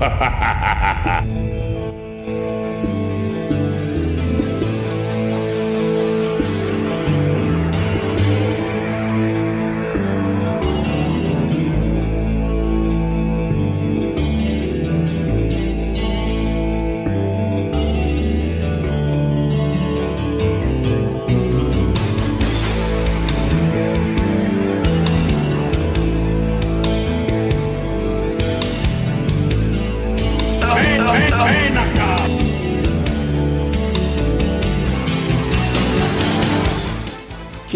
[0.00, 0.29] ha ha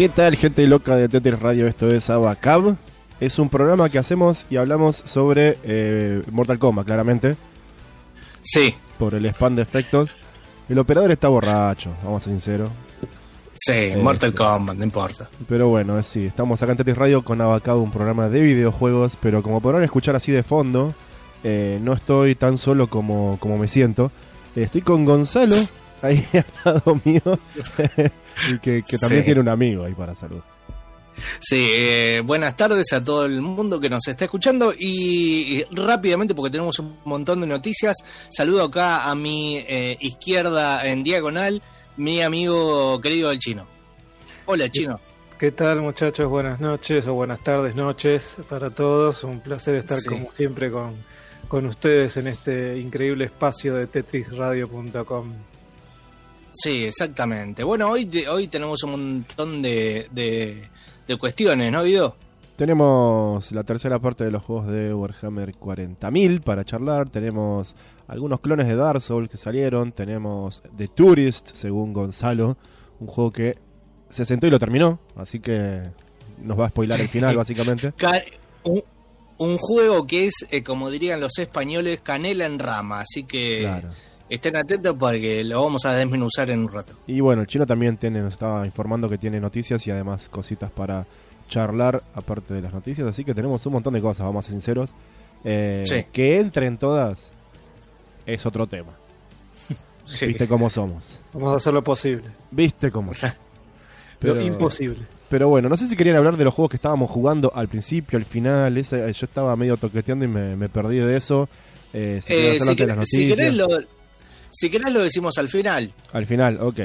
[0.05, 1.65] ¿Qué tal, gente loca de Tetris Radio?
[1.65, 2.75] Esto es Abacab.
[3.19, 7.35] Es un programa que hacemos y hablamos sobre eh, Mortal Kombat, claramente.
[8.43, 8.75] Sí.
[8.99, 10.11] Por el spam de efectos.
[10.69, 12.69] El operador está borracho, vamos a ser sinceros.
[13.55, 15.27] Sí, Mortal Kombat, no importa.
[15.49, 19.17] Pero bueno, sí, estamos acá en Tetris Radio con Abacab, un programa de videojuegos.
[19.19, 20.93] Pero como podrán escuchar así de fondo,
[21.43, 24.11] eh, no estoy tan solo como, como me siento.
[24.55, 25.55] estoy con Gonzalo,
[26.05, 27.21] ahí al lado mío.
[28.51, 30.41] y que, también tiene un amigo ahí para salud.
[31.39, 36.51] Sí, eh, buenas tardes a todo el mundo que nos está escuchando y, rápidamente porque
[36.51, 37.95] tenemos un montón de noticias,
[38.29, 41.61] saludo acá a mi eh, izquierda en diagonal,
[41.97, 43.65] mi amigo querido el chino.
[44.45, 44.99] Hola chino.
[45.39, 46.29] ¿Qué tal muchachos?
[46.29, 49.23] Buenas noches o buenas tardes, noches para todos.
[49.23, 50.95] Un placer estar como siempre con,
[51.47, 55.33] con ustedes en este increíble espacio de tetrisradio.com.
[56.55, 57.63] Sí, exactamente.
[57.63, 62.15] Bueno, hoy, hoy tenemos un montón de, de, cuestiones, ¿no, Guido?
[62.55, 67.09] Tenemos la tercera parte de los juegos de Warhammer 40.000 para charlar.
[67.09, 67.75] Tenemos
[68.07, 69.91] algunos clones de Dark Souls que salieron.
[69.91, 72.57] Tenemos The Tourist, según Gonzalo.
[73.01, 73.57] Un juego que
[74.07, 74.99] se sentó y lo terminó.
[75.17, 75.81] Así que
[76.41, 77.93] nos va a spoilar el final, básicamente.
[79.37, 83.01] Un, juego que es, eh, como dirían los españoles, canela en rama.
[83.01, 83.63] Así que.
[83.63, 83.89] Claro
[84.29, 86.93] Estén atentos porque lo vamos a desmenuzar en un rato.
[87.05, 90.71] Y bueno, el chino también tiene, nos estaba informando que tiene noticias y además cositas
[90.71, 91.05] para
[91.47, 94.53] charlar aparte de las noticias, así que tenemos un montón de cosas, vamos a ser
[94.53, 94.89] sinceros.
[95.43, 97.31] Eh, que entren todas
[98.25, 98.93] es otro tema.
[100.25, 101.19] Viste cómo somos.
[101.33, 102.23] Vamos a hacer lo posible.
[102.49, 103.11] Viste cómo
[104.19, 105.05] Pero, imposible.
[105.29, 108.17] Pero bueno, no sé si querían hablar de los juegos que estábamos jugando al principio,
[108.17, 108.73] al final.
[108.81, 111.47] yo estaba medio toqueteando y me, perdí de eso.
[111.93, 113.53] Eh, si, eh, las noticias.
[113.53, 113.67] lo,
[114.55, 115.91] si querés lo decimos al final.
[116.13, 116.77] Al final, ok.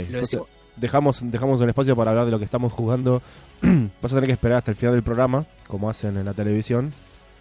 [0.76, 3.22] dejamos, dejamos un espacio para hablar de lo que estamos jugando.
[4.02, 6.92] Vas a tener que esperar hasta el final del programa, como hacen en la televisión.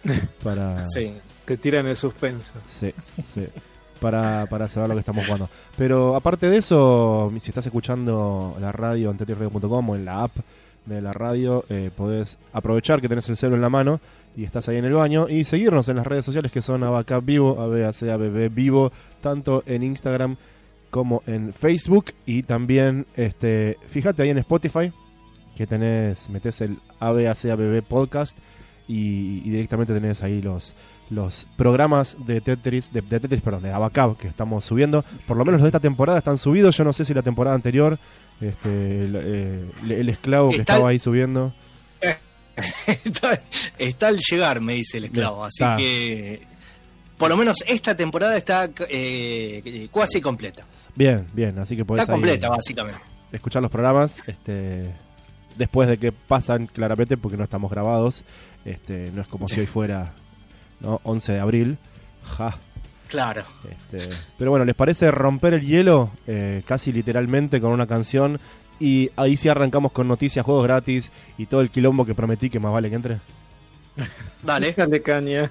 [0.44, 0.86] Para...
[0.88, 1.14] Sí,
[1.44, 2.54] te tiran el suspenso.
[2.66, 3.46] Sí, sí.
[4.00, 5.48] Para, para saber lo que estamos jugando.
[5.76, 10.36] Pero aparte de eso, si estás escuchando la radio en tetirradio.com o en la app
[10.86, 14.00] de la radio, eh, podés aprovechar que tenés el celo en la mano
[14.36, 17.24] y estás ahí en el baño y seguirnos en las redes sociales que son Abacap
[17.24, 20.36] Vivo, ABACABB Vivo, tanto en Instagram
[20.90, 24.92] como en Facebook y también este fíjate ahí en Spotify
[25.56, 28.38] que tenés metes el ABACABB podcast
[28.88, 30.74] y, directamente tenés ahí los
[31.10, 35.04] los programas de Tetris, de, Tetris, perdón, de Abacab que estamos subiendo.
[35.26, 36.76] Por lo menos los de esta temporada están subidos.
[36.76, 37.98] Yo no sé si la temporada anterior,
[38.40, 41.52] este, el, eh, esclavo que estaba ahí subiendo.
[43.78, 45.44] está, al llegar, me dice el esclavo.
[45.44, 46.42] así que
[47.16, 50.66] por lo menos esta temporada está eh, casi completa.
[50.94, 53.00] Bien, bien, así que podés Está completa, básicamente.
[53.32, 54.94] Escuchar los programas, este
[55.56, 58.24] después de que pasan claramente porque no estamos grabados,
[58.64, 60.14] este no es como si hoy fuera
[60.80, 61.00] ¿no?
[61.04, 61.78] 11 de abril.
[62.24, 62.56] Ja.
[63.08, 63.42] Claro.
[63.68, 64.08] Este,
[64.38, 68.40] pero bueno, ¿les parece romper el hielo eh, casi literalmente con una canción
[68.80, 72.58] y ahí sí arrancamos con noticias, juegos gratis y todo el quilombo que prometí que
[72.58, 73.18] más vale que entre.
[74.42, 74.68] Dale.
[74.68, 75.50] Déjale caña.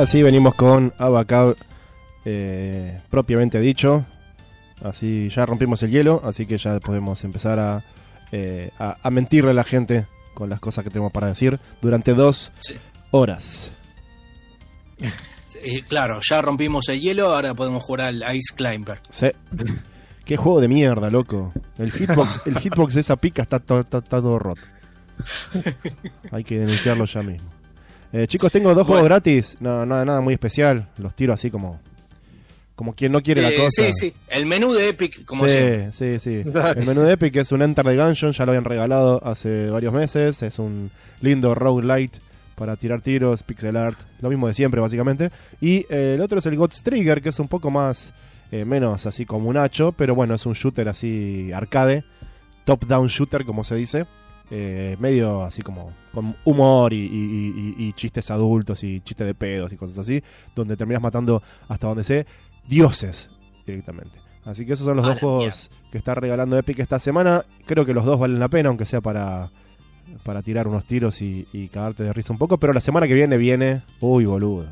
[0.00, 1.56] ahora sí venimos con Abacab
[2.24, 4.06] eh, propiamente dicho.
[4.82, 7.84] Así ya rompimos el hielo, así que ya podemos empezar a,
[8.32, 12.14] eh, a, a mentirle a la gente con las cosas que tenemos para decir durante
[12.14, 12.74] dos Sí.
[13.10, 13.70] horas.
[15.88, 19.00] Claro, ya rompimos el hielo, ahora podemos jugar al Ice Climber.
[19.10, 19.26] Sí.
[20.24, 21.52] Qué juego de mierda, loco.
[21.76, 24.62] El hitbox, el hitbox de esa pica está- está todo roto.
[26.30, 27.50] Hay que denunciarlo ya mismo.
[28.12, 29.56] Eh, chicos, tengo dos juegos gratis.
[29.60, 30.88] No, nada, nada muy especial.
[30.98, 31.80] Los tiro así como.
[32.74, 33.82] Como quien no quiere la Eh, cosa.
[33.84, 35.92] Sí, sí, el menú de Epic, como sí, siempre.
[35.92, 36.42] sí, sí.
[36.76, 39.92] El menú de Epic es un Enter the Gungeon, ya lo habían regalado hace varios
[39.92, 40.42] meses.
[40.42, 40.90] Es un
[41.20, 42.20] lindo roguelite
[42.54, 45.30] para tirar tiros, pixel art, lo mismo de siempre básicamente.
[45.60, 48.14] Y eh, el otro es el God's Trigger, que es un poco más,
[48.50, 52.02] eh, menos así como un hacho, pero bueno, es un shooter así arcade,
[52.64, 54.06] top-down shooter como se dice.
[54.50, 59.26] Eh, medio así como con humor y, y- y- y- y chistes adultos y chistes
[59.26, 60.22] de pedos y cosas así,
[60.54, 62.26] donde terminas matando hasta donde sé
[62.68, 63.30] dioses
[63.66, 64.18] directamente.
[64.44, 67.44] Así que esos son los dos juegos que está regalando Epic esta semana.
[67.66, 69.50] Creo que los dos valen la pena, aunque sea para,
[70.24, 72.58] para tirar unos tiros y, y cagarte de risa un poco.
[72.58, 73.82] Pero la semana que viene viene.
[74.00, 74.66] Uy, boludo.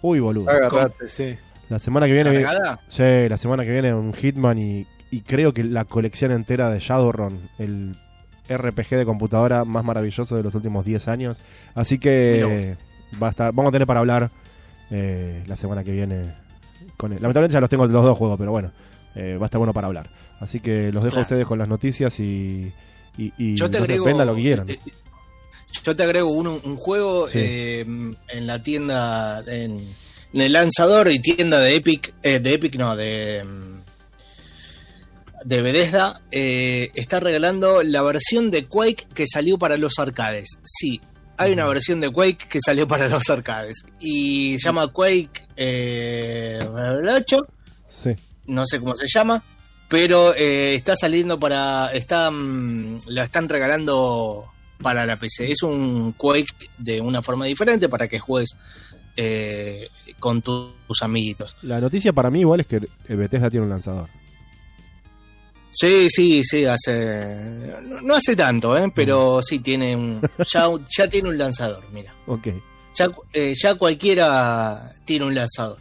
[0.00, 0.48] Uy, boludo.
[0.48, 1.36] Agarrate, sí.
[1.68, 2.30] La semana que viene.
[2.30, 2.80] viene- ¿Cargada?
[2.88, 6.78] Sí, la semana que viene un Hitman y, y creo que la colección entera de
[6.78, 7.96] Shadowrun, el
[8.48, 11.40] RPG de computadora más maravilloso de los últimos 10 años.
[11.74, 12.76] Así que
[13.22, 14.30] va a estar, vamos a tener para hablar
[14.90, 16.34] eh, la semana que viene.
[16.96, 17.18] Con él.
[17.20, 18.70] Lamentablemente ya los tengo los dos juegos, pero bueno,
[19.14, 20.08] eh, va a estar bueno para hablar.
[20.40, 22.72] Así que los dejo a ustedes con las noticias y,
[23.16, 24.08] y, y Yo te agrego.
[24.24, 24.68] lo que quieran.
[24.68, 24.78] eh,
[25.84, 27.38] Yo te agrego un, un juego Sí.
[27.40, 29.88] eh, en la tienda, en,
[30.32, 33.71] en el lanzador y tienda de Epic, eh, de Epic no, de, mm,
[35.44, 40.58] de Bethesda, eh, está regalando la versión de Quake que salió para los arcades.
[40.64, 41.00] Sí,
[41.38, 46.60] hay una versión de Quake que salió para los arcades y se llama Quake eh,
[47.16, 47.46] 8
[47.88, 48.10] Sí.
[48.46, 49.44] no sé cómo se llama,
[49.88, 54.46] pero eh, está saliendo para, está, mm, la están regalando
[54.82, 55.52] para la PC.
[55.52, 56.46] Es un Quake
[56.78, 58.56] de una forma diferente para que juegues
[59.16, 61.56] eh, con tu- tus amiguitos.
[61.62, 64.08] La noticia para mí igual es que eh, Bethesda tiene un lanzador.
[65.72, 68.92] Sí, sí, sí, hace, no, hace tanto, ¿eh?
[68.94, 70.20] pero sí tiene un,
[70.52, 72.14] ya, ya tiene un lanzador, mira.
[72.26, 72.48] Ok.
[72.94, 75.78] Ya, eh, ya cualquiera tiene un lanzador.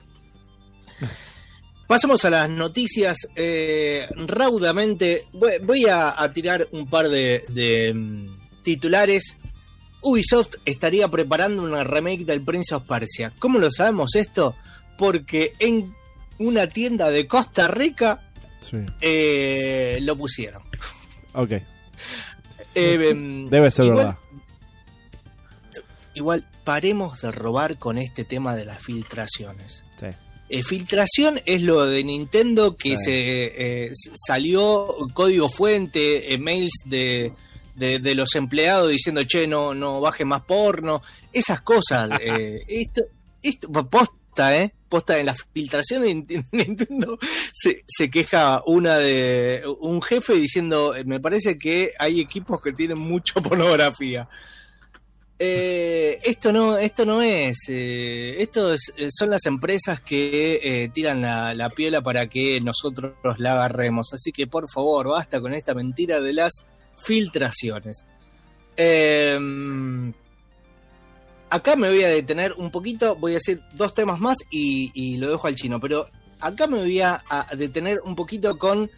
[1.88, 5.26] Pasamos a las noticias eh, raudamente.
[5.34, 9.38] Voy, voy a, a tirar un par de, de, mm, titulares.
[10.02, 13.34] Ubisoft estaría preparando una remake del Prince of Persia.
[13.40, 14.56] ¿Cómo lo sabemos esto?
[14.98, 15.94] Porque en
[16.40, 18.31] una tienda de Costa Rica
[18.62, 18.78] Sí.
[19.02, 20.62] eh, lo pusieron.
[21.34, 21.52] Ok.
[21.52, 21.64] Eh,
[22.76, 24.18] em, Debe ser igual- verdad.
[26.14, 29.84] Igual, paremos de robar con este tema de las filtraciones.
[30.00, 30.08] Sí.
[30.50, 33.04] Eh, filtración es lo de Nintendo que Sí.
[33.06, 33.92] se eh,
[34.28, 37.32] salió código fuente, mails de,
[37.76, 41.02] de, de los empleados diciendo, che, no, no baje más porno,
[41.32, 42.10] esas cosas.
[42.68, 43.04] esto,
[43.42, 44.74] esto, posta, ¿eh?
[44.92, 47.18] Posta en la filtración de Nint- Nintendo
[47.54, 52.98] se, queja una de un jefe diciendo, "Eh, me parece que hay equipos que tienen
[52.98, 54.28] mucho pornografía.
[55.40, 57.58] Eh, esto no, esto no es.
[57.70, 63.14] eh, esto es- eh, son las empresas que tiran la, la piola para que nosotros
[63.40, 64.14] la agarremos.
[64.14, 66.66] Así que por favor, basta con esta mentira de las
[66.98, 68.06] filtraciones.
[68.78, 69.40] Eh,
[71.52, 75.18] acá me voy a detener un poquito, voy a decir dos temas más y, y
[75.18, 78.90] lo dejo al chino, pero acá me voy a, a detener un poquito con,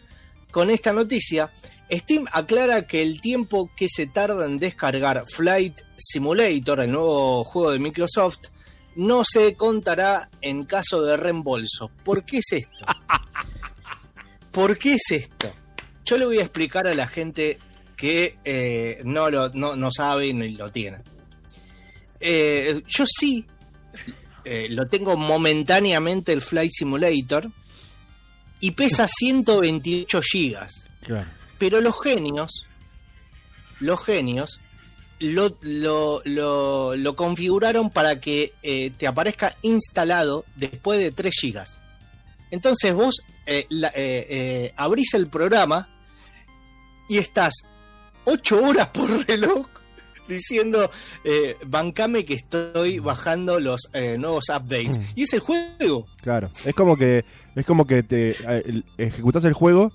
[0.50, 1.52] con esta noticia.
[1.90, 7.72] Steam aclara que el tiempo que se tarda en descargar Flight Simulator, el nuevo juego
[7.72, 8.38] de Microsoft,
[8.96, 11.90] no se contará en caso de reembolso.
[12.04, 12.86] ¿Por qué es esto?
[14.52, 15.52] ¿Por qué es esto?
[16.04, 17.58] Yo le voy a explicar a la gente
[17.96, 20.98] que eh, no, lo, no, no sabe ni lo tiene.
[22.26, 23.44] Eh, yo sí
[24.46, 27.50] eh, lo tengo momentáneamente el Flight Simulator
[28.60, 30.88] y pesa 128 gigas.
[31.02, 31.28] Claro.
[31.58, 32.66] Pero los genios,
[33.80, 34.60] los genios,
[35.20, 41.78] lo, lo, lo- lo configuraron para que eh, te aparezca instalado después de 3 gigas.
[42.50, 43.16] Entonces vos
[43.68, 43.92] la-
[44.76, 45.88] abrís el programa
[47.10, 47.52] y estás
[48.24, 49.66] 8 horas por reloj
[50.28, 50.90] diciendo,
[51.24, 55.00] eh, bancame que estoy bajando los eh, nuevos updates.
[55.14, 56.06] Y es el juego.
[56.22, 56.50] Claro.
[56.64, 59.92] Es como que es como que te eh, el- ejecutás el juego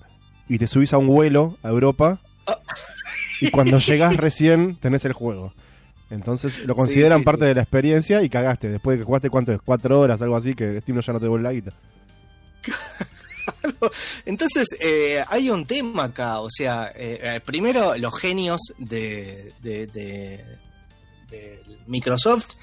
[0.48, 2.20] y te subís a un vuelo a Europa
[3.40, 5.52] y cuando llegás recién tenés el juego.
[6.10, 7.48] Entonces lo consideran sí, parte sí.
[7.48, 8.68] de la experiencia y cagaste.
[8.68, 9.60] Después de que jugaste, ¿cuánto es?
[9.64, 11.72] Cuatro horas, algo así, que Steam ya no te devuelve la guita.
[14.24, 16.40] Entonces, eh, hay un tema acá.
[16.40, 20.44] O sea, eh, eh, primero, los genios de, de- de-
[21.30, 22.54] de Microsoft.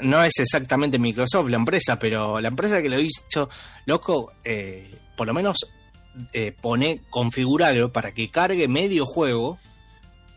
[0.00, 3.48] no es exactamente Microsoft la empresa, pero la empresa que lo hizo,
[3.86, 4.32] loco,
[5.16, 5.58] por lo menos
[6.60, 9.58] pone, configurarlo para que cargue medio juego,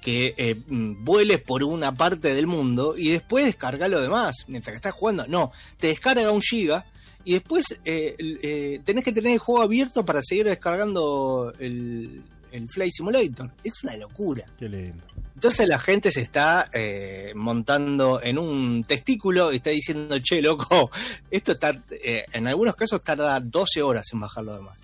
[0.02, 1.04] que eh, mm,
[1.40, 5.26] por una parte del mundo y después descarga lo demás mientras que estás jugando.
[5.28, 6.86] No, te descarga un giga
[7.26, 12.70] y después eh, eh, tenés que tener el juego abierto para seguir descargando el, el
[12.70, 13.52] Flight Simulator.
[13.64, 14.46] Es una locura.
[14.58, 15.04] Qué lindo.
[15.42, 20.92] Entonces la gente se está eh, montando en un testículo y está diciendo, che, loco,
[21.32, 24.80] esto está, eh, en algunos casos tarda 12 horas en bajar lo demás.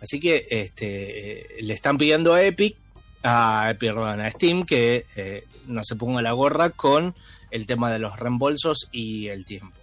[0.00, 2.76] Así que este, eh, le están pidiendo a Epic,
[3.22, 7.14] a, perdón, a Steam que eh, no se ponga la gorra con
[7.50, 9.75] el tema de los reembolsos y el tiempo.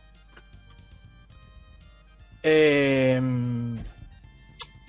[2.44, 3.20] Eh,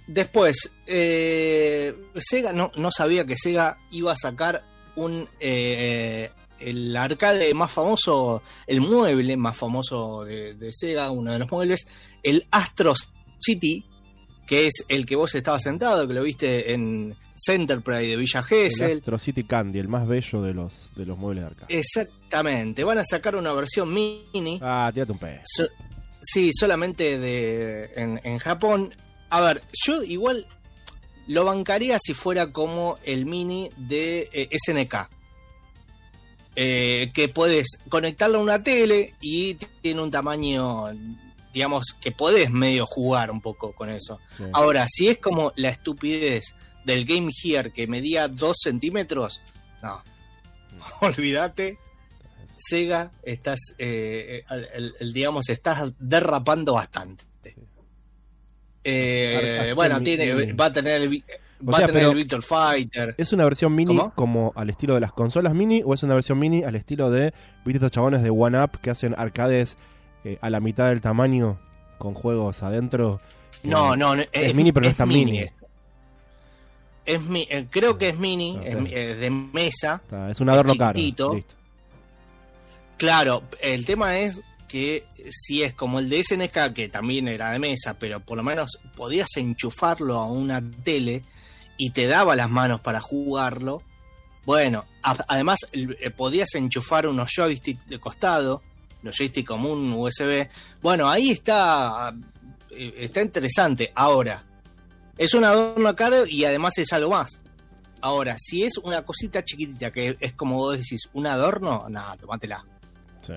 [0.06, 4.62] después, eh, Sega no, no sabía que Sega iba a sacar
[4.96, 6.30] un eh,
[6.61, 11.87] el arcade más famoso, el mueble más famoso de, de Sega, uno de los muebles,
[12.23, 12.94] el Astro
[13.40, 13.84] City,
[14.46, 18.99] que es el que vos estabas sentado, que lo viste en Centerplay de Villa El.
[18.99, 21.78] Astro City Candy, el más bello de los, de los muebles de arcade.
[21.78, 24.58] Exactamente, van a sacar una versión mini.
[24.62, 25.40] Ah, tírate un pez.
[25.44, 25.68] So-
[26.25, 28.93] sí, solamente de en, en Japón.
[29.31, 30.47] A ver, yo igual
[31.26, 35.09] lo bancaría si fuera como el mini de eh, SNK.
[36.57, 40.87] Eh, que puedes conectarlo a una tele y tiene un tamaño,
[41.52, 44.21] digamos, que podés medio jugar un poco con eso.
[44.37, 44.45] Sí.
[44.52, 46.54] Ahora, si es como la estupidez
[46.85, 49.40] del Game Gear que medía 2 centímetros,
[49.83, 50.02] no.
[51.00, 51.78] Olvídate.
[52.58, 54.44] Sega, estás, eh,
[54.75, 57.25] el- el- digamos, estás derrapando bastante.
[58.87, 61.25] Eh, bueno, tiene, va a tener el,
[61.66, 63.14] O va sea, a tener el Victor Fighter.
[63.16, 64.12] ¿Es una versión mini ¿Cómo?
[64.14, 67.32] como al estilo de las consolas mini o es una versión mini al estilo de,
[67.64, 69.78] viste, estos chabones de One Up que hacen arcades
[70.25, 71.58] eh, a la mitad del tamaño
[71.99, 73.20] con juegos adentro?
[73.62, 75.38] No, no, no, es, mini, pero no es tan mini.
[75.38, 75.66] esto.
[77.06, 78.68] Es mi- eh, creo que es mini, No sé.
[78.70, 80.00] es, es de mesa.
[80.04, 80.99] Está, es un adorno es caro.
[80.99, 81.38] Listo.
[82.96, 87.58] Claro, el tema es que si es como el de SNK, que también era de
[87.58, 91.22] mesa, pero por lo menos podías enchufarlo a una tele
[91.76, 93.82] y te daba las manos para jugarlo.
[94.44, 98.62] Bueno, además eh, podías enchufar unos joysticks de costado,
[99.02, 100.48] los joysticks común USB.
[100.82, 102.14] Bueno, ahí está
[102.70, 103.92] eh, está interesante.
[103.94, 104.44] Ahora,
[105.16, 107.42] es un adorno caro y además es algo más.
[108.00, 112.64] Ahora, si es una cosita chiquitita que es como vos decís, un adorno, nada, tomátela.
[113.26, 113.33] Sí.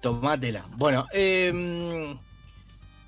[0.00, 0.64] Tomátela.
[0.76, 2.16] Bueno, eh,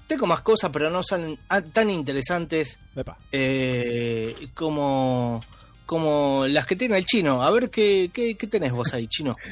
[0.06, 3.16] tengo más cosas, pero no son ah, tan interesantes Epa.
[3.30, 5.40] eh, como,
[5.86, 7.42] como las que tiene el chino.
[7.42, 9.36] A ver, ¿qué, qué, qué tenés vos ahí, chino?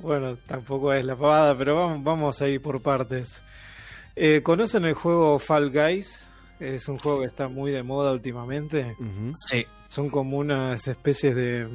[0.00, 3.42] Bueno, tampoco es la pavada, pero vamos, vamos a ir por partes.
[4.14, 6.27] Eh, ¿Conocen el juego Fall Guys?
[6.60, 8.96] Es un juego que está muy de moda últimamente.
[9.46, 11.66] Sí, Son como unas especies de,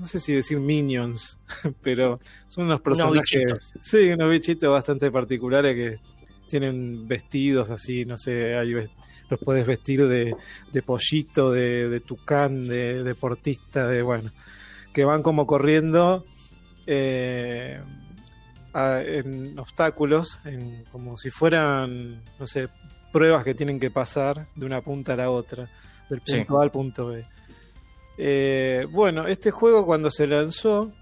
[0.00, 1.38] no sé si decir minions,
[1.82, 2.18] pero
[2.48, 6.00] son unos personajes, sí, unos bichitos bastante particulares que
[6.48, 10.34] tienen vestidos así, no sé, hay los puedes vestir de,
[10.72, 14.32] de pollito, de, de tucán, de deportista, de bueno,
[14.92, 16.24] que van como corriendo
[16.88, 17.80] eh,
[18.72, 22.68] a- en obstáculos, en, como si fueran, no sé,
[23.12, 25.68] pruebas que tienen que pasar de una punta a la otra,
[26.08, 26.36] del Sí.
[26.38, 27.24] punto A al punto B.
[28.18, 30.92] Eh, bueno, este juego cuando se lanzó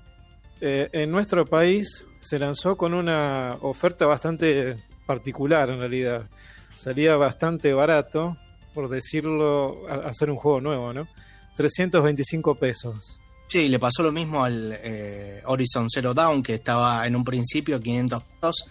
[0.61, 6.27] eh, en nuestro país se lanzó con una oferta bastante particular en realidad.
[6.75, 8.37] Salía bastante barato,
[8.75, 11.09] por decirlo, a- hacer un juego nuevo, ¿no?
[11.57, 13.19] 325 pesos.
[13.49, 17.81] sí, le pasó lo mismo al eh, Horizon Zero Dawn, que estaba en un principio
[17.81, 18.65] 500 pesos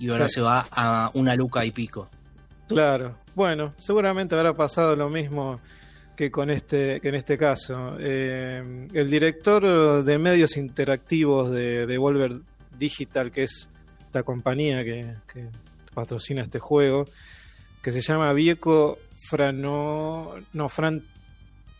[0.00, 0.34] y ahora Sí.
[0.34, 2.08] se va a una luca y pico.
[2.68, 3.16] Claro.
[3.34, 5.60] Bueno, seguramente habrá pasado lo mismo
[6.16, 7.96] que con este que en este caso.
[7.98, 12.36] Eh, el director de medios interactivos de Devolver
[12.78, 13.68] Digital, que es
[14.12, 15.48] la compañía que, que
[15.92, 17.06] patrocina este juego,
[17.82, 18.98] que se llama Vieco
[19.28, 21.02] Frano no Fran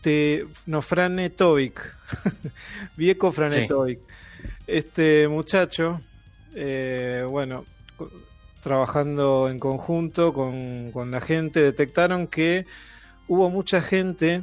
[0.01, 1.79] Te- no Franetovic.
[2.97, 3.99] Vieco Franetovic.
[4.67, 6.01] Este muchacho,
[6.53, 7.65] eh, bueno,
[8.65, 12.65] trabajando en conjunto con, con la gente, detectaron que
[13.27, 14.41] hubo mucha gente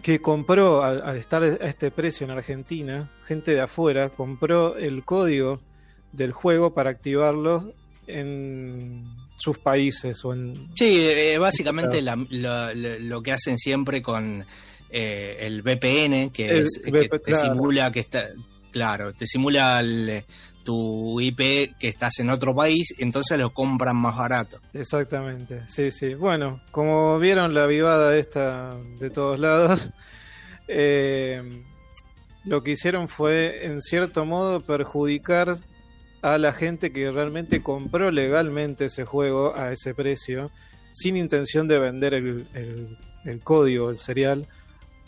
[0.00, 5.04] que compró, al, al estar a este precio en Argentina, gente de afuera, compró el
[5.04, 5.60] código
[6.12, 7.72] del juego para activarlo
[8.06, 9.04] en
[9.38, 10.68] sus países o en...
[10.76, 12.16] Sí, eh, básicamente la-
[12.74, 14.44] lo, que hacen siempre con
[14.90, 17.54] eh, el VPN, que, El es, que VP, te claro.
[17.54, 18.28] simula que está,
[18.70, 20.24] claro, te simula el-
[20.64, 24.60] tu IP que estás en otro país, entonces lo compran más barato.
[24.72, 26.14] Exactamente, sí, sí.
[26.14, 29.90] Bueno, como vieron la vivada esta de todos lados,
[30.68, 31.62] eh,
[32.44, 35.56] lo que hicieron fue, en cierto modo, perjudicar
[36.22, 40.50] a la gente que realmente compró legalmente ese juego a ese precio,
[40.92, 42.46] sin intención de vender el,
[43.24, 44.46] el- código, el serial,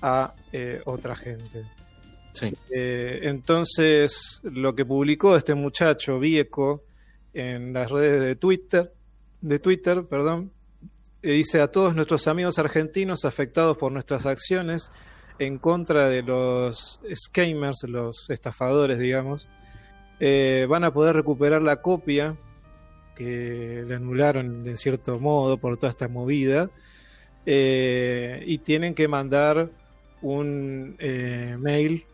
[0.03, 1.65] a eh, otra gente.
[2.71, 6.85] Eh, entonces, lo que publicó este muchacho Vieco
[7.33, 8.93] en las redes de Twitter,
[9.41, 10.51] de Twitter, perdón,
[11.23, 14.91] eh, dice a todos nuestros amigos argentinos afectados por nuestras acciones
[15.39, 19.49] en contra de los scammers, los estafadores, digamos,
[20.21, 22.37] eh, van a poder recuperar la copia
[23.17, 26.71] que le anularon de cierto modo por toda esta movida
[27.47, 29.71] y tienen que mandar
[30.23, 30.97] un
[31.61, 32.07] mail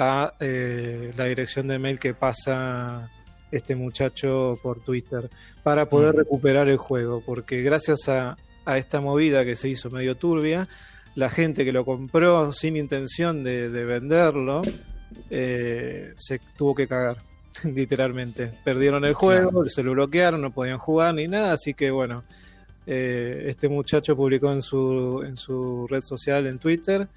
[0.00, 3.10] a eh, la dirección de mail que pasa
[3.50, 5.28] este muchacho por Twitter
[5.64, 6.18] para poder Mm.
[6.18, 10.68] recuperar el juego, porque gracias a, a esta movida que se hizo medio turbia,
[11.16, 14.62] la gente que lo compró sin intención de, de venderlo
[15.30, 17.16] eh, se tuvo que cagar,
[17.64, 18.52] literalmente.
[18.64, 22.22] Perdieron el juego, se lo bloquearon, no podían jugar ni nada, así que bueno,
[22.86, 27.08] eh, este muchacho publicó en su, en su red social, en Twitter,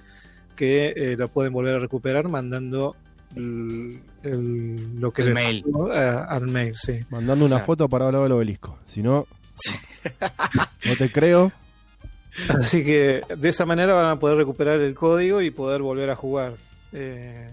[0.56, 2.96] que eh, lo pueden volver a recuperar mandando
[3.36, 5.66] el- el- lo que El les mail.
[5.94, 7.00] a- al mail, sí.
[7.10, 8.78] Mandando una foto para hablar del obelisco.
[8.86, 9.28] Si no,
[10.86, 11.52] no te creo.
[12.58, 16.16] Así que de esa manera van a poder recuperar el código y poder volver a
[16.16, 16.54] jugar.
[16.94, 17.50] Eh,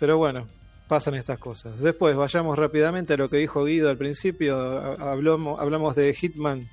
[0.00, 0.46] pero bueno,
[0.88, 1.78] pasan estas cosas.
[1.80, 4.56] Después vayamos rápidamente a lo que dijo Guido al principio.
[4.58, 6.66] Ha- Hablamos, hablamos de Hitman.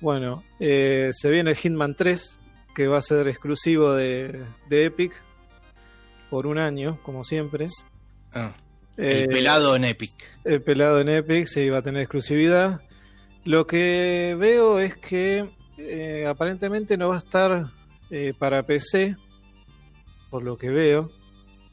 [0.00, 2.38] Bueno, eh, se viene el Hitman 3,
[2.78, 5.12] que va a ser exclusivo de, de Epic
[6.30, 7.66] por un año, como siempre.
[8.32, 8.54] Ah,
[8.96, 10.12] el Eh, pelado en Epic.
[10.44, 12.80] el pelado en Epic sí va a tener exclusividad.
[13.44, 17.66] Lo que veo es que eh, aparentemente no va a estar
[18.10, 19.16] eh, para PC,
[20.30, 21.10] por lo que veo.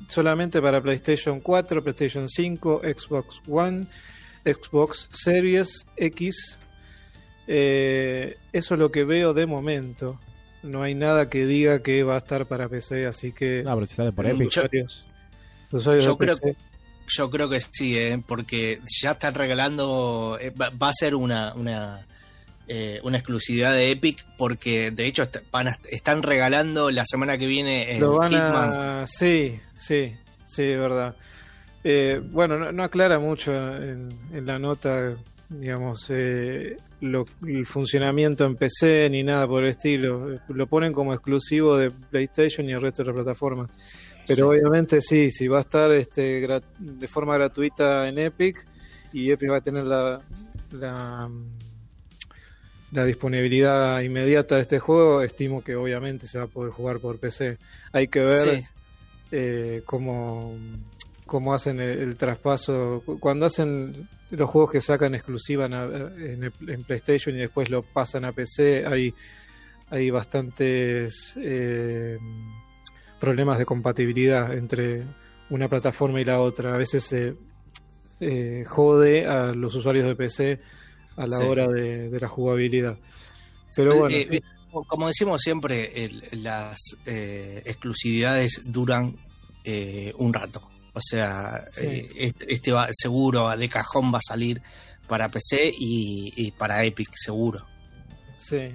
[0.08, 3.86] Solamente para PlayStation 4, PlayStation 5, Xbox One,
[4.44, 6.60] Xbox Series X.
[7.46, 10.20] Eso es lo que veo de momento.
[10.66, 13.86] No hay nada que diga que va a estar para PC, así que No, pero
[13.88, 14.50] si sale por Epic.
[14.50, 14.62] yo-
[15.72, 16.56] usuarios, yo creo PC,
[17.08, 18.20] Yo creo que sí, ¿eh?
[18.28, 22.06] porque ya están regalando, eh, va, va a ser una, una
[22.68, 27.38] eh, una exclusividad de Epic, porque de hecho est- van a- están regalando la semana
[27.38, 28.74] que viene el Lo van Hitman.
[28.74, 29.06] a...
[29.08, 31.16] Sí, sí, sí, es verdad.
[31.84, 35.16] Eh, bueno, no, no aclara mucho en, en la nota,
[35.50, 36.78] digamos, eh,
[37.12, 40.38] lo- el funcionamiento en PC ni nada por el estilo.
[40.50, 43.70] Lo ponen como exclusivo de PlayStation y el resto de las plataformas.
[44.28, 44.42] Pero Sí.
[44.60, 46.48] obviamente sí, sí va a estar este,
[46.80, 48.66] de forma gratuita en Epic
[49.14, 50.22] y Epic va a tener la,
[50.72, 51.30] la,
[52.92, 55.22] la disponibilidad inmediata de este juego.
[55.22, 57.58] Estimo que obviamente se va a poder jugar por PC.
[57.92, 58.64] Hay que ver Sí.
[59.32, 60.56] eh, cómo,
[61.26, 63.02] cómo hacen el, el traspaso.
[63.06, 67.82] Cu- Cuando hacen los juegos que sacan exclusiva en, en- en PlayStation y después lo
[67.84, 69.14] pasan a PC, hay,
[69.90, 72.18] hay bastantes eh,
[73.20, 75.04] problemas de compatibilidad entre
[75.50, 76.74] una plataforma y la otra.
[76.74, 77.36] A veces se
[78.20, 80.60] eh, jode a los usuarios de PC
[81.18, 81.44] a la Sí.
[81.44, 82.98] hora de, de la jugabilidad.
[83.76, 84.42] Pero bueno, Eh, eh,
[84.88, 89.18] como decimos siempre, el- las eh, exclusividades duran
[89.64, 90.68] eh, un rato.
[90.96, 91.86] O sea, Sí.
[91.86, 94.62] eh, este, este va, seguro de cajón va a salir
[95.08, 97.64] para PC y, y para Epic, seguro.
[98.38, 98.72] Sí,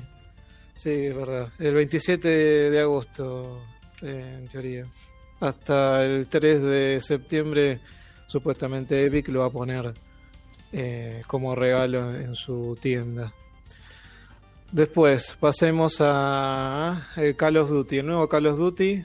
[0.76, 1.48] sí, es verdad.
[1.58, 2.28] El 27
[2.70, 3.62] de agosto,
[4.02, 4.84] eh, en teoría.
[5.40, 7.80] Hasta el 3 de septiembre,
[8.28, 9.94] supuestamente Epic lo va a poner
[10.72, 13.32] eh, como regalo en su tienda.
[14.72, 17.98] Después, pasemos a Call of Duty.
[17.98, 19.04] El nuevo Call of Duty,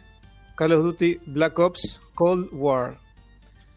[0.55, 2.99] Call of Duty Black Ops Cold War.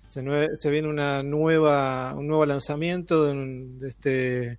[0.08, 4.58] Se, viene una nueva, un nuevo lanzamiento de, un- de este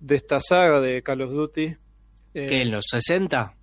[0.00, 1.64] de esta saga de Call of Duty.
[1.64, 1.76] Eh,
[2.46, 3.54] ¿Qué, en los 60?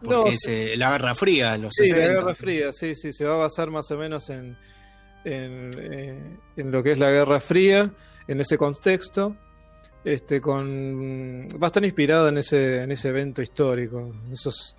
[0.00, 2.06] Porque No, es eh, la Guerra Fría, en los Sí, 60.
[2.12, 4.56] la Guerra Fría, sí, sí, se va a basar más o menos en,
[5.24, 6.18] en, eh,
[6.56, 7.90] en lo que es la Guerra Fría,
[8.26, 9.36] en ese contexto,
[10.04, 14.76] este, con va a estar inspirado en ese, en ese evento histórico, en esos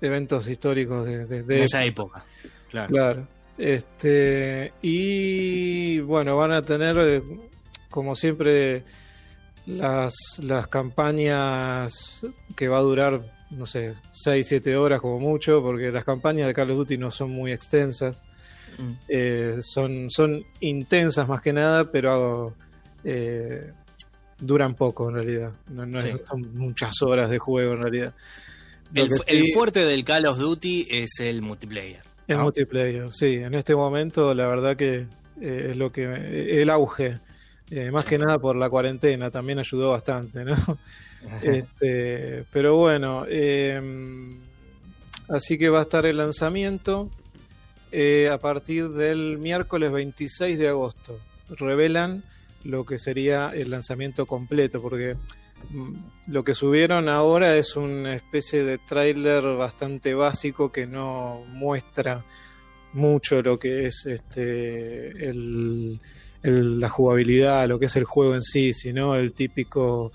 [0.00, 2.24] eventos históricos de, de- esa época.
[2.70, 2.88] Claro.
[2.90, 3.28] Claro.
[3.58, 7.22] Este, y bueno, van a tener, eh,
[7.90, 8.82] como siempre,
[9.66, 15.90] las, las campañas que va a durar, no sé, 6, 7 horas como mucho, porque
[15.92, 18.22] las campañas de Call of Duty no son muy extensas.
[18.78, 18.92] Mm.
[19.08, 22.54] Eh, son, son intensas más que nada, pero
[23.04, 23.70] eh,
[24.40, 25.52] duran poco en realidad.
[25.68, 26.10] No, no es- Sí.
[26.28, 28.14] son muchas horas de juego en realidad.
[28.94, 32.02] El, el fuerte del Call of Duty es el multiplayer.
[32.28, 32.44] El ¿no?
[32.44, 33.34] multiplayer, sí.
[33.36, 35.06] En este momento, la verdad que
[35.40, 36.04] eh, es lo que.
[36.04, 37.18] eh, el auge.
[37.70, 40.54] eh, más que nada por la cuarentena, también ayudó bastante, ¿no?
[41.42, 43.80] Este, pero bueno, eh,
[45.28, 47.10] así que va a estar el lanzamiento
[47.92, 51.18] eh, a partir del miércoles 26 de agosto.
[51.48, 52.22] Revelan
[52.64, 55.16] lo que sería el lanzamiento completo, porque
[56.26, 62.24] lo que subieron ahora es una especie de tráiler bastante básico que no muestra
[62.92, 66.00] mucho lo que es este el,
[66.42, 70.12] el- la jugabilidad, lo que es el juego en sí, sino el típico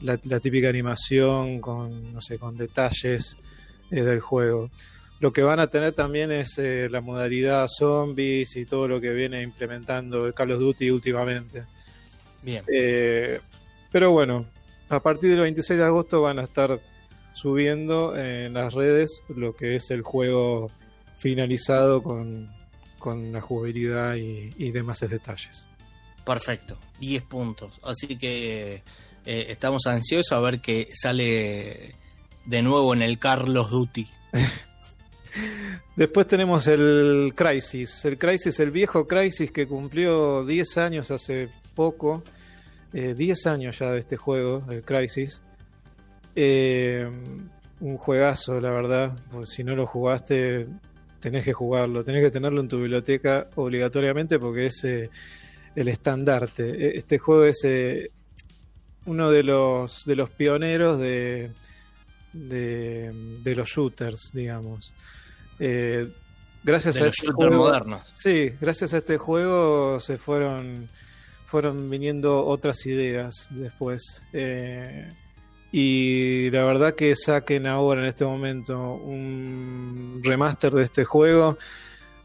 [0.00, 3.36] la, la típica animación con no sé con detalles
[3.90, 4.70] eh, del juego.
[5.18, 9.10] Lo que van a tener también es eh, la modalidad zombies y todo lo que
[9.10, 11.64] viene implementando Call of Duty últimamente.
[12.42, 12.64] Bien.
[12.72, 13.38] Eh,
[13.92, 14.46] pero bueno,
[14.90, 16.80] a partir del 26 de agosto van a estar
[17.32, 20.70] subiendo en las redes lo que es el juego
[21.16, 22.50] finalizado con,
[22.98, 25.66] con la jugabilidad y, y demás detalles.
[26.24, 27.72] Perfecto, 10 puntos.
[27.82, 28.82] Así que
[29.24, 31.94] eh, estamos ansiosos a ver qué sale
[32.44, 34.08] de nuevo en el Carlos Duty.
[35.96, 42.22] Después tenemos el Crisis, el Crisis, el viejo Crisis que cumplió 10 años hace poco,
[42.92, 45.42] 10 años ya de este juego, el Crisis.
[46.34, 47.08] Eh,
[47.80, 50.66] un juegazo, la verdad, pues si no lo jugaste
[51.20, 55.10] tenés que jugarlo, tenés que tenerlo en tu biblioteca obligatoriamente porque es eh,
[55.76, 56.70] el estandarte.
[56.70, 58.10] E- Este juego es eh,
[59.06, 61.50] uno de los, de los pioneros de,
[62.32, 64.92] de, de los shooters, digamos.
[65.58, 66.08] Eh,
[66.64, 68.02] gracias De a los este shooters juego- modernos.
[68.14, 70.88] Sí, gracias a este juego se fueron
[71.50, 74.22] fueron viniendo otras ideas después.
[74.32, 75.06] Eh,
[75.72, 81.58] y la verdad que saquen ahora en este momento un remaster de este juego,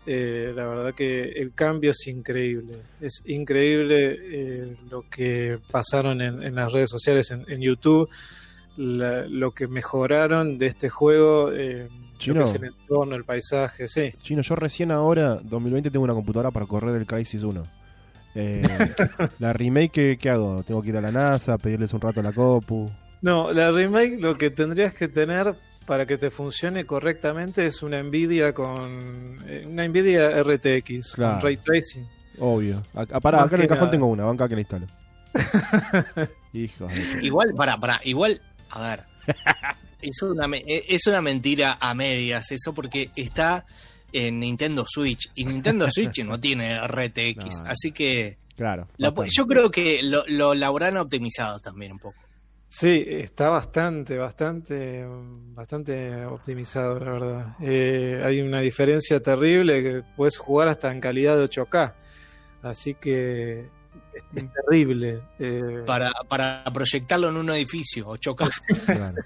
[0.07, 2.77] eh, la verdad que el cambio es increíble.
[3.01, 8.09] Es increíble eh, lo que pasaron en, en las redes sociales, en, en YouTube,
[8.77, 12.43] la- lo que mejoraron de este juego, eh, lo Chino.
[12.43, 14.13] que es el entorno, el paisaje, sí.
[14.21, 17.65] Chino, yo recién ahora, 2020, tengo una computadora para correr el Crisis 1.
[18.35, 18.61] Eh,
[19.39, 20.61] la remake, ¿qué, qué hago?
[20.63, 22.91] ¿Tengo que ir a la NASA, pedirles un rato a la Copu?
[23.21, 28.01] No, la remake lo que tendrías que tener para que te funcione correctamente es una
[28.03, 31.33] Nvidia con eh, una Nvidia RTX Claro.
[31.35, 32.07] con ray tracing.
[32.39, 32.83] Obvio.
[32.93, 33.91] Acá, pará, Más acá en el que cajón nada.
[33.91, 34.87] tengo una, banca que la instalo.
[36.53, 37.25] Hijos de...
[37.25, 39.03] Igual, para, para, igual, a ver.
[40.01, 43.65] Es una, eh, es una mentira a medias eso porque está
[44.15, 47.65] en Nintendo Switch y Nintendo Switch no tiene RTX, No.
[47.67, 48.87] así que Claro.
[48.97, 52.17] yo creo que lo, lo, la habrán optimizado también un poco.
[52.69, 55.05] Sí, está bastante, bastante,
[55.53, 57.55] bastante optimizado, la verdad.
[57.61, 61.93] Eh, hay una diferencia terrible que puedes jugar hasta en calidad de 8K.
[62.63, 63.67] Así que
[64.15, 65.19] es, es terrible.
[65.39, 68.49] Eh, Para, para proyectarlo en un edificio o chocar.
[68.85, 69.21] Claro.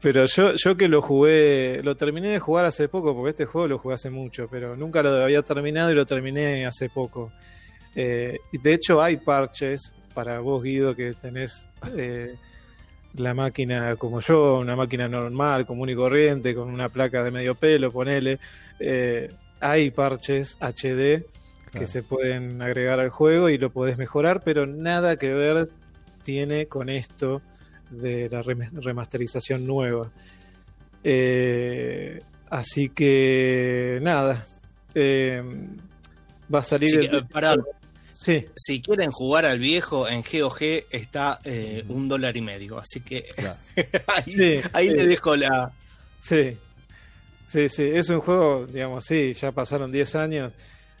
[0.00, 3.66] Pero yo, yo que lo jugué, lo terminé de jugar hace poco, porque este juego
[3.66, 7.32] lo jugué hace mucho, pero nunca lo había terminado y lo terminé hace poco.
[7.96, 12.36] Eh, de hecho hay parches para vos, Guido, que tenés eh,
[13.14, 17.54] la máquina como yo, una máquina normal, común y corriente, con una placa de medio
[17.54, 18.38] pelo, ponele.
[18.78, 21.24] Eh, hay parches HD
[21.70, 25.68] que se pueden agregar al juego y lo podés mejorar, pero nada que ver
[26.22, 27.40] tiene con esto
[27.90, 30.10] de la rem- remasterización nueva.
[31.04, 34.46] Eh, así que nada.
[34.94, 35.42] Eh,
[36.52, 36.94] va a salir.
[37.00, 37.56] El- eh,
[38.12, 42.98] Sí, si quieren jugar al viejo en GOG está eh, un dólar y medio, así
[43.00, 43.54] que Claro.
[44.08, 44.96] ahí, Sí, ahí sí.
[44.96, 45.70] le dejo la...
[46.20, 46.56] sí.
[47.46, 47.84] Sí, sí.
[47.94, 50.52] Es un juego, digamos, sí, ya pasaron 10 años.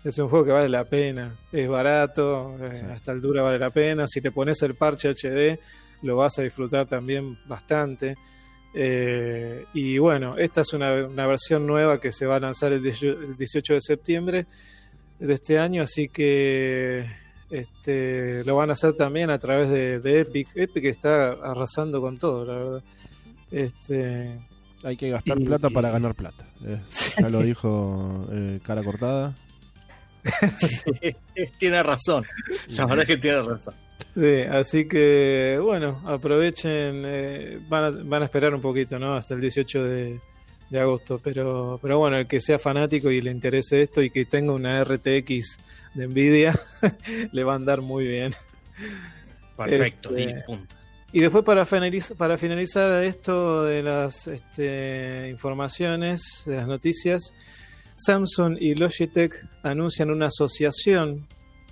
[0.04, 1.34] Es un juego que vale la pena.
[1.52, 2.84] Es barato, eh, Sí.
[2.84, 4.06] a esta altura vale la pena.
[4.06, 5.58] Si te pones el parche HD,
[6.02, 8.16] lo vas a disfrutar también bastante.
[8.74, 12.82] Eh, y bueno, esta es una, una versión nueva que se va a lanzar el
[12.82, 14.46] 18 el 18 de septiembre
[15.18, 17.04] de este año, así que
[17.50, 20.48] este, lo van a hacer también a través de, de Epic.
[20.54, 22.82] Epic está arrasando con todo, la verdad.
[23.50, 24.38] Este,
[24.84, 26.46] Hay que gastar Y- plata para ganar plata.
[26.64, 26.80] Eh.
[27.20, 29.34] Ya lo dijo eh, cara cortada.
[31.58, 32.26] tiene razón,
[32.68, 33.74] la verdad es que tiene razón.
[34.14, 39.14] Sí, así que bueno, aprovechen, eh, van, a, van a esperar un poquito, ¿no?
[39.14, 40.20] Hasta el 18 de,
[40.70, 44.24] de agosto, pero, pero bueno, el que sea fanático y le interese esto y que
[44.24, 45.58] tenga una RTX
[45.94, 46.58] de Nvidia,
[47.32, 48.32] le va a andar muy bien.
[49.56, 50.76] Perfecto, Este, punto.
[51.10, 57.32] Y después para finalizar, para finalizar esto de las este, informaciones, de las noticias,
[57.98, 61.26] Samsung y Logitech anuncian una asociación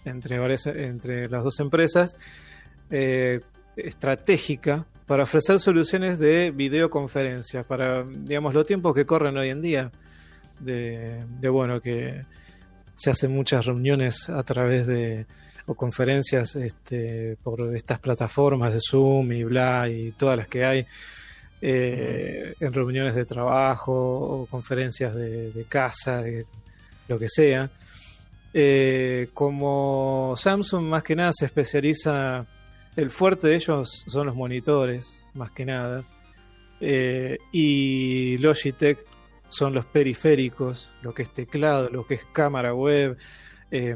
[0.05, 2.17] entre, varias, entre las dos empresas
[2.91, 3.41] eh,
[3.77, 9.91] estratégica para ofrecer soluciones de videoconferencias para, digamos, los tiempos que corren hoy en día.
[10.59, 12.25] De, de bueno, que
[12.97, 15.27] se hacen muchas reuniones a través de
[15.67, 20.87] o conferencias este, por estas plataformas de Zoom y bla y todas las que hay
[21.63, 26.47] eh, en reuniones de trabajo o conferencias de, casa, de
[27.09, 27.71] lo que sea.
[28.53, 32.47] Eh, como Samsung más que nada se especializa,
[32.97, 36.05] el fuerte de ellos son los monitores, más que nada,
[36.79, 38.99] Eh, y Logitech
[39.49, 43.17] son los periféricos, lo que es teclado, lo que es cámara web,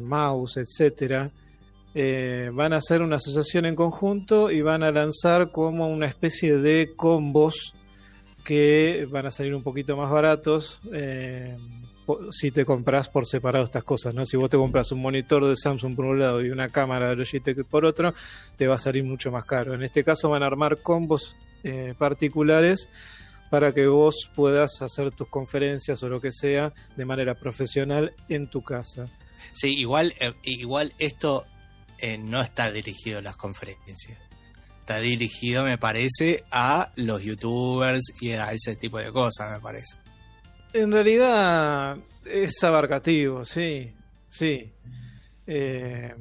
[0.01, 1.31] mouse, etcétera.
[1.95, 6.59] Eh, van a hacer una asociación en conjunto y van a lanzar como una especie
[6.59, 7.75] de combos
[8.45, 11.57] que van a salir un poquito más baratos eh,
[12.31, 14.25] si te compras por separado estas cosas, ¿no?
[14.25, 17.17] Si vos te compras un monitor de Samsung por un lado y una cámara de
[17.17, 18.15] Logitech por otro,
[18.57, 19.75] te va a salir mucho más caro.
[19.75, 22.89] En este caso van a armar combos eh, particulares
[23.51, 28.49] para que vos puedas hacer tus conferencias o lo que sea de manera profesional en
[28.49, 29.09] tu casa.
[29.53, 31.47] Sí, igual, igual esto
[32.01, 34.19] eh, no está dirigido a las conferencias.
[34.81, 39.97] Está dirigido, me parece, a los youtubers y a ese tipo de cosas, me parece.
[40.73, 43.93] En realidad es abarcativo, sí,
[44.29, 44.73] sí.
[45.47, 46.15] Eh,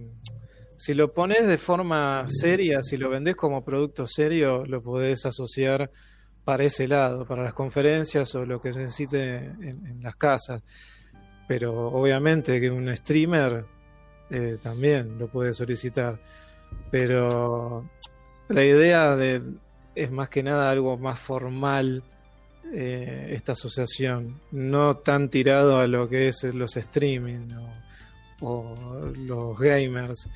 [0.78, 5.90] si lo pones de forma seria, si lo vendés como producto serio, lo podés asociar
[6.44, 10.64] para ese lado, para las conferencias o lo que se necesite en, en las casas.
[11.48, 13.66] Pero obviamente que un streamer
[14.30, 16.20] eh, también lo puede solicitar.
[16.92, 17.90] Pero
[18.48, 19.42] la idea de
[19.96, 22.04] es más que nada algo más formal
[22.74, 27.50] eh, esta asociación, no tan tirado a lo que es los streaming
[28.42, 30.30] o, los gamers,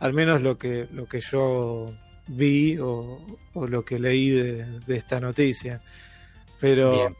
[0.00, 1.94] al menos lo que, lo que yo
[2.26, 3.20] vi o,
[3.54, 5.80] lo que leí de, de esta noticia.
[6.58, 7.12] Pero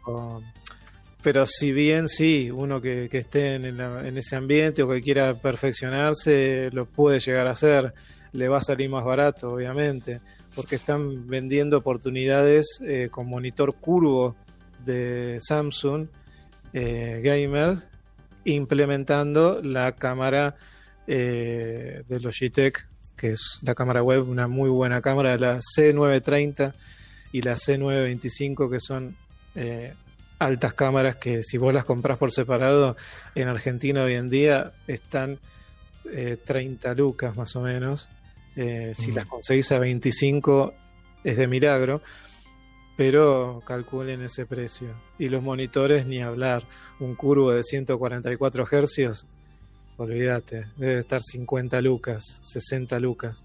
[1.24, 5.34] pero si bien sí, uno que, esté en, la- en ese ambiente o que quiera
[5.34, 7.94] perfeccionarse, lo puede llegar a hacer.
[8.32, 10.20] Le va a salir más barato, obviamente,
[10.54, 14.36] porque están vendiendo oportunidades eh, con monitor curvo
[14.84, 16.08] de Samsung
[16.74, 17.86] eh, Gamers,
[18.44, 20.56] implementando la cámara
[21.06, 26.74] eh, de Logitech, que es la cámara web, una muy buena cámara, la C930
[27.32, 29.16] y la C925, que son
[29.54, 29.94] eh,
[30.38, 32.96] altas cámaras que si vos las compras por separado
[33.34, 35.38] en Argentina hoy en día están
[36.12, 38.08] eh, 30 lucas más o menos.
[38.56, 39.14] Eh, si Mm.
[39.14, 40.74] las conseguís a 25
[41.24, 42.02] es de milagro,
[42.96, 44.88] pero calculen ese precio.
[45.18, 46.62] Y los monitores ni hablar,
[47.00, 49.26] un curvo de 144 hercios,
[49.96, 53.44] olvídate, debe estar 50 lucas, 60 lucas.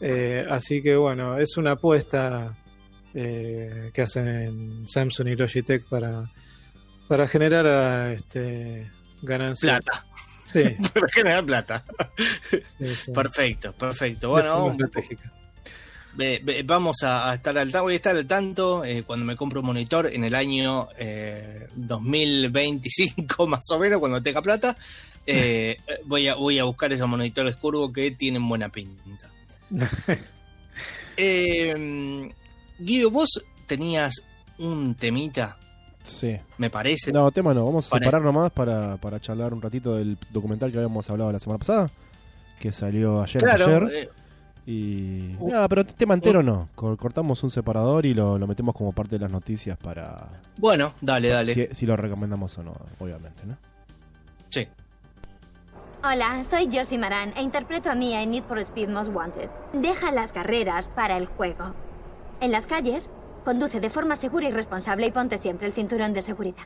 [0.00, 2.56] Eh, así que bueno, es una apuesta
[3.14, 6.30] eh, que hacen Samsung y Logitech para,
[7.08, 8.90] para generar ah, este,
[9.22, 9.80] ganancias.
[9.80, 10.06] Plata.
[10.44, 10.62] Sí,
[10.94, 11.84] Para generar plata.
[12.78, 13.12] sí, sí.
[13.12, 14.30] Perfecto, perfecto.
[14.30, 14.76] Bueno,
[16.64, 17.82] vamos, a, a estar al tanto.
[17.84, 21.68] Voy a estar al tanto eh, cuando me compre un monitor en el año eh,
[21.74, 24.76] 2025, más o menos, cuando tenga plata.
[25.26, 29.30] Eh, voy, a, voy a buscar esos monitores curvos que tienen buena pinta.
[32.78, 34.14] Guido, vos tenías
[34.58, 35.56] un temita,
[36.02, 36.36] Sí.
[36.58, 37.12] me parece.
[37.12, 37.64] No, tema no.
[37.64, 41.32] Vamos a Para- separar nomás para, para charlar un ratito del documental que habíamos hablado
[41.32, 41.90] la semana pasada.
[42.58, 43.88] Que salió ayer, claro, ayer.
[43.94, 44.08] eh,
[44.66, 45.36] Y.
[45.38, 45.48] Uh.
[45.50, 46.68] Nada, pero tema entero no.
[46.74, 50.28] Cor- Cortamos un separador y lo, lo metemos como parte de las noticias para.
[50.56, 51.52] bueno, dale, dale.
[51.54, 53.56] Si, si lo recomendamos o no, obviamente, ¿no?
[54.48, 54.66] Sí.
[56.02, 59.48] Hola, soy Josie Maran e interpreto a Mia en Need for Speed Most Wanted.
[59.74, 61.74] Deja las carreras para el juego.
[62.40, 63.08] En las calles,
[63.44, 66.64] conduce de forma segura y responsable y ponte siempre el cinturón de seguridad.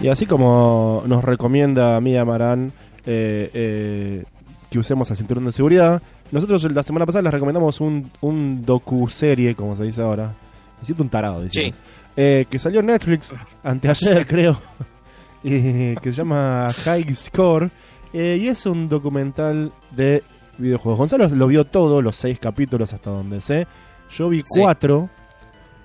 [0.00, 2.72] Y así como nos recomienda Mía Marán
[3.06, 4.24] eh, eh,
[4.70, 9.54] que usemos el cinturón de seguridad, nosotros la semana pasada les recomendamos un, un docu-serie,
[9.54, 10.34] como se dice ahora.
[10.78, 11.82] Me siento un tarado, diciendo Sí.
[12.18, 14.58] Eh, que salió en Netflix anteayer, creo,
[15.44, 17.70] y que se llama High Score.
[18.12, 20.22] eh, y es un documental de
[20.58, 20.98] videojuegos.
[20.98, 23.66] Gonzalo lo vio todo, los seis capítulos hasta donde sé.
[24.10, 24.60] Yo vi Sí.
[24.60, 25.08] cuatro.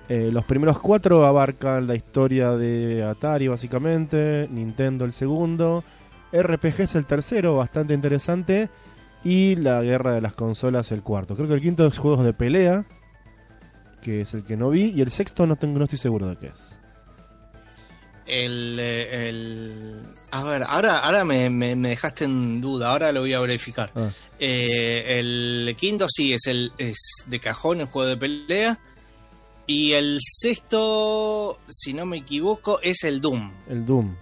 [0.08, 4.48] Eh, los primeros cuatro abarcan la historia de Atari, básicamente.
[4.50, 5.84] Nintendo, el segundo.
[6.32, 8.68] RPG es el tercero, bastante interesante.
[9.24, 11.36] Y la guerra de las consolas, el cuarto.
[11.36, 12.84] Creo que el quinto es juegos de pelea,
[14.02, 14.86] que es el que no vi.
[14.90, 16.78] Y el sexto no, tengo, no estoy seguro de qué es.
[18.26, 23.20] El, eh, el- a ver, ahora, ahora me, me- me dejaste en duda, ahora lo
[23.20, 23.90] voy a verificar.
[23.94, 24.10] Ah.
[24.38, 28.78] Eh, el quinto sí es el es de cajón, el juego de pelea.
[29.66, 33.52] Y el sexto, si no me equivoco, es el Doom.
[33.68, 34.14] El Doom,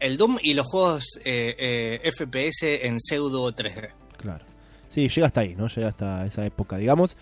[0.00, 1.54] El Doom y los juegos eh,
[2.02, 3.90] eh, FPS en pseudo 3D.
[4.16, 4.44] claro.
[4.88, 5.68] Sí, llega hasta ahí, ¿no?
[5.68, 7.16] Llega hasta esa época, digamos.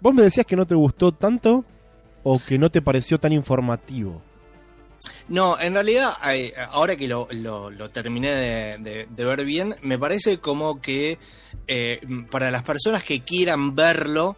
[0.00, 1.64] Vos me decías que no te gustó tanto
[2.22, 4.22] o que no te pareció tan informativo.
[5.28, 6.14] No, en realidad,
[6.70, 8.30] ahora que lo, lo- terminé
[8.78, 11.18] de, ver bien, me parece como que
[11.66, 12.00] eh,
[12.30, 14.36] para las personas que quieran verlo,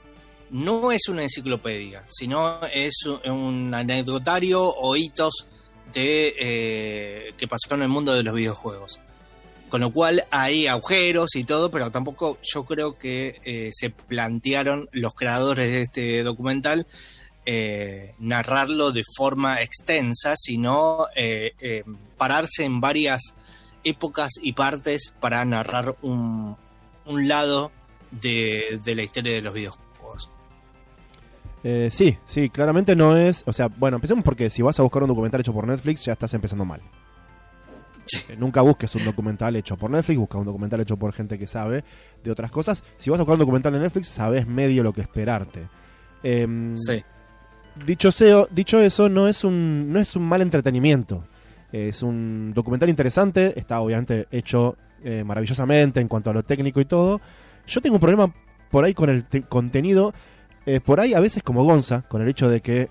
[0.51, 5.47] no es una enciclopedia, sino es un anecdotario o hitos
[5.93, 8.99] de eh, que pasaron en el mundo de los videojuegos.
[9.69, 14.89] Con lo cual hay agujeros y todo, pero tampoco yo creo que eh, se plantearon
[14.91, 16.89] los creadores de este documental
[17.47, 21.85] eh, narrarlo de forma extensa, sino eh, eh,
[22.17, 23.35] pararse en varias
[23.85, 26.57] épocas y partes para narrar un,
[27.07, 27.73] un lado
[28.11, 30.31] de, de la historia de los videojuegos.
[31.91, 33.43] Sí, sí, claramente no es.
[33.47, 36.15] O sea, bueno, empecemos porque si vas a buscar un documental hecho por Netflix, ya
[36.15, 36.81] estás empezando mal.
[38.39, 41.85] Nunca busques un documental hecho por Netflix, busca un documental hecho por gente que sabe
[42.23, 42.83] de otras cosas.
[42.97, 45.69] Si vas a buscar un documental de Netflix, sabes medio lo que esperarte.
[46.23, 47.03] Em, Sí.
[47.87, 51.25] Dicho, seo- dicho eso, no es un, no es un mal entretenimiento.
[51.73, 56.85] Es un documental interesante, está obviamente hecho eh, maravillosamente en cuanto a lo técnico y
[56.85, 57.21] todo.
[57.67, 58.33] Yo tengo un problema
[58.71, 60.13] por ahí con el te- contenido,
[60.67, 62.89] eh, por ahí a veces como Gonza, con el hecho de que eh,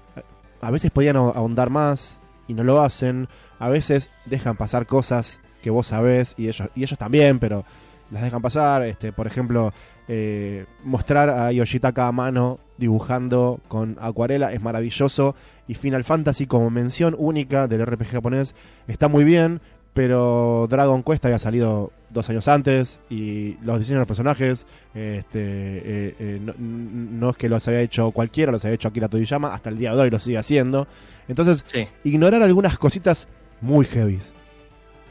[0.61, 3.27] a veces podían ahon- ahondar más y no lo hacen,
[3.59, 7.65] a veces dejan pasar cosas que vos sabés y ellos, y ellos también, pero
[8.11, 8.83] las dejan pasar.
[8.83, 9.73] Este, por ejemplo,
[10.09, 15.35] eh, mostrar a Yoshitaka a mano dibujando con acuarela es maravilloso.
[15.67, 18.55] Y Final Fantasy, como mención única del RPG japonés,
[18.87, 19.61] está muy bien.
[19.93, 25.39] pero Dragon Quest había salido dos años antes y los diseños de los personajes este,
[25.39, 29.49] eh, eh, no, no es que los haya hecho cualquiera, los haya hecho Akira Toriyama,
[29.49, 30.87] hasta el día de hoy lo sigue haciendo.
[31.27, 31.87] Entonces, Sí.
[32.03, 33.27] ignorar algunas cositas
[33.61, 34.31] muy heavies.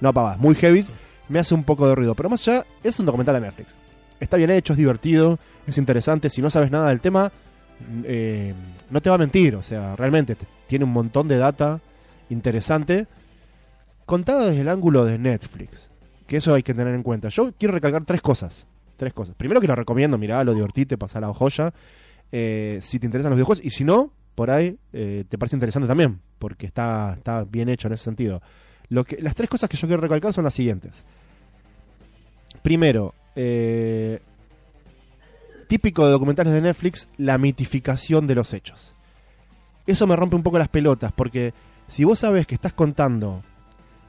[0.01, 0.91] No pavas, muy heavies
[1.29, 2.15] me hace un poco de ruido.
[2.15, 3.75] Pero más allá, es un documental de Netflix.
[4.21, 6.29] Está bien hecho, es divertido, es interesante.
[6.31, 7.31] Si no sabes nada del tema,
[8.05, 8.53] eh,
[8.91, 9.55] no te va a mentir.
[9.57, 11.81] O sea, realmente te- tiene un montón de data
[12.31, 13.07] interesante.
[14.07, 15.91] Contada desde el ángulo de Netflix.
[16.27, 17.29] Que eso hay que tener en cuenta.
[17.29, 18.67] Yo quiero recalcar tres cosas.
[18.97, 19.35] Tres cosas.
[19.37, 21.73] Primero que lo recomiendo, mirá, lo divertite, pasar la joya.
[22.33, 23.65] Eh, si te interesan los videojuegos.
[23.65, 26.21] Y si no, por ahí eh, te parece interesante también.
[26.39, 28.43] Porque está, está bien hecho en ese sentido.
[28.89, 31.05] Lo que, las tres cosas que yo quiero recalcar son las siguientes.
[32.63, 34.21] Primero, eh,
[35.69, 38.95] típico de documentales de Netflix, la mitificación de los hechos.
[39.87, 41.53] Eso me rompe un poco las pelotas, porque
[41.87, 43.43] si vos sabes que estás contando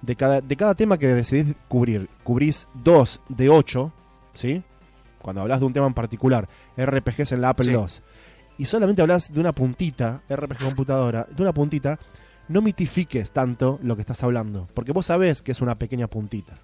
[0.01, 3.93] de cada, de cada tema que decidís cubrir, cubrís dos de ocho,
[4.33, 4.63] ¿sí?
[5.21, 6.47] Cuando hablas de un tema en particular,
[6.77, 7.71] RPGs en la Apple Sí.
[7.71, 7.85] II,
[8.57, 11.99] y solamente hablas de una puntita, RPG computadora, de una puntita,
[12.49, 16.55] no mitifiques tanto lo que estás hablando, porque vos sabés que es una pequeña puntita.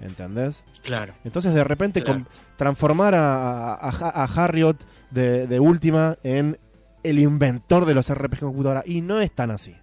[0.00, 0.62] ¿Entendés?
[0.82, 1.14] Claro.
[1.24, 2.20] Entonces de repente Claro.
[2.24, 6.58] con- transformar a, a, a Harriot de, de última en
[7.02, 8.82] el inventor de los RPG computadora.
[8.86, 9.74] Y no es tan así.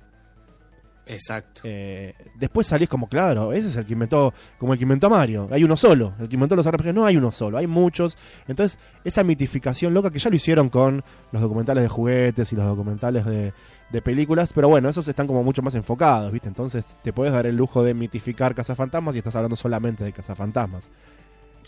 [1.05, 1.61] Exacto.
[1.65, 5.09] Eh, después salís como, claro, ese es el que inventó, como el que inventó a
[5.09, 5.49] Mario.
[5.51, 6.13] Hay uno solo.
[6.19, 8.17] El que inventó los RPG no hay uno solo, hay muchos.
[8.47, 12.65] Entonces, esa mitificación loca que ya lo hicieron con los documentales de juguetes y los
[12.65, 13.53] documentales de,
[13.91, 16.47] de películas, pero bueno, esos están como mucho más enfocados, ¿viste?
[16.47, 20.89] Entonces, te puedes dar el lujo de mitificar cazafantasmas y estás hablando solamente de cazafantasmas.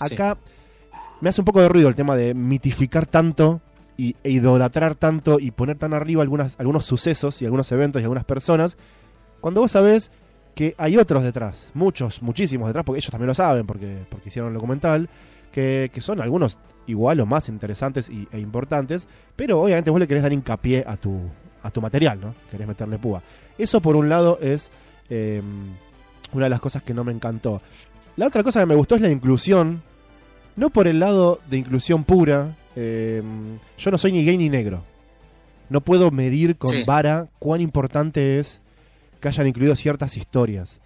[0.01, 0.13] Sí.
[0.13, 0.38] Acá
[1.21, 3.61] me hace un poco de ruido el tema de mitificar tanto
[3.97, 8.03] y, e idolatrar tanto y poner tan arriba algunas, algunos sucesos y algunos eventos y
[8.03, 8.77] algunas personas,
[9.41, 10.11] cuando vos sabés
[10.55, 14.49] que hay otros detrás, muchos, muchísimos detrás, porque ellos también lo saben, porque, porque hicieron
[14.49, 15.09] el documental,
[15.51, 16.57] que, que son algunos
[16.88, 20.97] igual o más interesantes y- e importantes, pero obviamente vos le querés dar hincapié a
[20.97, 21.19] tu,
[21.63, 22.36] a tu material, ¿no?
[22.51, 23.21] Querés meterle púa.
[23.57, 24.69] Eso por un lado es
[25.09, 25.41] eh,
[26.33, 27.61] una de las cosas que no me encantó.
[28.17, 29.81] La otra cosa que me gustó es la inclusión,
[30.55, 33.21] no por el lado de inclusión pura, eh,
[33.77, 34.83] yo no soy ni gay ni negro.
[35.69, 36.83] No puedo medir con Sí.
[36.86, 38.61] vara cuán importante es
[39.26, 40.80] que hayan incluido ciertas historias.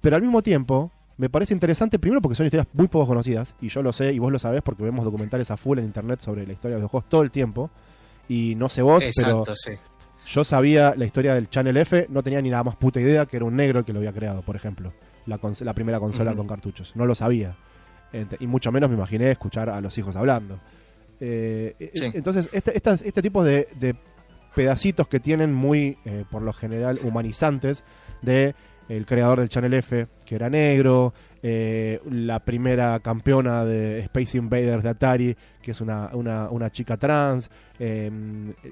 [0.00, 3.68] Pero al mismo tiempo, me parece interesante, primero porque son historias muy poco conocidas, y
[3.68, 6.46] yo lo sé, y vos lo sabés porque vemos documentales a full en internet sobre
[6.46, 7.70] la historia de los juegos todo el tiempo.
[8.28, 9.72] Y no sé vos, pero sí.
[10.26, 13.36] yo sabía la historia del Channel F, no tenía ni nada más puta idea que
[13.36, 14.92] era un negro el que lo había creado, por ejemplo.
[15.26, 16.94] La, cons- la primera consola con cartuchos.
[16.96, 17.54] No lo sabía.
[18.12, 20.58] Ent- y mucho menos me imaginé escuchar a los hijos hablando.
[21.20, 22.10] Eh, Sí.
[22.14, 23.94] Entonces, este, este tipo de, de
[24.54, 27.84] pedacitos que tienen muy, eh, por lo general, humanizantes
[28.22, 28.54] de
[28.88, 34.82] el creador del Channel F, que era negro, eh, la primera campeona de Space Invaders
[34.82, 38.10] de Atari, que es una, una, una chica trans, eh,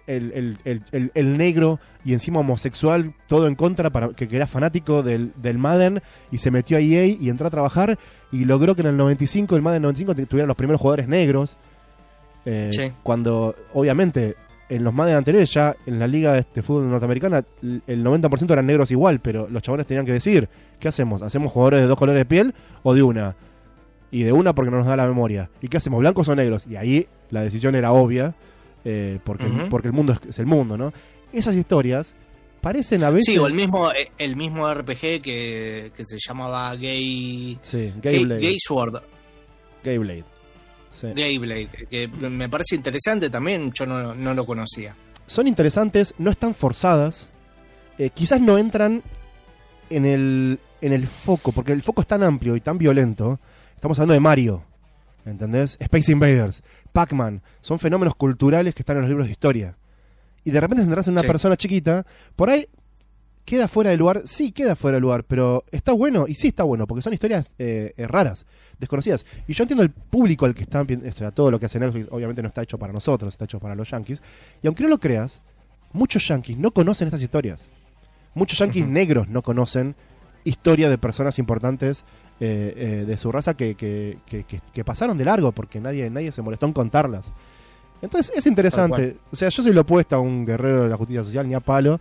[0.06, 5.02] el, el- el- negro y encima homosexual, todo en contra, para que, que era fanático
[5.02, 7.98] del, del Madden y se metió a EA y entró a trabajar
[8.30, 11.56] y logró que en el 95, el Madden 95, te- tuvieran los primeros jugadores negros.
[12.44, 12.92] Eh, Sí.
[13.02, 14.34] Cuando, obviamente,
[14.68, 18.66] en los Madden anteriores, ya en la liga de, de fútbol norteamericana, el 90% eran
[18.66, 20.48] negros igual, pero los chabones tenían que decir,
[20.80, 21.22] ¿qué hacemos?
[21.22, 23.36] ¿Hacemos jugadores de dos colores de piel o de una?
[24.10, 25.50] Y de una porque no nos da la memoria.
[25.60, 26.00] ¿Y qué hacemos?
[26.00, 26.66] ¿Blancos o negros?
[26.66, 28.34] Y ahí la decisión era obvia,
[28.84, 30.92] eh, porque, porque el mundo es, es el mundo, ¿no?
[31.32, 32.14] Esas historias
[32.60, 33.34] parecen a veces...
[33.34, 37.58] Sí, o el mismo, eh, el mismo RPG que, que se llamaba Gay.
[37.60, 38.40] Sí, Gay, Gay Blade.
[38.40, 39.02] Gay Sword.
[39.84, 40.24] Gay Blade.
[40.92, 41.08] Sí.
[41.14, 41.68] Gay Blade.
[41.90, 44.94] Que me parece interesante también, yo no, no lo conocía.
[45.26, 47.30] son interesantes, no están forzadas,
[47.98, 49.02] eh, quizás no entran
[49.90, 53.40] en el, en el foco, porque el foco es tan amplio y tan violento.
[53.74, 54.62] Estamos hablando de Mario,
[55.24, 55.76] ¿entendés?
[55.80, 56.62] Space Invaders,
[56.92, 59.76] Pac-Man, son fenómenos culturales que están en los libros de historia.
[60.44, 61.28] Y de repente centrarse en una Sí.
[61.28, 62.04] persona chiquita,
[62.36, 62.66] por ahí
[63.44, 66.62] queda fuera de lugar, sí queda fuera de lugar, pero está bueno, y sí está
[66.64, 68.46] bueno, porque son historias eh, eh, raras,
[68.82, 69.24] desconocidas.
[69.48, 72.08] Y yo entiendo el público al que están, o sea, todo lo que hace Netflix
[72.10, 74.22] obviamente no está hecho para nosotros, está hecho para los yankees.
[74.62, 75.40] Y aunque no lo creas,
[75.92, 77.68] muchos yankees no conocen estas historias.
[78.34, 79.94] Muchos yankees negros no conocen
[80.44, 82.04] historia de personas importantes
[82.40, 86.10] eh, eh, de su raza que, que- que- que- que pasaron de largo porque nadie,
[86.10, 87.32] nadie se molestó en contarlas.
[88.00, 89.16] Entonces es interesante.
[89.30, 91.60] O sea, yo soy lo opuesto a un guerrero de la justicia social, ni a
[91.60, 92.00] palo.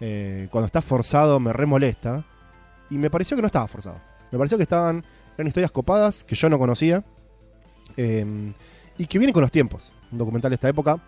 [0.00, 2.24] Eh, cuando está forzado me remolesta.
[2.90, 4.00] Y me pareció que no estaba forzado.
[4.32, 5.04] Me pareció que estaban.
[5.36, 7.04] Eran historias copadas que yo no conocía.
[7.96, 8.52] eh,
[8.98, 9.92] y que vienen con los tiempos.
[10.10, 10.98] Un documental de esta época.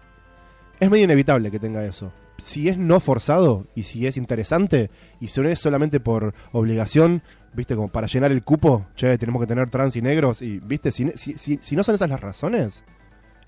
[0.81, 2.13] Es medio inevitable que tenga eso.
[2.41, 7.21] si es no forzado y si es interesante y si no es solamente por obligación,
[7.53, 10.93] viste, como para llenar el cupo, che, tenemos que tener trans y negros, y viste,
[10.93, 12.85] si, si, si- si no son esas las razones,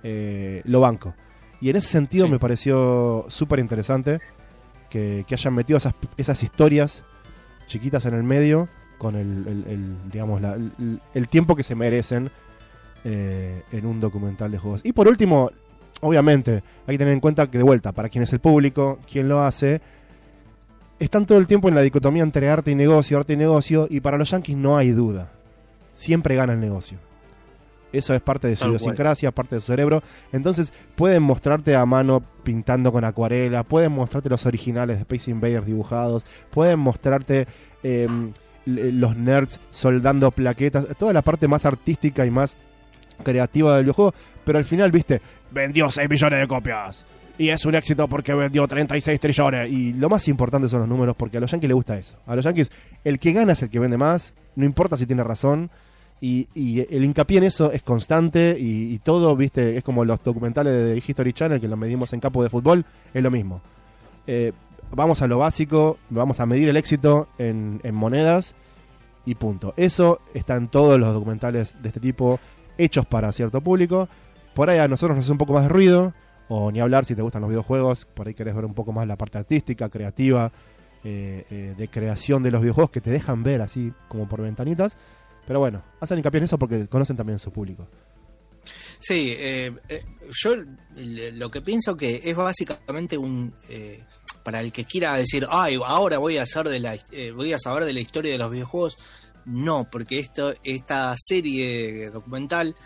[0.03, 1.15] eh, lo banco.
[1.61, 2.33] Y en ese sentido Sí.
[2.33, 4.19] me pareció súper interesante
[4.89, 7.05] que, que hayan metido esas, esas historias
[7.69, 8.69] chiquitas en el medio
[9.01, 12.31] con el, el- el, digamos, la- el, el tiempo que se merecen
[13.05, 14.83] eh, en un documental de juegos.
[14.85, 15.51] Y por último,
[16.03, 19.27] obviamente, hay que tener en cuenta que de vuelta, para quién es el público, quién
[19.27, 19.81] lo hace,
[20.99, 24.01] están todo el tiempo en la dicotomía entre arte y negocio, arte y negocio, y
[24.01, 25.31] para los yankees no hay duda.
[25.95, 26.99] Siempre gana el negocio.
[27.93, 30.03] Eso es parte de su idiosincrasia, parte de su cerebro.
[30.31, 35.67] Entonces, pueden mostrarte a mano pintando con acuarela, pueden mostrarte los originales de Space Invaders
[35.67, 37.49] dibujados, pueden mostrarte
[37.83, 38.33] eh, l-
[38.67, 42.57] los nerds soldando plaquetas, toda la parte más artística y más
[43.23, 47.05] creativa del videojuego, pero al final, viste, vendió 6 millones de copias.
[47.39, 49.73] Y es un éxito porque vendió 36 trillones.
[49.73, 52.17] Y lo más importante son los números, porque a los yankees les gusta eso.
[52.27, 52.71] A los yankees,
[53.03, 55.71] el que gana es el que vende más, no importa si tiene razón.
[56.21, 56.47] Y,
[56.91, 61.33] el hincapié en eso es constante y, todo, viste, es como los documentales de History
[61.33, 62.85] Channel que lo medimos en campo de fútbol,
[63.15, 63.63] es lo mismo.
[64.27, 64.53] Eh,
[64.93, 68.55] vamos a lo básico, vamos a medir el éxito en, monedas
[69.25, 69.75] y punto.
[69.77, 72.41] Eso está en todos los documentales de este tipo,
[72.79, 74.09] hechos para cierto público.
[74.55, 76.15] Por ahí a nosotros nos hace un poco más de ruido,
[76.49, 79.07] o ni hablar si te gustan los videojuegos, por ahí querés ver un poco más
[79.07, 80.51] la parte artística, creativa,
[81.05, 84.99] eh, eh, de creación de los videojuegos que te dejan ver así como por ventanitas.
[85.47, 87.87] Pero bueno, hacen hincapié en eso porque conocen también su público.
[89.01, 90.05] Sí, eh, eh,
[90.43, 90.57] yo
[90.95, 94.05] lo que pienso que es básicamente un eh,
[94.45, 97.59] para el que quiera decir, ay, ahora voy a saber de la eh, voy a
[97.59, 98.99] saber de la historia de los videojuegos.
[99.47, 102.77] No, porque esto esta serie documental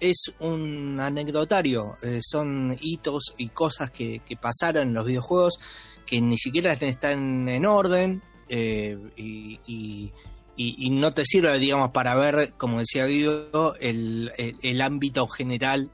[0.00, 5.60] es un anecdotario, son hitos y cosas que, que pasaron en los videojuegos
[6.04, 10.12] que ni siquiera están en orden y, y-
[10.56, 15.90] y- y no te sirve, digamos, para ver, como decía Guido, el, el- ámbito general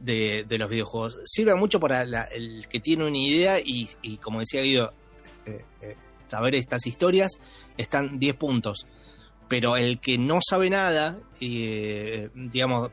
[0.00, 1.18] de, de los videojuegos.
[1.26, 4.92] Sirve mucho para la- el que tiene una idea y, y como decía Guido,
[5.46, 5.96] eh, eh,
[6.28, 7.32] saber estas historias
[7.76, 8.86] están 10 puntos.
[9.48, 12.90] Pero el que no sabe nada, eh, digamos,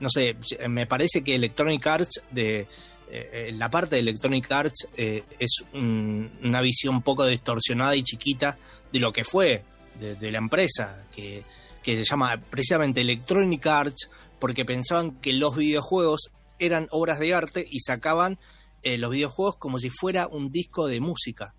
[0.00, 0.36] no sé,
[0.68, 2.66] me parece que Electronic Arts de
[3.12, 8.56] eh, la parte de Electronic Arts eh, es un- una visión poco distorsionada y chiquita
[8.92, 9.64] de lo que fue
[10.00, 11.44] de, de la empresa, que,
[11.82, 17.64] que se llama precisamente Electronic Arts, porque pensaban que los videojuegos eran obras de arte
[17.70, 18.38] y sacaban
[18.82, 21.54] eh, los videojuegos como si fuera un disco de música.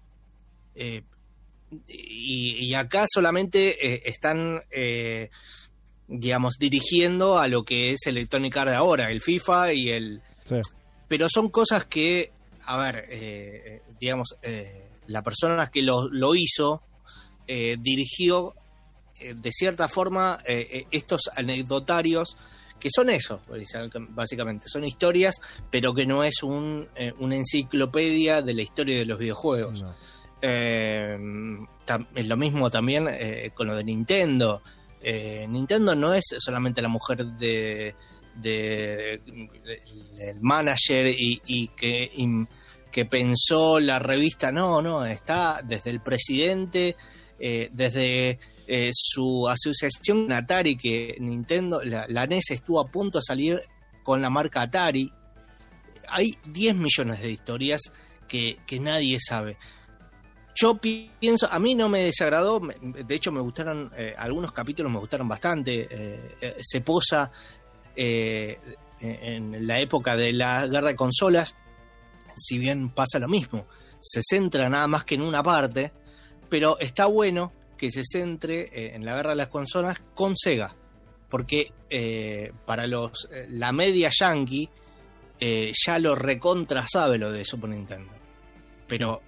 [0.75, 1.03] Eh,
[1.87, 4.61] y, y acá solamente eh, están,
[6.07, 10.55] digamos, dirigiendo a lo que es Electronic Arts de ahora, el FIFA y el, Sí.
[11.07, 12.31] pero son cosas que,
[12.65, 14.35] a ver, digamos,
[15.07, 16.81] la persona que lo, lo hizo
[17.47, 18.53] eh, dirigió
[19.19, 22.35] eh, de cierta forma eh, estos anecdotarios
[22.79, 23.41] que son eso,
[24.09, 25.35] básicamente, son historias,
[25.69, 26.87] pero que no es un,
[27.19, 29.83] una enciclopedia de la historia de los videojuegos.
[29.83, 29.93] No.
[30.41, 33.07] Es lo mismo también
[33.53, 34.63] con lo de Nintendo.
[35.47, 37.93] Nintendo no es solamente la mujer de,
[38.35, 39.81] de- de-
[40.31, 42.27] el manager y, y que, y
[42.91, 44.51] que pensó la revista.
[44.51, 46.95] No, no, está desde el presidente,
[47.43, 48.37] eh, desde
[48.67, 53.59] eh, su asociación Atari, que Nintendo, la, NES estuvo a punto de salir
[54.03, 55.11] con la marca Atari.
[56.07, 57.81] Hay 10 millones de historias
[58.27, 59.57] que, nadie sabe.
[60.55, 64.91] Yo pi- pienso, a mí no me desagradó, de hecho me gustaron, eh, algunos capítulos
[64.91, 66.29] me gustaron bastante.
[66.61, 67.31] se posa
[67.95, 71.55] en la época de la guerra de consolas,
[72.35, 73.65] si bien pasa lo mismo,
[73.99, 75.91] se centra nada más que en una parte,
[76.51, 80.75] pero está bueno que se centre eh, en la guerra de las consolas con Sega,
[81.29, 84.69] porque eh, para los eh, la media yankee
[85.39, 88.13] ya lo recontra sabe lo de Super Nintendo,
[88.85, 89.23] pero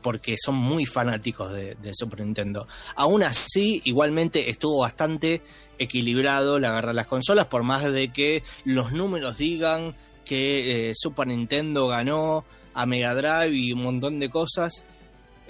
[0.00, 2.66] porque son muy fanáticos de, Super Nintendo.
[2.96, 5.42] Aún así, igualmente estuvo bastante
[5.78, 11.26] equilibrado la guerra de las consolas, por más de que los números digan que Super
[11.26, 14.86] Nintendo ganó a Mega Drive y un montón de cosas.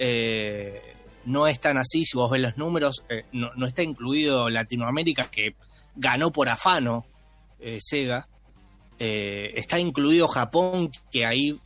[0.03, 0.81] Eh,
[1.25, 5.29] no es tan así, si vos ves los números, eh, no, no está incluido Latinoamérica,
[5.29, 5.55] que
[5.95, 7.05] ganó por afano
[7.59, 8.27] eh, Sega.
[8.97, 11.59] Está incluido Japón, que ahí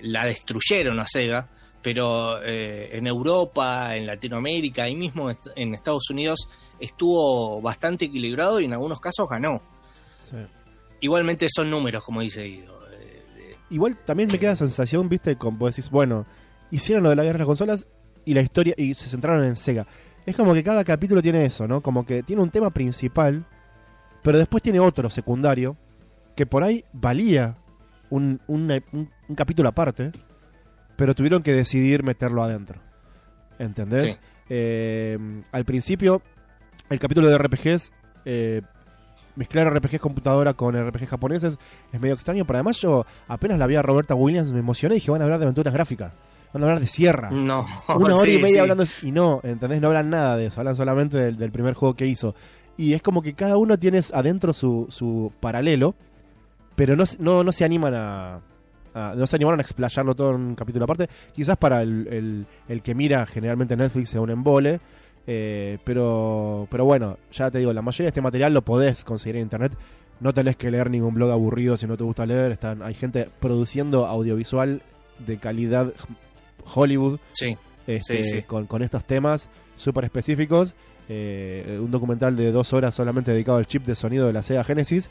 [0.00, 1.50] la destruyeron a Sega,
[1.82, 6.48] pero en Europa, en Latinoamérica, ahí mismo en Estados Unidos,
[6.80, 9.60] estuvo bastante equilibrado y en algunos casos ganó.
[10.22, 10.36] Sí.
[11.00, 12.80] Igualmente son números, como dice Guido.
[13.68, 16.24] Igual también me queda la sensación, viste, como decís, bueno,
[16.70, 17.86] hicieron lo de la guerra de las consolas
[18.24, 19.86] y la historia, y se centraron en Sega.
[20.24, 21.80] Es como que cada capítulo tiene eso, ¿no?
[21.80, 23.44] Como que tiene un tema principal,
[24.22, 25.76] pero después tiene otro secundario,
[26.34, 27.56] que por ahí valía
[28.10, 30.10] un, un- un- un capítulo aparte,
[30.96, 32.80] pero tuvieron que decidir meterlo adentro.
[33.58, 34.02] ¿Entendés?
[34.12, 34.18] Sí.
[34.48, 35.18] Eh,
[35.52, 36.22] al principio,
[36.90, 37.92] el capítulo de RPGs,
[38.24, 38.62] eh,
[39.34, 41.58] mezclar RPGs computadora con RPGs japoneses
[41.92, 44.98] es medio extraño, pero además yo apenas la vi a Roberta Williams me emocioné y
[44.98, 46.12] dije, van a hablar de aventuras gráficas,
[46.52, 47.30] van a hablar de Sierra.
[47.30, 47.66] No.
[47.88, 48.58] Una hora sí, y media sí.
[48.58, 49.80] hablando y no, ¿entendés?
[49.80, 52.34] No hablan nada de eso, hablan solamente del, del primer juego que hizo.
[52.76, 55.94] Y es como que cada uno tiene adentro su, su paralelo,
[56.74, 58.40] pero no, se- no, no se animan a,
[58.94, 61.08] a- No se animaron a explayarlo todo en un capítulo aparte.
[61.32, 64.80] Quizás para el, el- el que mira generalmente Netflix sea un embole.
[65.26, 69.36] eh, pero, pero bueno, ya te digo, la mayoría de este material lo podés conseguir
[69.36, 69.72] en internet.
[70.20, 72.52] No tenés que leer ningún blog aburrido si no te gusta leer.
[72.52, 74.82] Están, hay gente produciendo audiovisual
[75.26, 75.92] de calidad
[76.74, 77.56] Hollywood Sí.
[77.86, 78.42] este, Sí, sí.
[78.42, 80.74] Con, con estos temas súper específicos.
[81.08, 84.64] Eh, un documental de dos horas solamente dedicado al chip de sonido de la Sega
[84.64, 85.10] Genesis.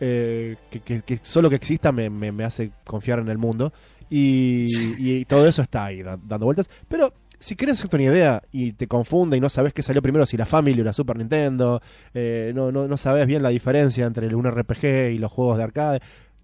[0.00, 3.72] eh, que, que- que solo que exista me, me- me hace confiar en el mundo.
[4.10, 4.66] Y,
[4.98, 6.68] y todo eso está ahí da- dando vueltas.
[6.88, 10.26] Pero si querés hacerte una idea y te confunde y no sabes qué salió primero,
[10.26, 11.80] si la Family o la Super Nintendo,
[12.12, 15.64] eh, no, no, no sabes bien la diferencia entre un RPG y los juegos de
[15.64, 16.00] arcade,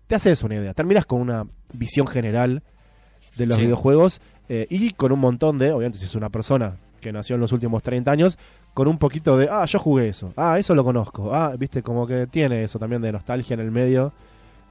[0.06, 0.72] te haces una idea.
[0.74, 2.62] Terminas con una visión general
[3.36, 3.62] de los Sí.
[3.64, 4.20] videojuegos
[4.52, 7.52] eh, y con un montón de, obviamente si es una persona que nació en los
[7.52, 8.38] últimos 30 años,
[8.74, 12.04] con un poquito de, ah, yo jugué eso, ah, eso lo conozco, ah, viste, como
[12.04, 14.12] que tiene eso también de nostalgia en el medio,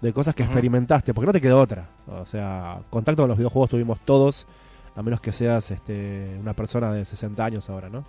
[0.01, 1.89] de cosas que experimentaste, porque no te quedó otra.
[2.07, 4.47] O sea, contacto con los videojuegos tuvimos todos,
[4.95, 8.05] a menos que seas este, una persona de 60 años ahora, ¿no?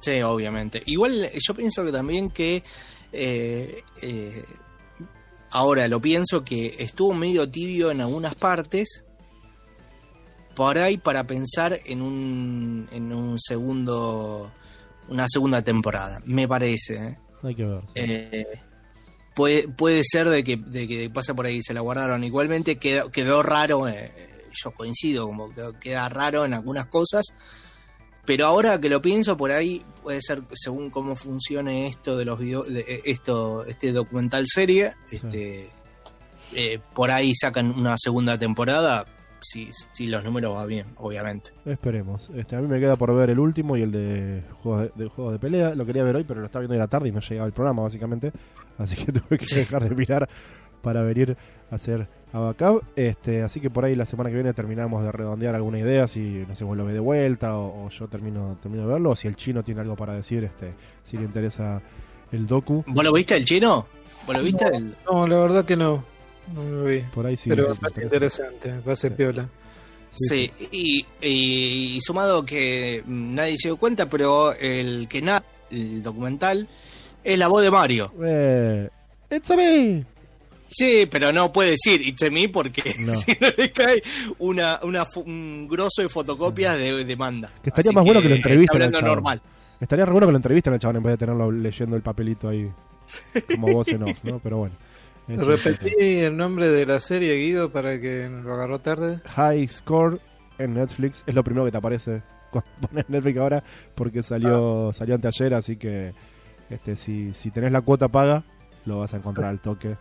[0.00, 0.82] Sí, obviamente.
[0.86, 2.64] Igual eh, yo pienso que también que
[3.12, 4.44] eh, eh,
[5.50, 9.04] ahora lo pienso que estuvo medio tibio en algunas partes.
[10.54, 14.52] Por ahí para pensar en un, en un segundo,
[15.08, 16.94] una segunda temporada, me parece.
[16.94, 17.18] ¿eh?
[17.42, 17.80] Hay que ver.
[17.86, 17.92] sí.
[17.94, 18.46] Eh,
[19.34, 22.24] puede, puede ser de que, de que pasa por ahí, se la guardaron.
[22.24, 24.12] Igualmente quedó, quedó raro, eh,
[24.62, 27.24] yo coincido, como que queda raro en algunas cosas.
[28.24, 32.38] Pero ahora que lo pienso, por ahí puede ser según cómo funcione esto de los
[32.38, 35.68] video, de, eh, esto, este documental serie, este,
[36.54, 39.06] eh, por ahí sacan una segunda temporada,
[39.42, 41.50] si, si los números van bien, obviamente.
[41.66, 42.30] Esperemos.
[42.34, 45.08] Este, a mí me queda por ver el último y el de juegos de, de
[45.10, 45.74] juegos de pelea.
[45.74, 47.52] Lo quería ver hoy, pero lo estaba viendo de la tarde y no llegaba el
[47.52, 48.32] programa, básicamente.
[48.78, 50.28] Así que tuve que dejar de mirar
[50.80, 51.36] para venir
[51.70, 52.80] a hacer Abacab.
[52.96, 56.44] Este, así que por ahí la semana que viene terminamos de redondear alguna idea, si
[56.48, 59.16] no sé, vos lo ve de vuelta o, o yo termino, termino de verlo, o
[59.16, 60.72] si el chino tiene algo para decir, este,
[61.04, 61.80] si le interesa
[62.32, 62.82] el docu.
[62.86, 63.86] ¿Vos lo viste el chino?
[64.26, 64.64] ¿Vos lo viste?
[64.74, 66.04] El- No, la verdad que no.
[66.54, 67.00] No lo vi.
[67.14, 67.50] Por ahí sí.
[67.50, 68.42] Pero sí, me le parece interesa.
[68.44, 69.14] interesante, me parece Sí.
[69.16, 69.48] piola.
[70.10, 75.42] Sí, Sí, Y, y- y sumado que nadie se dio cuenta, pero el que na
[75.70, 76.68] el documental,
[77.24, 78.12] es la voz de Mario.
[78.22, 78.88] Eh,
[79.30, 80.04] it's a me.
[80.74, 83.12] Sí, pero no puede decir It's a me porque No.
[83.14, 84.02] si no le cae
[84.38, 87.50] una, una un grosso de fotocopias de demanda.
[87.62, 89.40] Que estaría Así más bueno que lo entrevisten hablando normal.
[89.80, 92.48] Estaría re bueno que lo entrevisten al chabón en vez de tenerlo leyendo el papelito
[92.48, 92.70] ahí
[93.54, 94.38] como voz en off, ¿no?
[94.40, 94.74] Pero bueno.
[95.28, 99.20] Repetí el nombre de la serie, Guido, para que lo agarró tarde.
[99.24, 100.20] High Score
[100.58, 101.24] en Netflix.
[101.26, 103.62] Es lo primero que te aparece cuando pones Netflix ahora
[103.94, 104.92] porque salió Ah.
[104.92, 106.12] salió anteayer, así que
[106.70, 108.44] este si, si tenés la cuota paga,
[108.84, 109.96] lo vas a encontrar al toque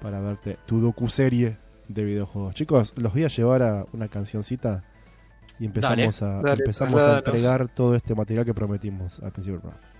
[0.00, 1.56] para verte tu docuserie
[1.88, 2.54] de videojuegos.
[2.54, 4.82] Chicos, los voy a llevar a una cancioncita
[5.58, 9.60] y empezamos a Dale, empezamos a entregar todo este material que prometimos al principio del
[9.62, 9.91] programa.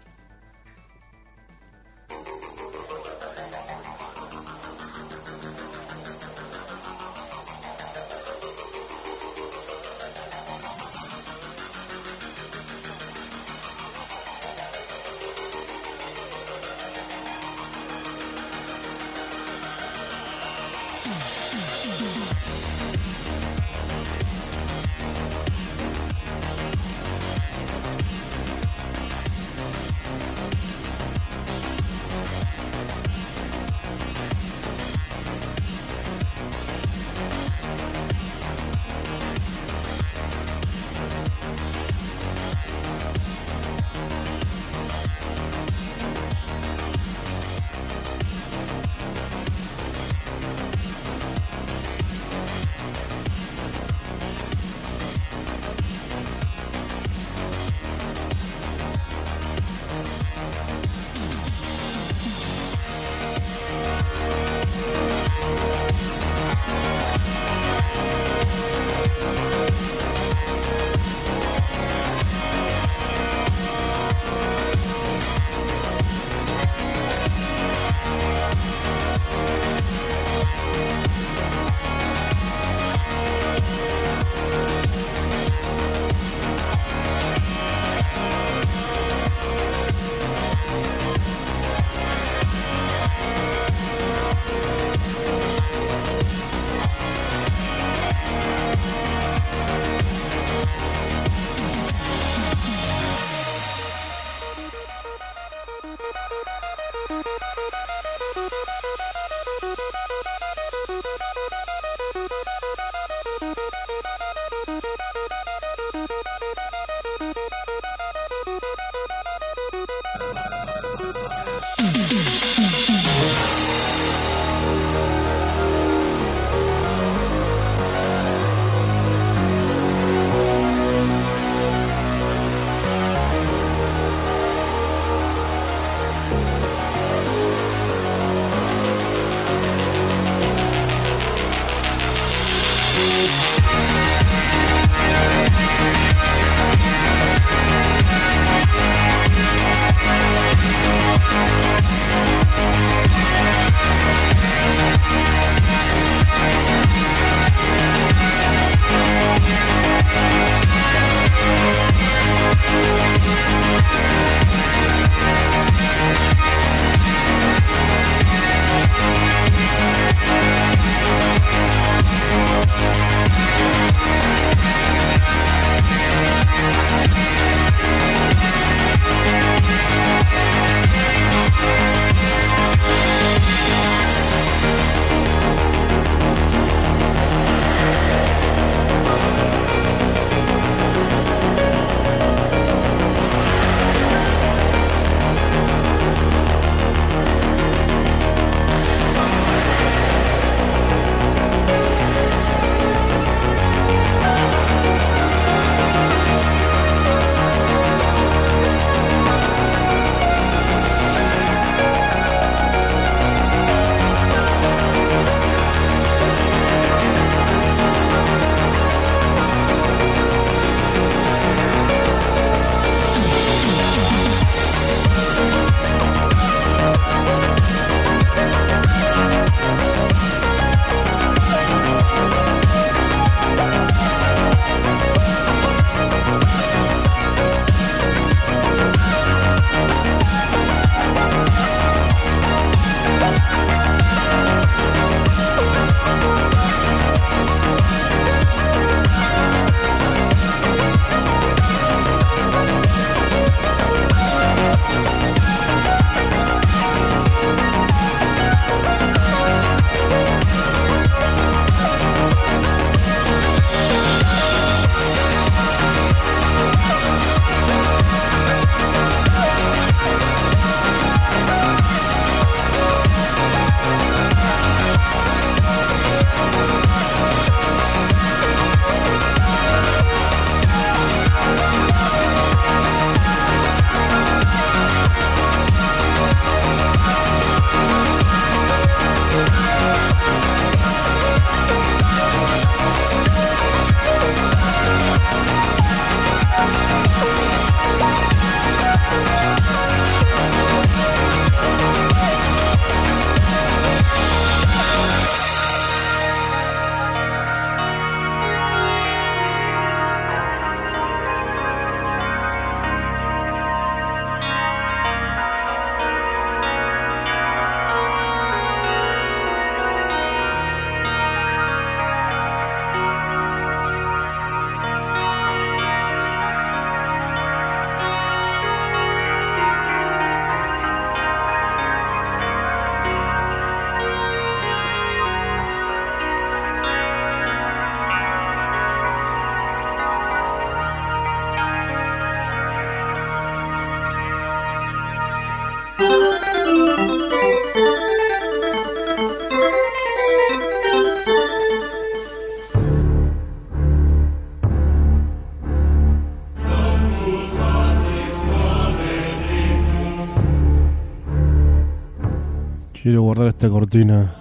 [363.32, 364.34] Guardar esta cortina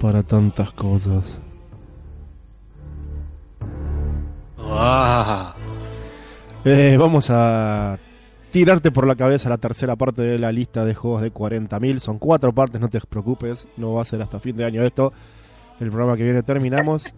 [0.00, 1.38] para tantas cosas.
[4.58, 5.54] Ah,
[6.64, 7.96] Eh, vamos a
[8.50, 12.00] tirarte por la cabeza la tercera parte de la lista de juegos de 40.000.
[12.00, 13.68] Son cuatro partes, no te preocupes.
[13.76, 15.12] No va a ser hasta fin de año esto.
[15.78, 17.14] El programa que viene terminamos.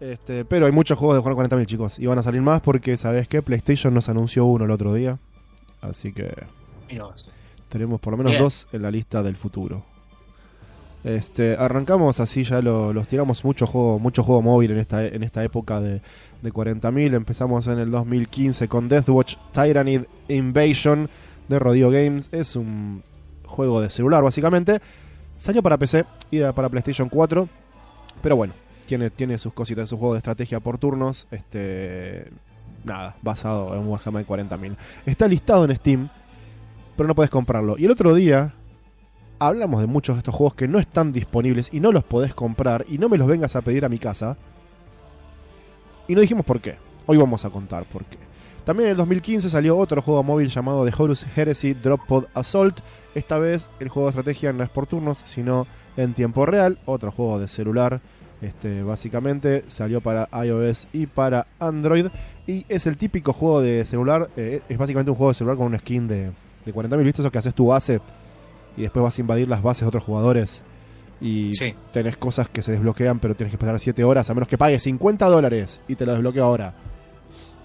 [0.00, 1.98] Este, pero hay muchos juegos de juego 40.000, chicos.
[1.98, 3.42] Y van a salir más porque, ¿sabes qué?
[3.42, 5.18] PlayStation nos anunció uno el otro día.
[5.82, 6.32] Así que
[6.90, 7.04] mirá.
[7.68, 8.42] Tenemos por lo menos Bien.
[8.44, 9.84] dos en la lista del futuro.
[11.04, 15.22] Este, arrancamos así, ya lo- los tiramos mucho juego, mucho juego móvil en esta, en
[15.22, 16.02] esta época de,
[16.42, 17.14] de 40.000.
[17.14, 21.08] Empezamos en el 2015 con Deathwatch Tyrannid Invasion
[21.48, 22.28] de Rodeo Games.
[22.32, 23.02] Es un
[23.46, 24.80] juego de celular, básicamente.
[25.36, 27.48] Salió para PC y para PlayStation 4.
[28.20, 28.52] Pero bueno,
[28.86, 31.28] tiene, tiene sus cositas, es un juego de estrategia por turnos.
[31.30, 32.28] Este.
[32.84, 34.76] Nada, basado en Warhammer 40.000.
[35.06, 36.08] Está listado en Steam,
[36.98, 37.76] pero no puedes comprarlo.
[37.78, 38.54] Y el otro día
[39.38, 42.84] hablamos de muchos de estos juegos que no están disponibles y no los podés comprar
[42.88, 44.36] y no me los vengas a pedir a mi casa.
[46.08, 46.74] Y no dijimos por qué.
[47.06, 48.18] Hoy vamos a contar por qué.
[48.64, 52.80] También en el 2015 salió otro juego móvil llamado The Horus Heresy Drop Pod Assault.
[53.14, 56.80] Esta vez el juego de estrategia no es por turnos, sino en tiempo real.
[56.84, 58.00] Otro juego de celular.
[58.40, 62.06] Este, básicamente salió para iOS y para Android.
[62.48, 64.30] Y es el típico juego de celular.
[64.36, 66.32] eh, es básicamente un juego de celular con una skin de,
[66.68, 67.04] de 40.000.
[67.04, 68.00] ¿Viste eso que haces tu base?
[68.76, 70.62] Y después vas a invadir las bases de otros jugadores.
[71.20, 71.74] Y Sí.
[71.92, 74.84] tenés cosas que se desbloquean, pero tienes que esperar 7 horas, a menos que pagues
[74.84, 76.74] 50 dólares y te lo desbloqueo ahora.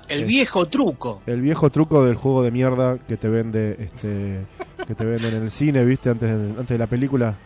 [0.09, 1.21] El viejo truco.
[1.27, 4.45] El viejo truco del juego de mierda que te vende este
[4.85, 6.09] que te venden en el cine, ¿viste?
[6.09, 7.37] Antes de, antes de la película.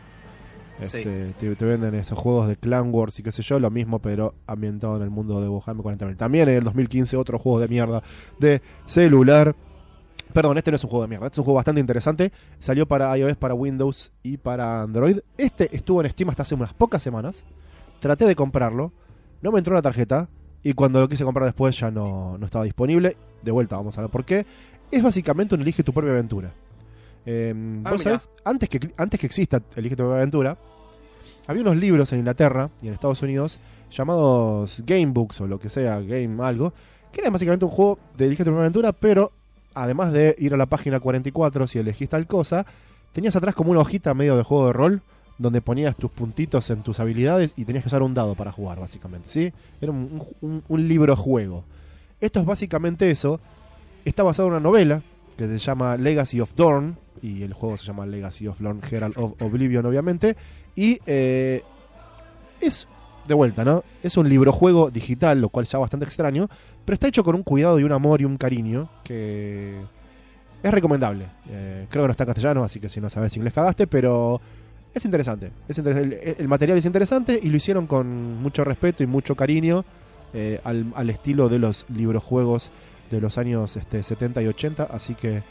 [0.80, 4.00] Este, te, te venden esos juegos de Clan Wars y qué sé yo, lo mismo,
[4.00, 6.18] pero ambientado en el mundo de Warhammer 40.000.
[6.18, 8.02] También en el 2015 otro juego de mierda
[8.40, 9.56] de celular.
[10.34, 12.32] Perdón, este no es un juego de mierda, este es un juego bastante interesante.
[12.60, 15.20] Salió para iOS, para Windows y para Android.
[15.38, 17.44] Este estuvo en Steam hasta hace unas pocas semanas.
[18.00, 18.92] Traté de comprarlo,
[19.42, 20.30] no me entró la tarjeta
[20.64, 23.18] y cuando lo quise comprar después ya no, no estaba disponible.
[23.42, 24.46] De vuelta, vamos a ver por qué.
[24.92, 26.54] Es básicamente un elige tu propia aventura.
[27.26, 27.54] Eh,
[27.84, 28.18] Ah, vos mirá.
[28.20, 30.58] sabés, antes que, antes que exista Elige tu propia aventura,
[31.48, 33.60] había unos libros en Inglaterra y en Estados Unidos
[33.92, 36.74] llamados Gamebooks o lo que sea, Game algo,
[37.12, 39.32] que era básicamente un juego de Elige tu propia aventura, pero
[39.84, 42.66] además de ir a la página 44 si elegís tal cosa,
[43.14, 45.02] tenías atrás como una hojita medio de juego de rol
[45.38, 48.80] donde ponías tus puntitos en tus habilidades y tenías que usar un dado para jugar,
[48.80, 49.54] básicamente, ¿sí?
[49.80, 51.64] Era un, un- un libro juego.
[52.20, 53.40] Esto es básicamente eso.
[54.04, 55.04] Está basado en una novela
[55.38, 59.14] que se llama Legacy of Dorn y el juego se llama Legacy of Lorn Herald
[59.18, 60.36] of Oblivion, obviamente.
[60.76, 61.62] Y eh,
[62.60, 62.88] es,
[63.28, 63.84] de vuelta, ¿no?
[64.02, 66.48] Es un libro juego digital, lo cual ya bastante extraño,
[66.86, 69.80] pero está hecho con un cuidado y un amor y un cariño que
[70.64, 71.28] es recomendable.
[71.50, 74.40] Eh, creo que no está en castellano, así que si no sabes inglés cagaste, pero
[74.94, 75.52] es interesante.
[75.68, 79.86] Es interes- el, material es interesante y lo hicieron con mucho respeto y mucho cariño
[80.34, 82.72] eh, al, al estilo de los librojuegos
[83.12, 85.44] de los años este, 70 y 80, así que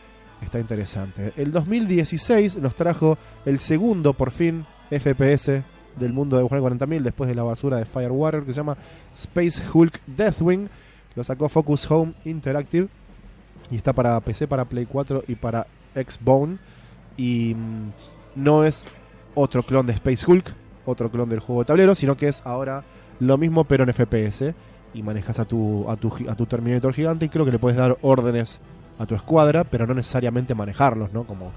[0.43, 1.33] está interesante.
[1.37, 3.17] El 2016 nos trajo
[3.47, 5.63] el segundo, por fin, FPS
[5.97, 8.77] del mundo de Warhammer 40.000 después de la basura de Firewater que se llama
[9.15, 10.69] Space Hulk Deathwing.
[11.15, 12.89] Lo sacó Focus Home Interactive
[13.71, 16.59] y está para PC, para Play 4 y para Xbone.
[17.17, 17.91] Y mm,
[18.37, 18.85] no es
[19.35, 20.53] otro clon de Space Hulk,
[20.85, 22.85] otro clon del juego de tablero, sino que es ahora
[23.19, 24.55] lo mismo pero en FPS
[24.93, 27.77] y manejas a tu, a tu, a tu Terminator gigante y creo que le puedes
[27.77, 28.61] dar órdenes
[28.99, 31.25] a tu escuadra, pero no necesariamente manejarlos, ¿no?
[31.25, 31.53] Como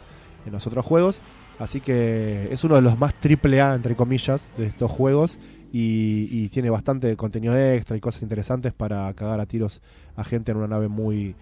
[0.46, 1.22] en los otros juegos.
[1.60, 5.40] Así que es uno de los más triple A, entre comillas, de estos juegos.
[5.72, 9.82] Y, y tiene bastante contenido extra y cosas interesantes para cagar a tiros
[10.16, 11.36] a gente en una nave muy,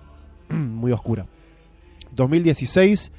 [0.48, 1.26] muy oscura.
[2.12, 3.10] 2016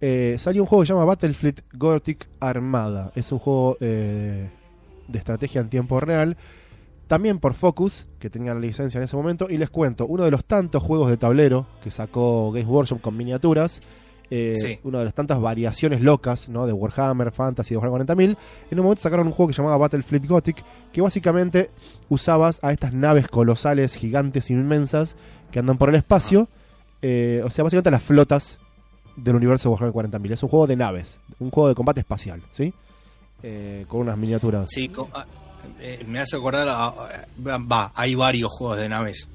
[0.00, 3.10] eh, salió un juego que se llama Battlefleet Gothic Armada.
[3.14, 4.50] Es un juego eh,
[5.08, 6.36] de estrategia en tiempo real.
[7.06, 9.46] También por Focus, que tenían la licencia en ese momento.
[9.50, 13.16] Y les cuento, uno de los tantos juegos de tablero que sacó Games Workshop con
[13.16, 13.80] miniaturas.
[14.30, 14.78] Eh, Sí.
[14.84, 16.66] Una de las tantas variaciones locas ¿no?
[16.66, 18.36] de Warhammer, Fantasy, de Warhammer 40.000.
[18.70, 21.70] En un momento sacaron un juego que se llamaba Battlefleet Gothic, que básicamente
[22.08, 25.16] usabas a estas naves colosales, gigantes, inmensas,
[25.52, 26.48] que andan por el espacio.
[27.02, 28.58] eh, o sea, básicamente las flotas
[29.16, 30.32] del universo de Warhammer 40.000.
[30.32, 32.72] Es un juego de naves, un juego de combate espacial, ¿sí?
[33.42, 34.70] Eh, con unas miniaturas.
[34.72, 35.26] Sí, ah,
[36.06, 39.28] me hace acordar, va, hay varios juegos de naves.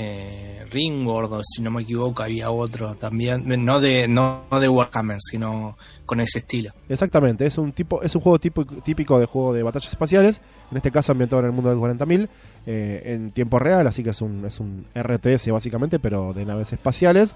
[0.00, 5.18] Eh, Ringworld, o si no me equivoco, había otro también, no de no, de Warhammer,
[5.20, 5.76] sino
[6.06, 6.70] con ese estilo.
[6.88, 10.40] Exactamente, es un tipo, es un juego tipo, típico de juego de batallas espaciales,
[10.70, 12.28] en este caso ambientado en el mundo de 40.000,
[12.66, 16.72] eh, en tiempo real, así que es un, es un RTS básicamente, pero de naves
[16.72, 17.34] espaciales.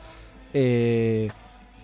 [0.55, 1.31] Eh,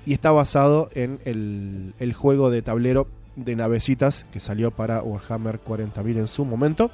[0.06, 5.60] y está basado en el, el juego de tablero de navecitas que salió para Warhammer
[5.60, 6.92] 40.000 en su momento.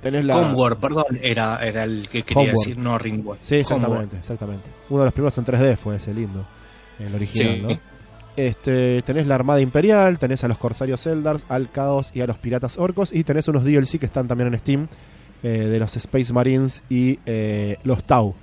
[0.00, 0.36] Tenés la...
[0.36, 2.58] Homeworld, perdón, era, era el que quería Homeworld.
[2.58, 3.42] decir, no Ringworld.
[3.42, 4.14] Sí, exactamente, Homeworld.
[4.20, 4.70] exactamente.
[4.90, 6.46] Uno de los primeros en 3D fue ese lindo,
[6.98, 7.62] el original, Sí.
[7.62, 7.68] ¿no?
[8.36, 12.38] Este, tenés la Armada Imperial, tenés a los Corsarios Eldars, al Caos y a los
[12.38, 14.86] Piratas Orcos, y tenés unos DLC que están también en Steam,
[15.42, 18.34] eh, de los Space Marines y eh, los Tau.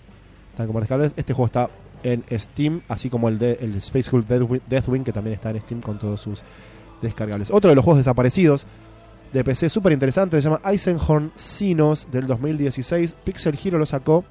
[0.52, 1.14] Están como descargables.
[1.16, 1.70] Este juego está
[2.04, 5.62] en Steam, así como el, de, el Space Hulk Deathwing, Deathwing, que también está en
[5.62, 6.42] Steam con todos sus
[7.02, 7.50] descargables.
[7.50, 8.66] Otro de los juegos desaparecidos
[9.34, 13.16] de PC súper interesante, se llama Eisenhorn Sinos del 2016.
[13.24, 14.24] Pixel Hero lo sacó,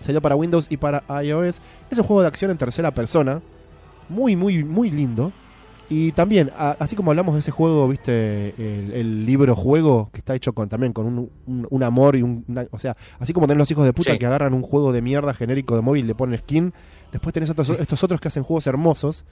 [0.00, 1.60] salió para Windows y para iOS.
[1.90, 3.40] Es un juego de acción en tercera persona,
[4.08, 5.32] muy, muy, muy lindo.
[5.88, 10.18] Y también, a- así como hablamos de ese juego, viste, el, el libro juego, que
[10.20, 12.44] está hecho con también con un, un- un amor y un.
[12.48, 14.18] una- o sea, así como tenés los hijos de puta Sí.
[14.18, 16.72] que agarran un juego de mierda genérico de móvil y le ponen skin,
[17.12, 19.26] después tenés estos otros que hacen juegos hermosos,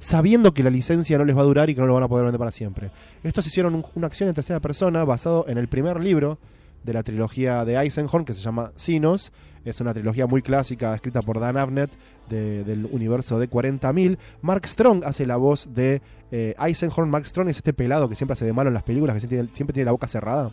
[0.00, 2.08] sabiendo que la licencia no les va a durar y que no lo van a
[2.08, 2.90] poder vender para siempre.
[3.22, 6.38] Estos hicieron un- una acción en tercera persona basado en el primer libro
[6.82, 9.30] de la trilogía de Eisenhorn, que se llama Sinos.
[9.64, 11.90] Es una trilogía muy clásica, escrita por Dan Abnett,
[12.30, 14.18] de- del universo de 40.000.
[14.40, 16.00] Mark Strong hace la voz de
[16.32, 17.10] eh, Eisenhorn.
[17.10, 19.36] Mark Strong es este pelado que siempre hace de malo en las películas, que siempre
[19.38, 20.50] tiene, siempre tiene la boca cerrada.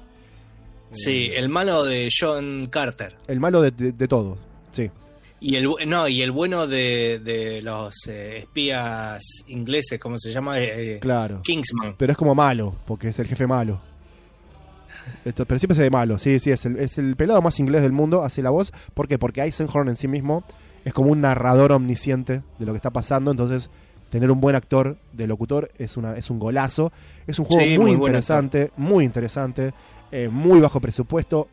[0.91, 3.15] Sí, el malo de John Carter.
[3.27, 4.37] El malo de, de, de todo,
[4.71, 4.89] sí.
[5.39, 10.59] Y el no, y el bueno de, de los eh, espías ingleses, ¿cómo se llama?
[10.59, 11.41] Eh, eh, Claro.
[11.43, 11.95] Kingsman.
[11.97, 13.79] Pero es como malo, porque es el jefe malo.
[15.23, 17.81] Esto, pero siempre se de malo, sí, sí, es el, es el pelado más inglés
[17.81, 18.73] del mundo, hace la voz.
[18.93, 19.17] ¿Por qué?
[19.17, 20.43] Porque Eisenhorn en sí mismo
[20.83, 23.69] es como un narrador omnisciente de lo que está pasando, entonces
[24.09, 26.91] tener un buen actor de locutor es, una, es un golazo.
[27.25, 29.73] Es un juego Sí, muy, muy interesante, muy interesante,
[30.11, 31.49] eh, muy bajo presupuesto.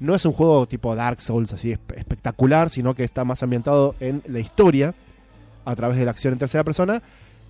[0.00, 3.94] No es un juego tipo Dark Souls así espe- espectacular, sino que está más ambientado
[4.00, 4.94] en la historia
[5.64, 7.02] a través de la acción en tercera persona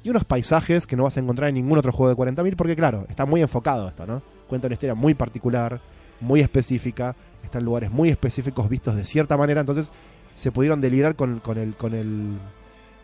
[0.03, 2.74] y unos paisajes que no vas a encontrar en ningún otro juego de 40.000 porque
[2.76, 4.22] claro, está muy enfocado esto, ¿no?
[4.49, 5.80] Cuenta una historia muy particular,
[6.20, 9.92] muy específica, está en lugares muy específicos vistos de cierta manera, entonces
[10.34, 12.38] se pudieron delirar con, con el con el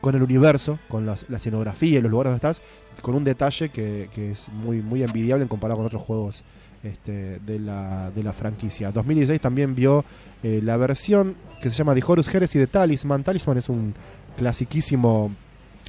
[0.00, 2.62] con el universo, con la escenografía y los lugares donde estás,
[3.02, 6.44] con un detalle que, que es muy muy envidiable en comparado con otros juegos
[6.84, 8.92] este, de, la, de la franquicia.
[8.92, 10.04] 2016 también vio
[10.42, 13.24] eh, la versión que se llama The Horus Heresy de Talisman.
[13.24, 13.94] Talisman es un
[14.36, 15.30] clasiquísimo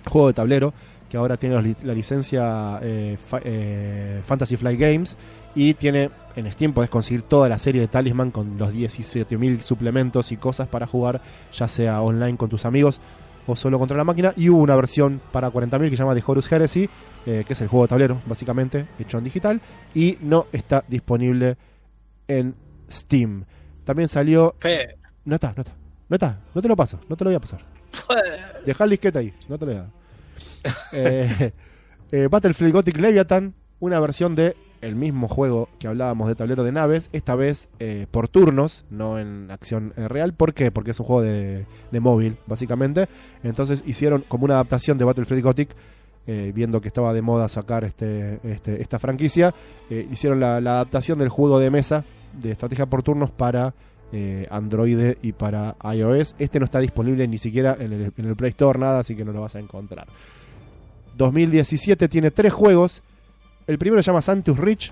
[0.06, 0.74] juego de tablero
[1.10, 5.16] que ahora tiene la licencia eh, eh, Fantasy Flight Games
[5.54, 10.32] y tiene en Steam podés conseguir toda la serie de Talisman con los 17.000 suplementos
[10.32, 11.22] y cosas para jugar,
[11.54, 13.00] ya sea online con tus amigos
[13.48, 14.34] o solo contra la máquina.
[14.36, 16.90] Y hubo una versión para 40.000 que se llama The Horus Heresy,
[17.26, 19.62] eh, que es el juego de tablero, básicamente, hecho en digital,
[19.94, 21.58] y no está disponible
[22.28, 22.56] en
[22.90, 23.46] Steam.
[23.84, 24.56] También salió.
[24.60, 25.74] Fe- No está, no está.
[26.08, 27.62] No está, no te lo paso, no te lo voy a pasar.
[28.66, 29.92] Deja el disquete ahí, no te lo voy a dar.
[30.92, 31.52] Eh,
[32.12, 36.72] eh, Battlefield Gothic Leviathan, una versión de el mismo juego que hablábamos de tablero de
[36.72, 40.34] naves, esta vez eh, por turnos, no en acción eh, real.
[40.34, 40.72] ¿Por qué?
[40.72, 43.08] Porque es un juego de, de móvil, básicamente.
[43.44, 45.70] Entonces hicieron como una adaptación de Battlefield Gothic,
[46.28, 49.54] eh, viendo que estaba de moda sacar este, este- esta franquicia.
[49.90, 53.74] hicieron la, adaptación del juego de mesa de estrategia por turnos para
[54.50, 56.36] Android y para iOS.
[56.40, 59.26] Este no está disponible ni siquiera en el, en el Play Store, nada, así que
[59.26, 60.08] no lo vas a encontrar.
[61.18, 63.04] 2017 tiene tres juegos.
[63.68, 64.92] El primero se llama Santus Reach,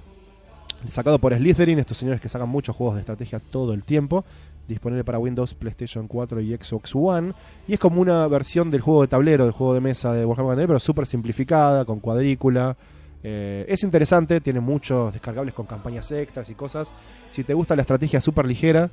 [0.88, 4.26] sacado por Slytherin, estos señores que sacan muchos juegos de estrategia todo el tiempo.
[4.68, 7.34] Disponible para Windows, PlayStation 4 y Xbox One.
[7.68, 10.58] Y es como una versión del juego de tablero, del juego de mesa de Warhammer
[10.58, 12.76] 40.000, pero súper simplificada, con cuadrícula.
[13.24, 16.94] Eh, es interesante, tiene muchos descargables con campañas extras y cosas.
[17.30, 18.90] Si te gusta la estrategia súper ligera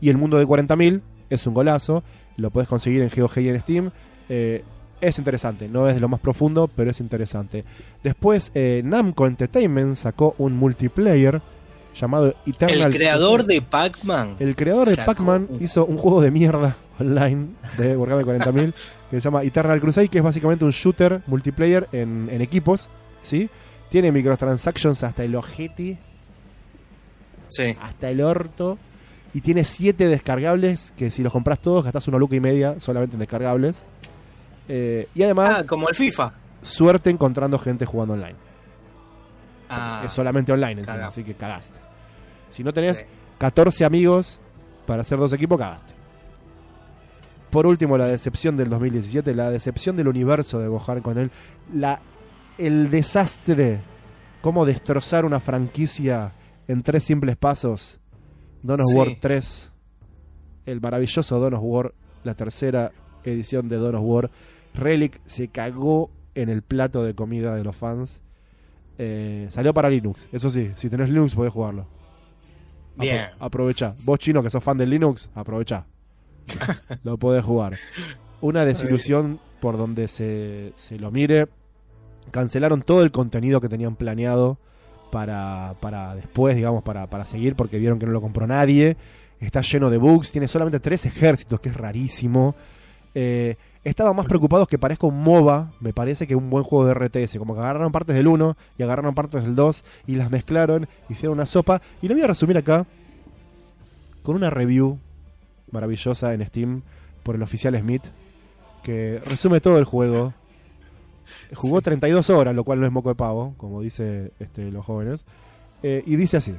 [0.00, 2.04] y el mundo de 40.000, es un golazo.
[2.36, 3.90] Lo puedes conseguir en GOG y en Steam.
[4.28, 4.62] Eh,
[5.02, 7.64] es interesante, no es de lo más profundo, pero es interesante.
[8.02, 11.42] Después, eh, Namco Entertainment sacó un multiplayer
[11.94, 12.86] llamado Eternal.
[12.86, 14.36] El creador de Pac-Man.
[14.38, 18.72] El creador de Pac-Man hizo un juego de mierda online de Warhammer 40.000
[19.10, 22.88] que se llama Eternal Crusade, que es básicamente un shooter multiplayer en, en equipos,
[23.20, 23.50] ¿sí?
[23.90, 25.98] Tiene microtransactions hasta el ojete,
[27.50, 27.76] Sí.
[27.82, 28.78] hasta el orto,
[29.34, 33.16] y tiene siete descargables que si los compras todos gastás una luca y media solamente
[33.16, 33.84] en descargables.
[34.68, 36.32] Eh, y además, Ah, como el FIFA.
[36.62, 38.36] suerte encontrando gente jugando online.
[39.68, 41.80] Ah, es solamente online encima, así que cagaste.
[42.48, 43.04] Si no tenés Sí.
[43.38, 44.38] 14 amigos
[44.86, 45.94] para hacer dos equipos, cagaste.
[47.50, 51.30] Por último, la decepción del 2017, la decepción del universo de Bojar con él,
[51.74, 52.00] la,
[52.58, 53.80] el desastre,
[54.40, 56.32] cómo destrozar una franquicia
[56.68, 57.98] en tres simples pasos.
[58.62, 58.96] Dawn of Sí.
[58.96, 59.72] War 3,
[60.66, 61.94] el maravilloso Dawn of War,
[62.24, 62.92] la tercera
[63.24, 64.30] edición de Dawn of War,
[64.74, 68.22] Relic se cagó en el plato de comida de los fans.
[68.98, 71.86] Eh, salió para Linux, eso sí, si tenés Linux podés jugarlo.
[72.96, 73.26] Apro- Bien.
[73.38, 73.94] aprovecha.
[74.04, 75.86] Vos chino que sos fan del Linux, aprovecha.
[77.04, 77.76] lo podés jugar.
[78.40, 81.48] Una desilusión por donde se, se lo mire.
[82.30, 84.58] Cancelaron todo el contenido que tenían planeado
[85.10, 88.96] para, para después, digamos, para, para seguir, porque vieron que no lo compró nadie.
[89.40, 92.54] Está lleno de bugs, tiene solamente tres ejércitos, que es rarísimo.
[93.14, 96.94] Eh, estaban más preocupados que parezca un MOBA, me parece, que un buen juego de
[96.94, 97.38] RTS.
[97.38, 101.38] Como que agarraron partes del 1 y agarraron partes del 2 y las mezclaron, hicieron
[101.38, 101.82] una sopa.
[102.00, 102.86] Y lo voy a resumir acá
[104.22, 104.98] con una review
[105.70, 106.82] maravillosa en Steam
[107.22, 108.04] por el oficial Smith,
[108.82, 110.32] que resume todo el juego.
[111.54, 115.24] Jugó 32 horas, lo cual no es moco de pavo, como dice este, los jóvenes.
[115.82, 116.54] Eh, y dice así: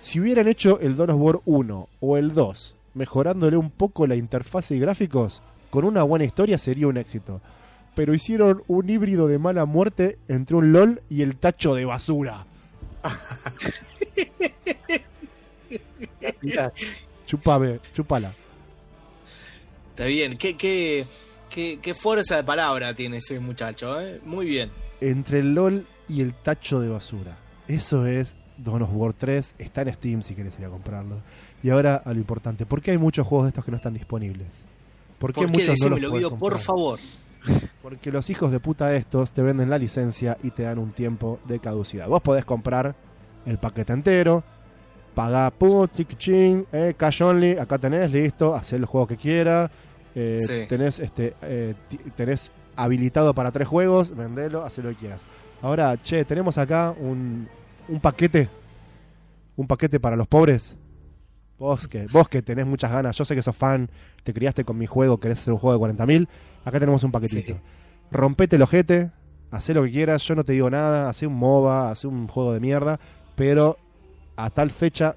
[0.00, 4.16] Si hubieran hecho el Dawn of War 1 o el 2, mejorándole un poco la
[4.16, 5.42] interfaz y gráficos,
[5.74, 7.40] con una buena historia sería un éxito.
[7.96, 12.46] Pero hicieron un híbrido de mala muerte entre un LOL y el tacho de basura.
[16.42, 16.72] Mirá,
[17.26, 18.32] Chupame, chupala.
[19.90, 20.36] Está bien.
[20.36, 21.06] ¿Qué, qué,
[21.50, 24.20] qué, qué fuerza de palabra tiene ese muchacho, ¿eh?
[24.24, 24.70] Muy bien.
[25.00, 27.36] entre el LOL y el tacho de basura.
[27.66, 29.56] Eso es Dawn of War 3.
[29.58, 31.20] Está en Steam si querés ir a comprarlo.
[31.64, 32.64] Y ahora a lo importante.
[32.64, 34.66] ¿Por qué hay muchos juegos de estos que no están disponibles?
[35.18, 35.58] ¿Por qué, ¿Por qué?
[35.68, 36.98] muchos no los podés Guido, por favor.
[37.82, 41.40] Porque los hijos de puta estos te venden la licencia y te dan un tiempo
[41.46, 42.08] de caducidad.
[42.08, 42.94] Vos podés comprar
[43.44, 44.42] el paquete entero,
[45.14, 49.70] pagá pum, tic, ching, eh, cash only, acá tenés, listo, hacer el juego que quiera.
[50.16, 50.66] eh, Sí.
[50.68, 51.74] tenés, este, eh,
[52.16, 55.20] tenés habilitado para tres juegos, vendelo, haz lo que quieras.
[55.60, 57.48] Ahora, che, tenemos acá un,
[57.88, 58.48] un paquete,
[59.56, 60.76] un paquete para los pobres.
[61.58, 63.88] Vos que, vos que tenés muchas ganas, yo sé que sos fan,
[64.24, 66.28] te criaste con mi juego, querés hacer un juego de 40.000,
[66.64, 67.52] acá tenemos un paquetito.
[67.54, 67.60] Sí.
[68.10, 69.10] Rompete el ojete,
[69.50, 72.52] hacé lo que quieras, yo no te digo nada, hacé un MOBA, hacé un juego
[72.52, 72.98] de mierda,
[73.36, 73.78] pero
[74.36, 75.16] a tal fecha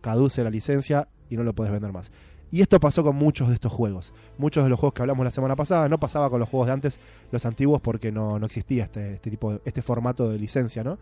[0.00, 2.12] caduce la licencia y no lo podés vender más.
[2.50, 4.12] Y esto pasó con muchos de estos juegos.
[4.38, 6.72] Muchos de los juegos que hablamos la semana pasada no pasaba con los juegos de
[6.72, 7.00] antes,
[7.32, 10.96] los antiguos, porque no, no existía este, este tipo de- este formato de licencia, ¿no?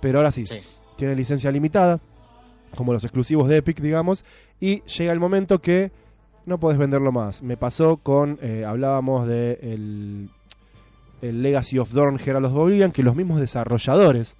[0.00, 0.58] Pero ahora sí, Sí.
[0.96, 2.00] tiene licencia limitada,
[2.76, 4.24] como los exclusivos de Epic, digamos,
[4.60, 5.92] y llega el momento que
[6.46, 7.42] no podés venderlo más.
[7.42, 10.30] Me pasó con, eh, hablábamos de el,
[11.22, 14.36] el Legacy of Dawn Herald of Oblivion, que los mismos desarrolladores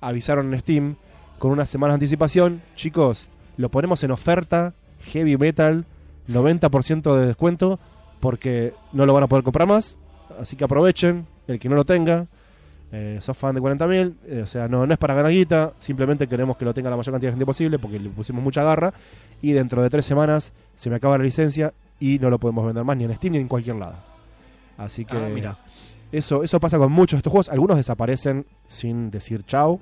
[0.00, 0.96] avisaron en Steam
[1.38, 5.86] con unas semanas de anticipación, chicos, lo ponemos en oferta, heavy metal,
[6.28, 7.78] 90% de descuento,
[8.20, 9.98] porque no lo van a poder comprar más,
[10.40, 12.28] así que aprovechen, el que no lo tenga,
[12.94, 16.28] eh, sos fan de 40.000, eh, o sea, no, no es para ganar guita, simplemente
[16.28, 18.94] queremos que lo tenga la mayor cantidad de gente posible porque le pusimos mucha garra
[19.42, 22.84] y dentro de tres semanas se me acaba la licencia y no lo podemos vender
[22.84, 23.96] más ni en Steam ni en cualquier lado.
[24.76, 25.58] Así que Ah, mira.
[26.12, 29.80] eso, eso pasa con muchos de estos juegos, algunos desaparecen sin decir chau,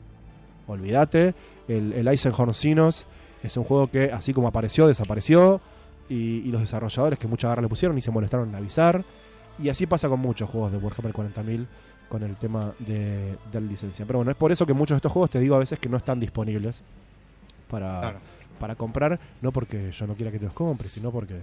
[0.66, 1.35] olvídate,
[1.69, 3.07] el, el Eisenhorn Sinos
[3.43, 5.61] es un juego que así como apareció, desapareció
[6.09, 9.05] y, y los desarrolladores que mucha garra le pusieron y se molestaron en avisar
[9.59, 11.66] y así pasa con muchos juegos de Warhammer 40.000
[12.13, 14.05] con el tema de, de la licencia.
[14.05, 15.89] Pero bueno, es por eso que muchos de estos juegos te digo a veces que
[15.89, 16.83] no están disponibles
[17.71, 18.19] para, Claro.
[18.61, 21.41] para comprar, no porque yo no quiera que te los compres, sino porque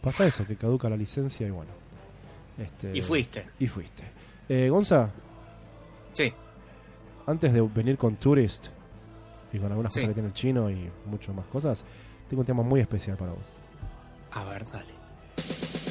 [0.00, 1.72] pasa eso, que caduca la licencia y bueno.
[2.58, 3.44] Este, Y fuiste.
[3.58, 4.04] Y fuiste.
[4.48, 5.10] Eh, Gonza,
[6.12, 6.32] Sí.
[7.26, 8.68] antes de venir con Tourist
[9.52, 9.98] y con algunas Sí.
[9.98, 11.84] cosas que tiene el chino y muchas más cosas,
[12.28, 13.46] tengo un tema muy especial para vos.
[14.30, 15.81] A ver, dale.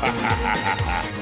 [0.00, 1.19] ハハハハ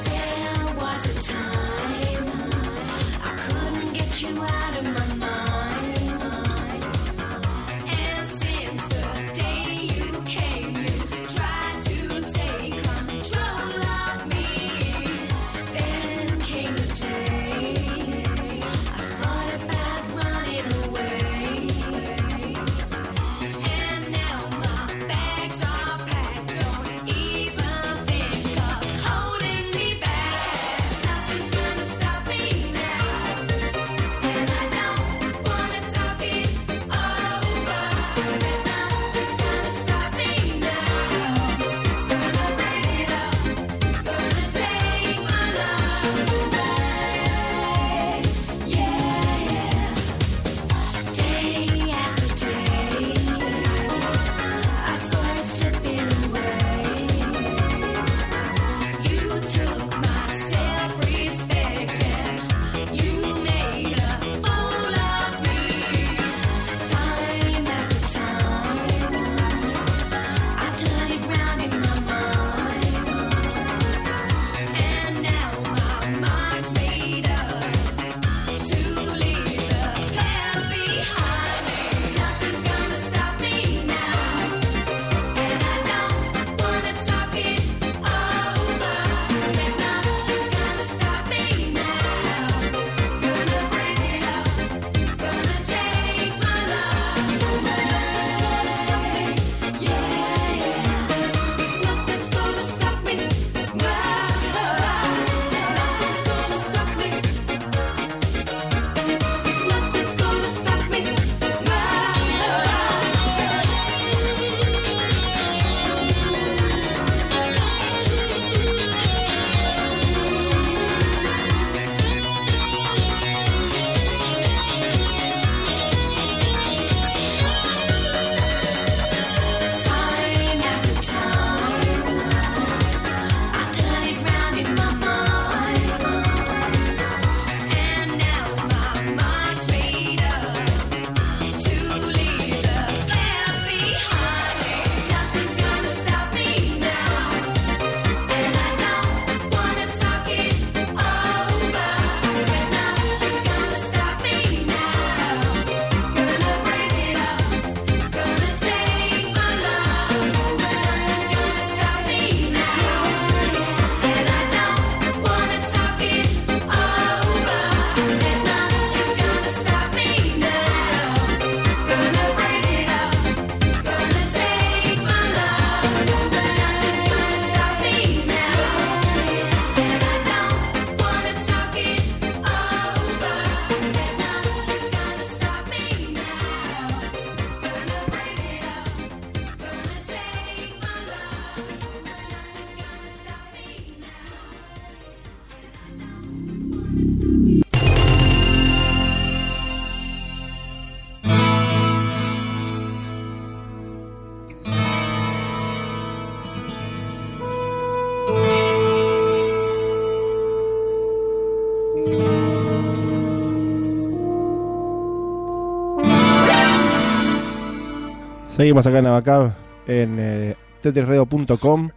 [218.68, 219.54] Seguimos acá en Abacab,
[219.86, 221.90] en eh, tetrisradio.com.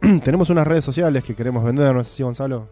[0.24, 2.68] Tenemos unas redes sociales que queremos vender, no Gonzalo.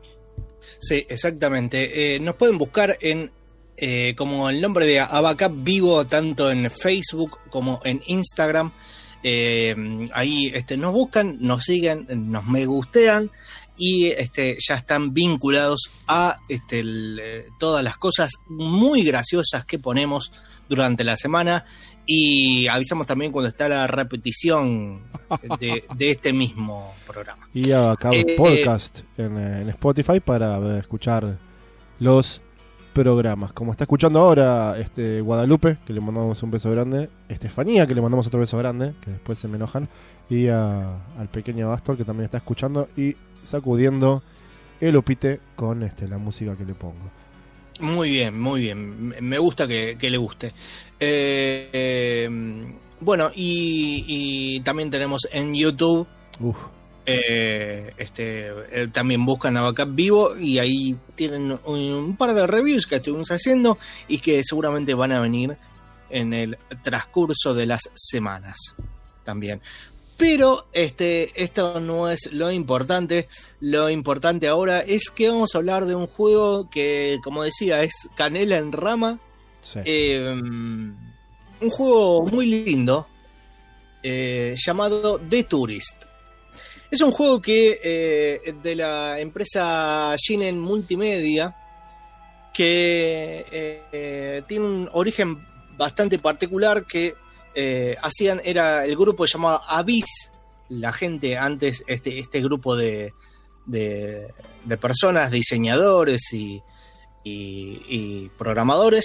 [0.80, 2.16] Sí, exactamente.
[2.16, 3.30] Eh, nos pueden buscar en
[3.76, 8.72] eh, como el nombre de Abacap Vivo, tanto en Facebook como en Instagram.
[9.22, 9.76] Eh,
[10.14, 13.30] ahí este, nos buscan, nos siguen, nos me gustean
[13.76, 16.82] y este, ya están vinculados a este,
[17.60, 20.32] todas las cosas muy graciosas que ponemos
[20.68, 21.64] durante la semana
[22.06, 25.00] y avisamos también cuando está la repetición
[25.58, 27.48] de, de este mismo programa.
[27.54, 31.36] Y Abacab Eh, Podcast en, eh, en Spotify para escuchar
[32.00, 32.42] los
[32.92, 33.52] programas.
[33.52, 37.08] Como está escuchando ahora este Guadalupe, que le mandamos un beso grande.
[37.28, 39.88] Estefanía, que le mandamos otro beso grande, que después se me enojan.
[40.30, 44.22] Y a- al pequeño Astor, que también está escuchando y sacudiendo
[44.80, 47.10] el opite con este, la música que le pongo.
[47.80, 49.08] Muy bien, muy bien.
[49.20, 50.52] Me- gusta que, que le guste.
[51.00, 52.28] Eh, eh,
[53.00, 56.06] bueno, y, y también tenemos en YouTube,
[56.40, 56.56] Uf,
[57.06, 62.46] eh, este, eh, también buscan a Backup Vivo y ahí tienen un, un par de
[62.46, 63.76] reviews que estuvimos haciendo
[64.08, 65.56] y que seguramente van a venir
[66.10, 68.56] en el transcurso de las semanas
[69.24, 69.60] también.
[70.16, 73.28] Pero este, esto no es lo importante.
[73.60, 78.08] Lo importante ahora es que vamos a hablar de un juego que, como decía, es
[78.14, 79.18] canela en rama.
[79.62, 79.80] sí.
[79.84, 80.40] Eh,
[81.60, 83.06] un juego muy lindo
[84.02, 86.04] eh, llamado The Tourist.
[86.90, 91.56] Es un juego que eh, de la empresa Ginen Multimedia
[92.52, 95.44] que tiene un origen
[95.76, 97.14] bastante particular que
[97.54, 100.32] eh, hacían era el grupo llamado Abyss
[100.70, 103.12] la gente antes este este grupo de,
[103.66, 104.32] de,
[104.80, 106.60] personas diseñadores y,
[108.36, 109.04] programadores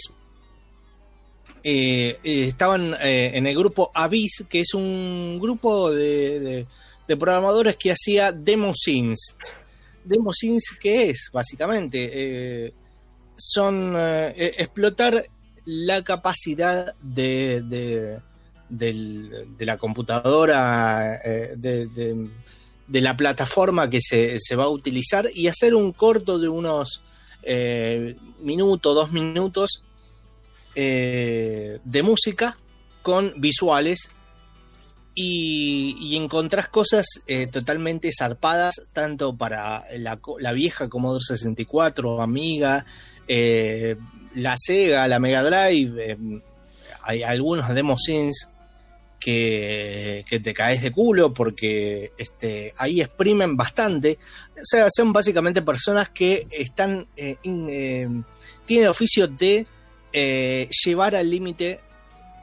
[1.63, 6.65] eh, eh, estaban en el grupo Abyss, que es un grupo de,
[7.07, 9.35] de- programadores que hacía demo scenes.
[10.03, 11.29] Demo scenes, ¿qué es?
[11.33, 12.73] Básicamente,
[13.35, 15.23] son explotar
[15.65, 17.61] la capacidad de,
[18.69, 25.75] de la computadora, eh, de, la plataforma que se, se va a utilizar y hacer
[25.75, 27.01] un corto de unos
[27.43, 29.83] eh, minuto, dos minutos
[30.75, 32.57] eh, de música
[33.01, 34.09] con visuales
[35.15, 37.05] y, y encontrás cosas
[37.51, 42.85] totalmente zarpadas, tanto para la, la vieja Commodore 64, Amiga,
[43.27, 46.17] la Sega, la Mega Drive,
[47.01, 48.48] hay algunos demo scenes
[49.19, 54.17] que, que te caes de culo porque este, ahí exprimen bastante.
[54.55, 58.07] O sea, son básicamente personas que están eh, in- eh,
[58.65, 59.67] tienen el oficio de
[60.13, 61.79] eh, llevar al límite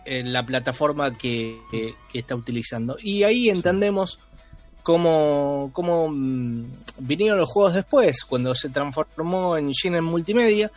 [0.04, 2.96] eh, la plataforma que, que- que está utilizando.
[3.02, 4.18] Y ahí entendemos
[4.82, 6.64] cómo, cómo mm,
[6.98, 10.70] vinieron los juegos después, cuando se transformó en Gene Multimedia,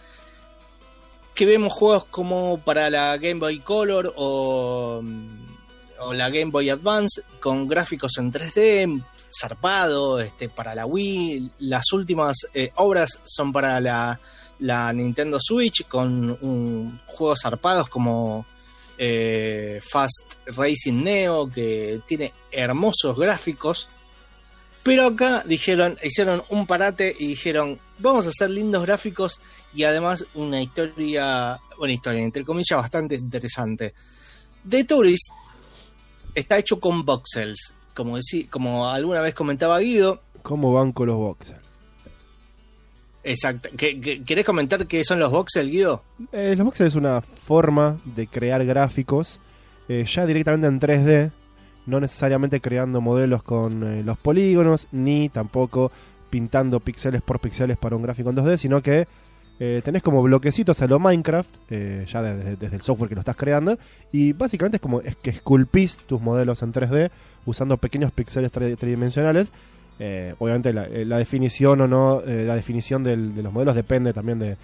[1.36, 5.49] que vemos juegos como para la Game Boy Color o, mm,
[6.02, 9.04] o la Game Boy Advance con gráficos en 3D,
[9.38, 11.52] zarpado, este, para la Wii.
[11.60, 14.20] Las últimas eh, obras son para la,
[14.60, 18.46] la Nintendo Switch con un, juegos zarpados como
[18.98, 23.88] eh, Fast Racing Neo, que tiene hermosos gráficos.
[24.84, 29.40] Pero acá dijeron, hicieron un parate y dijeron, vamos a hacer lindos gráficos
[29.74, 33.94] y además una historia, una historia, entre comillas, bastante interesante.
[34.68, 35.30] The Tourist
[36.36, 40.22] está hecho con voxels, como, decí- como alguna vez comentaba Guido.
[40.44, 41.60] ¿Cómo van con los boxers?
[43.24, 43.70] Exacto.
[43.78, 46.04] ¿Qué- qué- ¿Querés comentar qué son los voxels, Guido?
[46.32, 49.40] Eh, los voxels es una forma de crear gráficos
[49.90, 51.32] eh, ya directamente en 3D,
[51.88, 55.92] no necesariamente creando modelos con eh, los polígonos, ni tampoco
[56.30, 59.08] pintando píxeles por píxeles para un gráfico en 2D, sino que
[59.62, 63.36] eh, tenés como bloquecitos a lo Minecraft, eh, ya desde, el software que lo estás
[63.36, 63.78] creando,
[64.12, 67.12] y básicamente es como es que esculpís tus modelos en 3D
[67.46, 69.52] usando pequeños píxeles tri- tridimensionales.
[70.00, 74.56] Eh, obviamente la, definición o no, la definición de los modelos depende también de,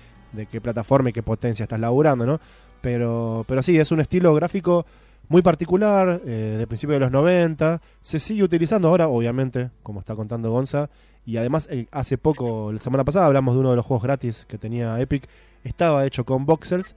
[0.49, 2.39] qué plataforma y qué potencia estás laburando, ¿no?
[2.79, 4.85] Pero, pero sí, es un estilo gráfico
[5.27, 10.51] muy particular, de principios de los 90, se sigue utilizando ahora, obviamente, como está contando
[10.51, 10.89] Gonza,
[11.25, 14.45] y además eh, hace poco, la semana pasada, hablamos de uno de los juegos gratis
[14.47, 15.27] que tenía Epic,
[15.63, 16.95] estaba hecho con voxels,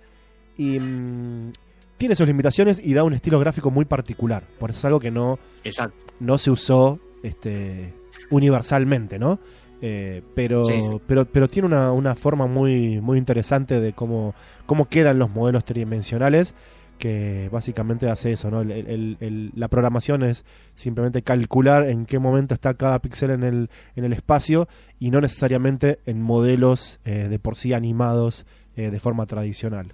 [0.57, 1.53] y mm,
[1.97, 5.11] tiene sus limitaciones y da un estilo gráfico muy particular, por eso es algo que
[5.11, 5.97] no, Exacto.
[6.21, 7.95] no se usó este,
[8.31, 9.39] universalmente, ¿no?
[9.81, 10.91] Eh, pero, Sí, sí.
[11.07, 14.35] pero pero tiene una, una forma muy muy interesante de cómo,
[14.67, 16.55] cómo quedan los modelos tridimensionales
[16.99, 18.63] que básicamente hace eso, ¿no?
[18.63, 20.45] La programación es
[20.75, 24.69] simplemente calcular en qué momento está cada píxel en el, en el espacio
[24.99, 28.45] y no necesariamente en modelos eh, de por sí animados
[28.79, 29.93] eh, de forma tradicional.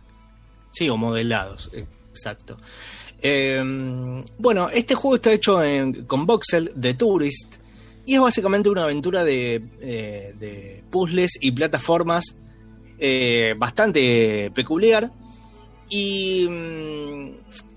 [0.70, 2.59] Sí, o modelados, exacto.
[3.22, 5.62] Eh, bueno, este juego está hecho
[6.06, 7.55] con voxel de Tourist
[8.05, 12.36] y es básicamente una aventura de, eh, de puzzles y plataformas
[13.56, 15.10] bastante peculiar.
[15.89, 17.31] Y mm,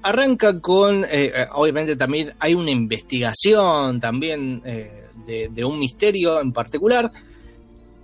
[0.04, 6.54] arranca con, eh, eh, obviamente también hay una investigación también eh, de, un misterio en
[6.54, 7.12] particular.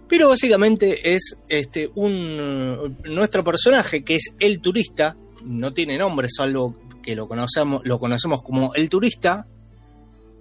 [0.08, 6.76] Pero básicamente es este un nuestro personaje que es el turista, no tiene nombre, salvo
[7.02, 9.48] que lo conocemos, lo conocemos como el turista,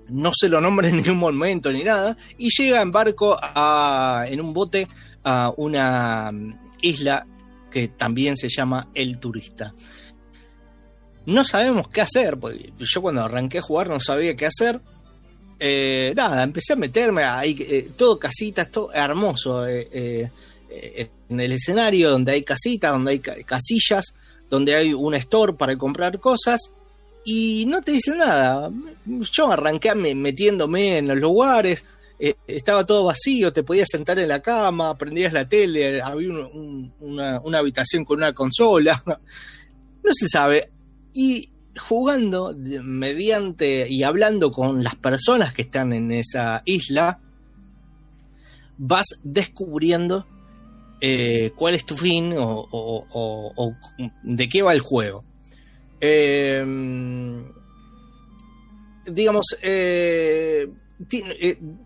[0.09, 4.41] no se lo nombra en ningún momento ni nada, y llega en barco a, en
[4.41, 4.89] un bote
[5.25, 6.51] a una mm,
[6.83, 7.27] isla
[7.73, 9.75] que también se llama El Turista.
[11.27, 14.81] No sabemos qué hacer, porque yo cuando arranqué a jugar no sabía qué hacer.
[15.59, 19.67] Eh, nada, empecé a meterme ahí, eh, todo casitas, todo hermoso.
[19.69, 24.15] eh, eh, en el escenario donde hay casitas, donde hay ca- casillas,
[24.51, 26.75] donde hay un store para comprar cosas
[27.25, 28.71] y no te dicen nada.
[29.07, 31.85] Yo arranqué me- metiéndome en los lugares,
[32.25, 36.93] eh, estaba todo vacío, te podías sentar en la cama, prendías la tele, había un-
[37.01, 39.03] un- una, habitación con una consola,
[40.05, 40.71] no se sabe.
[41.13, 41.51] Y
[41.89, 47.19] jugando mediante y hablando con las personas que están en esa isla,
[48.79, 50.25] vas descubriendo
[51.01, 53.75] eh, cuál es tu fin o,
[54.23, 55.25] de qué va el juego.
[56.01, 56.65] Eh,
[59.07, 60.69] digamos, eh,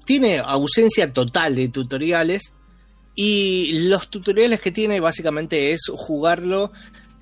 [0.04, 2.54] tiene ausencia total de tutoriales
[3.14, 6.72] y los tutoriales que tiene básicamente es jugarlo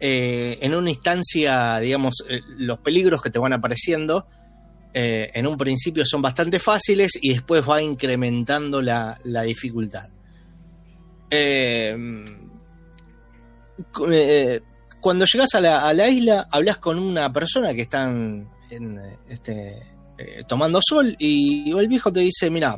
[0.00, 4.26] eh, en una instancia, digamos, eh, los peligros que te van apareciendo.
[4.92, 10.08] eh, en un principio son bastante fáciles y después va incrementando la, dificultad.
[11.30, 11.96] Eh,
[13.92, 14.60] cu- eh,
[15.00, 19.16] cuando llegas a la, a la isla, hablas con una persona que está en, eh,
[19.28, 19.82] este,
[20.16, 22.76] eh, tomando sol y el viejo te dice, mira,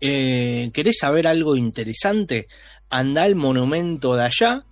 [0.00, 2.48] eh, ¿querés saber algo interesante?
[2.90, 4.64] Anda al monumento de allá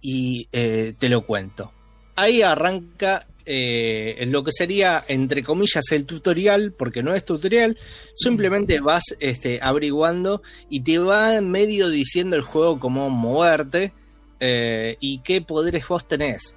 [0.00, 1.72] y eh, te lo cuento.
[2.16, 7.76] Ahí arranca lo que sería, entre comillas, el tutorial, porque no es tutorial,
[8.14, 13.92] simplemente vas este, averiguando y te va medio diciendo el juego cómo moverte
[14.38, 16.54] y qué poderes vos tenés.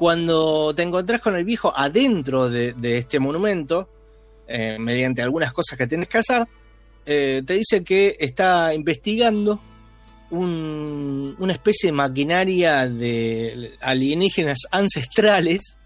[0.00, 3.86] Cuando te encontrás con el viejo adentro de, este monumento,
[4.48, 6.46] eh, mediante algunas cosas que tienes que hacer,
[7.04, 9.60] eh, te dice que está investigando
[10.30, 15.76] un- una especie de maquinaria de alienígenas ancestrales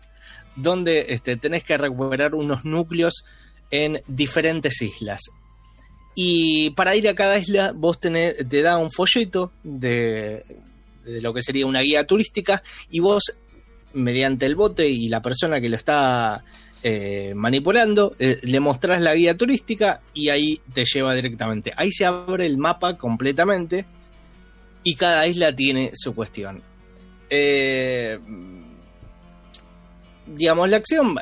[0.55, 3.24] donde este, tenés que recuperar unos núcleos
[3.73, 5.23] en diferentes islas.
[6.15, 10.45] Y para ir a cada isla vos tenés- te da un folleto de
[11.05, 12.62] lo que sería una guía turística
[12.93, 13.36] y vos
[13.95, 16.45] mediante el bote y la persona que lo está
[16.87, 21.73] eh, manipulando, eh, le mostrás la guía turística y ahí te lleva directamente.
[21.79, 23.87] Ahí se abre el mapa completamente
[24.83, 26.62] y cada isla tiene su cuestión.
[27.31, 28.19] Eh,
[30.27, 31.16] digamos, la acción,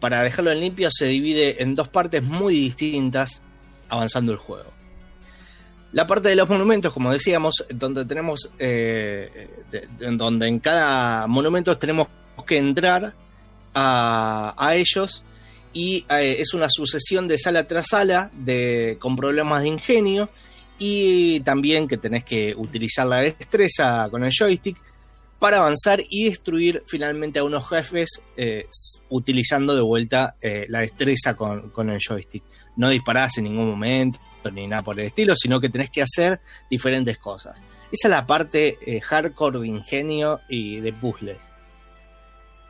[0.00, 3.42] para dejarlo en limpio, se divide en dos partes muy distintas
[3.90, 4.72] avanzando el juego.
[5.92, 8.50] La parte de los monumentos, como decíamos, donde tenemos,
[9.70, 12.08] de- de- donde en cada monumento tenemos
[12.46, 13.14] que entrar
[13.74, 15.22] a, a ellos
[15.72, 18.30] y eh, es una sucesión de sala tras sala
[18.98, 20.28] con problemas de ingenio
[20.78, 24.76] y también que tenés que utilizar la destreza con el joystick
[25.38, 28.66] para avanzar y destruir finalmente a unos jefes eh,
[29.08, 32.42] utilizando de vuelta eh, la destreza con, con el joystick.
[32.76, 34.18] No disparás en ningún momento
[34.52, 36.40] ni nada por el estilo, sino que tenés que hacer
[36.70, 37.62] diferentes cosas.
[37.92, 41.50] Esa es la parte eh, hardcore de ingenio y de puzzles.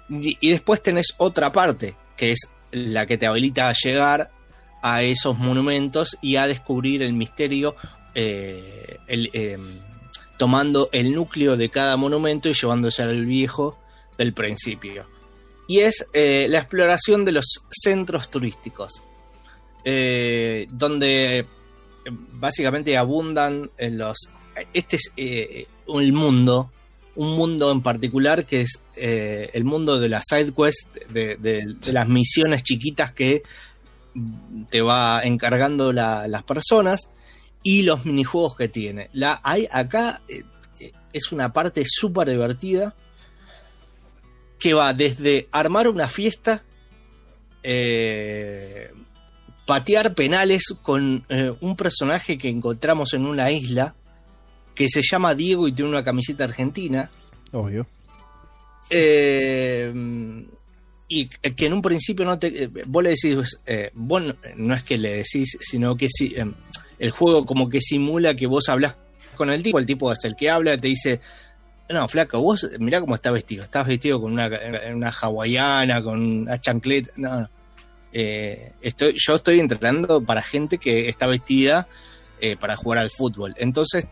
[0.09, 4.33] Y, después tenés otra parte, que es la que te habilita a llegar
[4.83, 7.77] a esos monumentos y a descubrir el misterio,
[8.15, 9.59] eh, eh,
[10.37, 13.79] tomando el núcleo de cada monumento y llevándose al viejo
[14.19, 15.07] del principio.
[15.69, 19.05] Y es la exploración de los centros turísticos,
[19.85, 21.47] donde
[22.33, 24.33] básicamente abundan en los...
[24.75, 26.71] Este es eh, el mundo,
[27.17, 32.09] un mundo en particular que es eh, el mundo de las side quest, de, las
[32.09, 33.43] misiones chiquitas que
[34.71, 37.11] te va encargando la- las personas
[37.63, 39.11] y los minijuegos que tiene.
[39.13, 40.43] La, hay, acá eh,
[40.81, 42.95] eh, es una parte súper divertida
[44.59, 46.63] que va desde armar una fiesta,
[47.63, 48.91] eh,
[49.67, 53.95] patear penales con eh, un personaje que encontramos en una isla
[54.81, 57.11] que se llama Diego y tiene una camiseta argentina.
[57.53, 57.87] Obvio.
[58.89, 59.93] Eh,
[61.09, 62.65] y que en un principio no te.
[62.65, 63.61] eh, Vos le decís.
[63.67, 66.51] eh, vos no- no es que le decís, sino que si, eh,
[66.99, 68.95] el juego como que simula que vos hablas
[69.37, 69.79] con el tipo.
[69.79, 71.21] El tipo es el que habla, te dice.
[71.91, 73.65] No, flaco, vos mirá cómo estás vestido.
[73.65, 74.49] Estás vestido con una,
[74.95, 77.11] una hawaiana, con una chancleta.
[77.17, 77.49] No, no.
[78.13, 81.87] Eh, estoy, yo estoy entrenando para gente que está vestida
[82.41, 83.55] eh, para jugar al fútbol.
[83.59, 84.07] Entonces,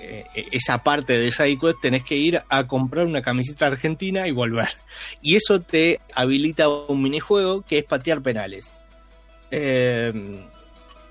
[0.00, 4.30] eh, esa parte de side quest tenés que ir a comprar una camiseta argentina y
[4.30, 4.68] volver.
[5.22, 8.72] Y eso te habilita un minijuego que es patear penales.
[9.50, 10.40] Eh,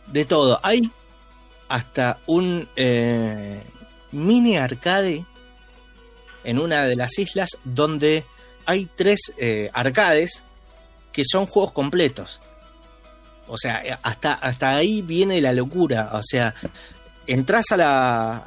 [0.07, 0.59] de todo.
[0.63, 0.89] Hay
[1.67, 3.61] hasta un eh,
[4.11, 5.25] mini arcade
[6.45, 8.23] en una de las islas donde
[8.65, 9.33] hay tres
[9.73, 10.43] arcades
[11.11, 12.39] que son juegos completos.
[13.47, 16.11] O sea, hasta, hasta ahí viene la locura.
[16.13, 16.53] O sea,
[17.27, 18.37] entras a la,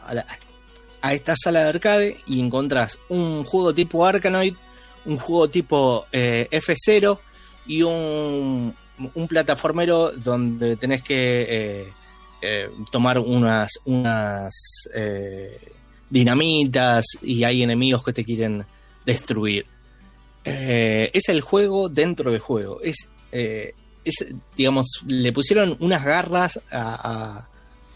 [1.02, 4.55] a esta sala de arcade y encontrás un juego tipo Arkanoid,
[5.07, 7.19] un juego tipo eh, F0
[7.66, 8.74] y un,
[9.15, 11.93] un plataformero donde tenés que eh,
[12.43, 14.52] eh, tomar unas, unas
[16.09, 18.65] dinamitas y hay enemigos que te quieren
[19.05, 19.66] destruir.
[20.43, 22.81] Es el juego dentro del juego.
[22.82, 27.47] Es, es, digamos, le pusieron unas garras a-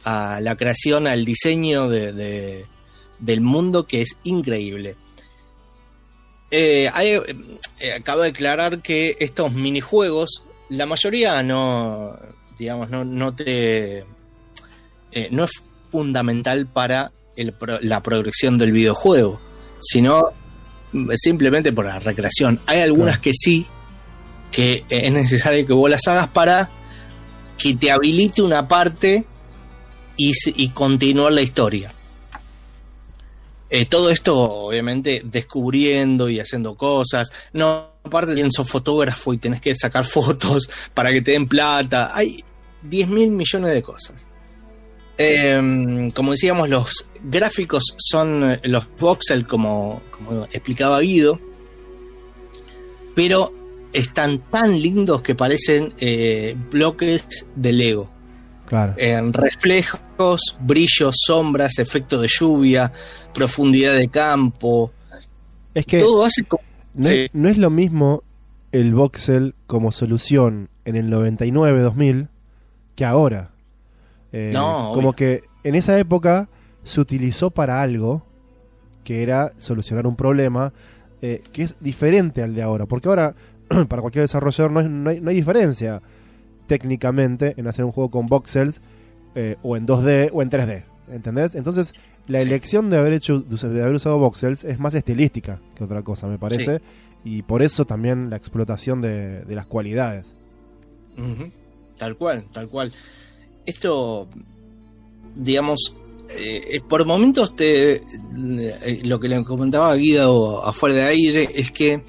[0.04, 2.66] a la creación, al diseño de, de-
[3.18, 4.96] del mundo que es increíble.
[6.50, 7.18] Eh, hay,
[7.80, 12.16] eh, acabo de aclarar que estos minijuegos, la mayoría no,
[12.58, 14.04] digamos, no, no te,
[15.12, 15.50] eh, no es
[15.90, 19.40] fundamental para el la progresión del videojuego,
[19.80, 20.26] sino
[20.92, 22.60] mm, simplemente por la recreación.
[22.66, 23.66] Hay algunas que sí,
[24.52, 26.70] que es necesario que vos las hagas para
[27.58, 29.24] que te habilite una parte
[30.16, 31.92] y, y continuar la historia.
[33.70, 37.32] Eh, todo esto, obviamente, descubriendo y haciendo cosas.
[37.52, 42.10] No, aparte, bien sos fotógrafo y tenés que sacar fotos para que te den plata.
[42.14, 42.44] Hay
[42.82, 44.26] 10 mil millones de cosas.
[45.16, 51.40] Eh, como decíamos, los gráficos son eh, los voxel, como, como explicaba Guido,
[53.14, 53.52] pero
[53.92, 58.13] están tan lindos que parecen eh, bloques de Lego.
[58.74, 58.94] Claro.
[58.96, 62.92] En reflejos, brillos, sombras, efecto de lluvia,
[63.32, 64.90] profundidad de campo.
[65.74, 66.62] es que todo hace como.
[66.94, 67.14] no, sí.
[67.14, 68.22] es, no es lo mismo
[68.72, 72.28] el voxel como solución en el 99-2000
[72.96, 73.50] que ahora.
[74.32, 75.12] Eh, No, como obvio.
[75.12, 76.48] que en esa época
[76.82, 78.26] se utilizó para algo
[79.04, 80.72] que era solucionar un problema
[81.22, 82.86] eh, que es diferente al de ahora.
[82.86, 83.34] Porque ahora,
[83.88, 86.02] para cualquier desarrollador, no, es- no hay, no hay diferencia
[86.66, 88.80] técnicamente en hacer un juego con voxels
[89.34, 90.84] eh, o en 2D o en 3D.
[91.08, 91.54] ¿Entendés?
[91.54, 91.94] Entonces,
[92.26, 96.26] la elección de haber hecho de haber usado voxels es más estilística que otra cosa,
[96.26, 96.80] me parece.
[97.24, 100.34] Y por eso también la explotación de, de las cualidades.
[101.96, 102.92] Tal cual, tal cual.
[103.66, 104.28] Esto,
[105.34, 105.94] digamos,
[106.30, 111.70] eh, por momentos te, eh, lo que le comentaba a Guido afuera de aire es
[111.70, 112.02] que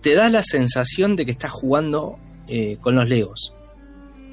[0.00, 2.18] te da la sensación de que estás jugando
[2.48, 3.61] eh, con los Legos, eh,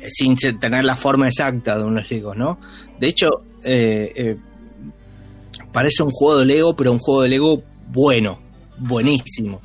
[0.09, 2.59] sin se- tener la forma exacta de unos Legos, ¿no?
[2.99, 4.37] De hecho, eh, eh,
[5.71, 8.39] parece un juego de Lego, pero un juego de Lego bueno,
[8.77, 9.61] buenísimo.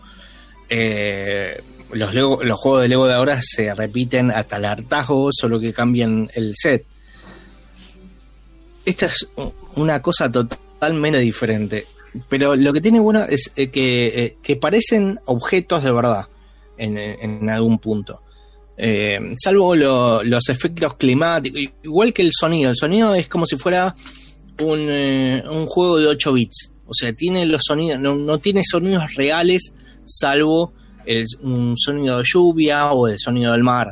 [0.69, 1.61] Eh,
[1.93, 5.73] los, Lego- los juegos de Lego de ahora se repiten hasta el hartazgo, solo que
[5.73, 6.85] cambian el set.
[8.85, 9.29] Esta es
[9.77, 11.87] una cosa totalmente diferente.
[12.29, 16.27] Pero lo que tiene bueno es eh, que, eh, que parecen objetos de verdad
[16.77, 18.21] en, en algún punto.
[18.77, 22.71] Eh, salvo lo- los efectos climáticos, igual que el sonido.
[22.71, 23.95] El sonido es como si fuera
[24.61, 26.73] un, eh, juego de 8 bits.
[26.87, 29.73] O sea, tiene los sonidos, no, no tiene sonidos reales,
[30.05, 30.73] salvo
[31.07, 33.89] el- un sonido de lluvia o el sonido del mar.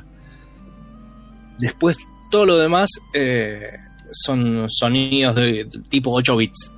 [1.59, 1.97] Después,
[2.31, 3.69] todo lo demás eh,
[4.11, 6.71] son sonidos de tipo 8 bits.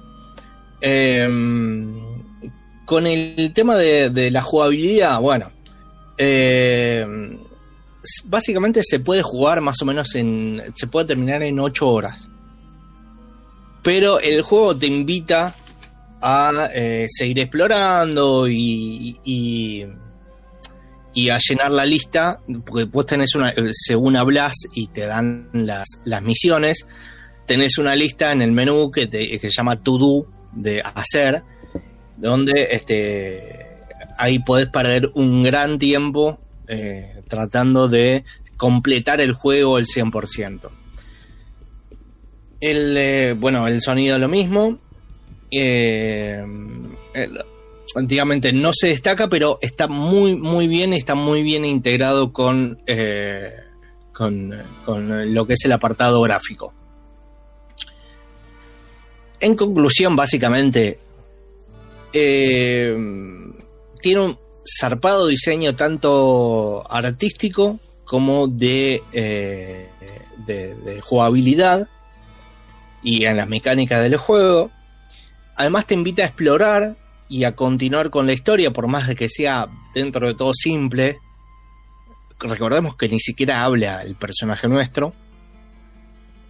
[2.85, 5.51] Con el tema de, de la jugabilidad, bueno,
[6.19, 7.07] eh,
[8.25, 10.63] básicamente se puede jugar más o menos en.
[10.75, 12.29] se puede terminar en 8 horas.
[13.83, 15.55] Pero el juego te invita
[16.23, 19.85] a eh, seguir explorando y, y,
[21.29, 26.23] a llenar la lista, porque vos tenés una, según hablas y te dan las, las
[26.23, 26.87] misiones,
[27.47, 31.43] tenés una lista en el menú que, te, que se llama To Do, de hacer,
[32.17, 33.67] donde este,
[34.17, 38.25] ahí podés perder un gran tiempo eh, tratando de
[38.57, 40.71] completar el juego al 100%.
[42.61, 44.79] El, eh, bueno, el sonido lo mismo.
[45.51, 46.45] Eh,
[47.95, 53.53] antiguamente no se destaca, pero está muy, muy bien, está muy bien integrado con, eh,
[54.13, 54.53] con,
[54.85, 56.75] con lo que es el apartado gráfico.
[59.41, 60.99] En conclusión, básicamente,
[62.13, 62.97] eh,
[64.01, 69.89] tiene un zarpado diseño tanto artístico como de, eh,
[70.47, 71.89] de jugabilidad
[73.03, 74.71] y en las mecánicas del juego.
[75.57, 76.97] Además te invita a explorar
[77.29, 81.19] y a continuar con la historia, por más de que sea dentro de todo simple.
[82.41, 85.15] Recordemos que ni siquiera habla el personaje nuestro.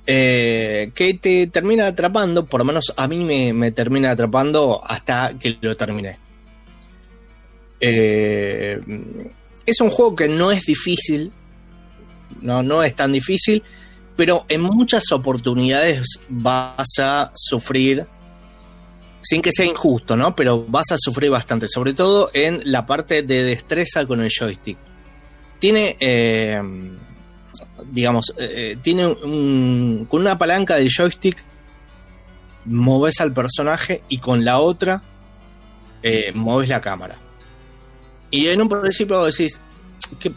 [0.06, 5.32] Eh, que te termina atrapando, por lo menos a mí me, me termina atrapando hasta
[5.38, 6.18] que lo terminé.
[7.86, 8.80] Eh,
[9.66, 11.32] es un juego que no es difícil,
[12.40, 13.62] no, no es tan difícil,
[14.16, 18.06] pero en muchas oportunidades vas a sufrir,
[19.20, 20.34] sin que sea injusto, ¿no?
[20.34, 24.78] Pero vas a sufrir bastante, sobre todo en la parte de destreza con el joystick.
[25.58, 26.62] Tiene, eh,
[27.92, 31.36] digamos, eh, tiene un, con una palanca de joystick,
[32.64, 35.02] moves al personaje y con la otra
[36.02, 37.18] eh, moves la cámara.
[38.30, 39.60] Y en un principio decís
[40.18, 40.32] que,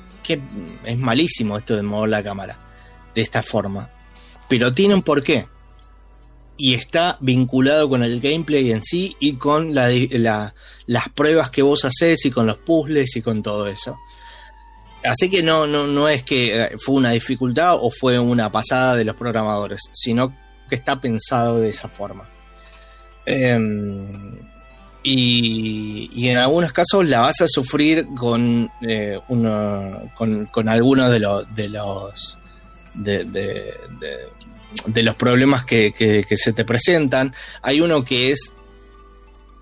[0.86, 2.60] es malísimo esto de mover la cámara
[3.16, 3.90] de esta forma.
[4.50, 5.48] Pero tiene un porqué.
[6.58, 10.54] Y está vinculado con el gameplay en sí y con la, la-
[10.86, 13.98] las pruebas que vos haces y con los puzzles y con todo eso.
[15.04, 18.96] Así que no, no, no es que eh, fue una dificultad o fue una pasada
[18.96, 20.36] de los programadores, sino
[20.68, 22.28] que está pensado de esa forma.
[23.26, 24.38] Em,
[25.10, 31.56] y, en algunos casos la vas a sufrir con, eh, uno- con, algunos de, los
[31.56, 32.38] de los
[32.94, 33.74] de, de-
[34.88, 37.34] de- los problemas que, que- se te presentan.
[37.62, 38.54] Hay uno que es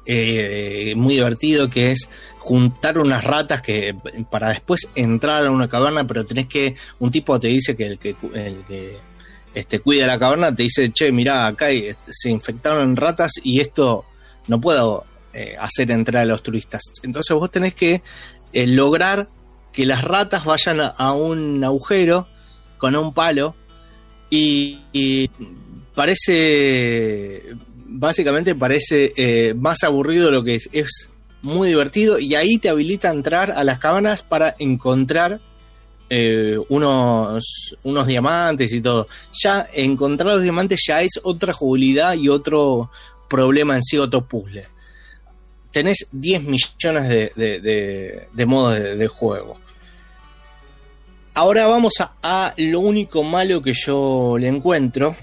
[0.06, 2.10] eh, muy divertido, que es
[2.40, 3.96] juntar unas ratas que
[4.30, 7.98] para después entrar a una caverna, pero tenés que, un tipo te dice que el
[8.00, 8.98] que, el que
[9.56, 14.06] este, cuida la caverna te dice, che, mirá, acá este, se infectaron ratas y esto
[14.48, 15.06] no puedo
[15.38, 16.82] eh, hacer entrar a los turistas.
[17.04, 18.02] Entonces vos tenés que
[18.54, 19.28] eh, lograr
[19.74, 22.26] que las ratas vayan a, un agujero
[22.78, 23.54] con un palo
[24.30, 25.30] y,
[25.94, 27.44] parece,
[27.86, 30.70] básicamente parece eh, más aburrido lo que es.
[30.72, 31.10] Es
[31.42, 35.42] muy divertido y ahí te habilita a entrar a las cabanas para encontrar
[36.70, 39.10] unos, unos diamantes y todo.
[39.44, 42.90] Ya encontrar los diamantes ya es otra jugabilidad y otro
[43.28, 44.75] problema en sí, otro puzzle.
[45.76, 49.58] Tenés 10 millones de, de- de- modos de, juego.
[51.34, 55.18] Ahora vamos a, lo único malo que yo le encuentro.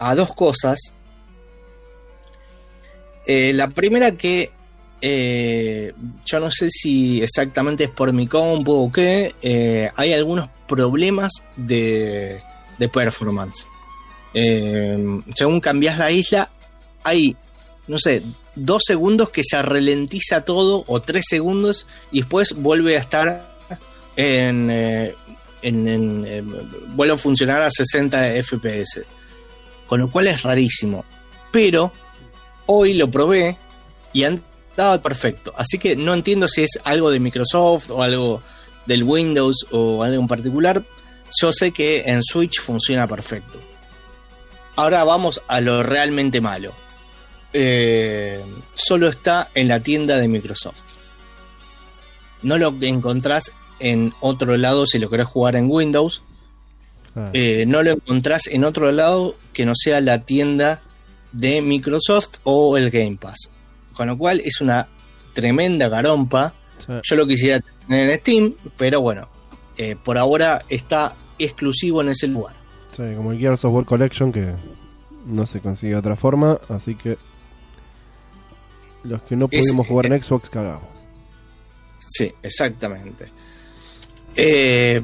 [0.00, 0.92] A dos cosas.
[3.28, 4.50] Eh, la primera que
[5.00, 5.92] eh,
[6.26, 9.32] yo no sé si exactamente es por mi compu o qué.
[9.40, 12.42] eh, hay algunos problemas de,
[12.92, 13.68] performance.
[14.32, 16.50] Según cambias la isla,
[17.04, 17.36] hay,
[17.86, 18.24] no sé,
[18.58, 23.48] dos segundos que se ralentiza todo o tres segundos y después vuelve a estar
[24.16, 25.14] en, eh,
[25.62, 26.42] en- eh,
[26.88, 29.04] vuelve a funcionar a 60 FPS.
[29.86, 31.04] Con lo cual es rarísimo.
[31.50, 31.92] Pero
[32.66, 33.56] hoy lo probé
[34.12, 35.52] y andaba perfecto.
[35.56, 38.42] Así que no entiendo si es algo de Microsoft o algo
[38.86, 40.82] del Windows o algo en particular.
[41.40, 43.60] Yo sé que en Switch funciona perfecto.
[44.76, 46.72] Ahora vamos a lo realmente malo.
[47.52, 48.44] Eh,
[48.74, 50.80] solo está en la tienda de Microsoft.
[52.42, 56.22] No lo encontrás en otro lado si lo querés jugar en Windows.
[57.16, 60.82] Ah, Eh, no lo encontrás en otro lado que no sea la tienda
[61.32, 63.50] de Microsoft o el Game Pass.
[63.94, 64.88] Con lo cual es una
[65.34, 66.52] tremenda garompa.
[66.86, 66.92] sí.
[67.02, 69.28] Yo lo quisiera tener en Steam, pero bueno,
[69.76, 72.54] eh, por ahora está exclusivo en ese lugar.
[72.96, 74.52] Sí, como el Gears of War Collection que
[75.26, 77.16] no se consigue de otra forma, así que
[79.04, 80.88] los que no Es- pudimos jugar en Xbox cagamos.
[82.06, 83.30] Sí, exactamente.
[84.36, 85.00] Eh,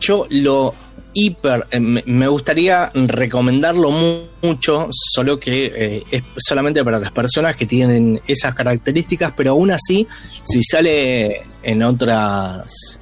[0.00, 0.74] yo lo
[1.14, 1.66] hiper.
[1.70, 7.64] eh, me gustaría recomendarlo mu- mucho, solo que eh, es solamente para las personas que
[7.66, 10.06] tienen esas características, pero aún así,
[10.44, 12.98] si sale en otras.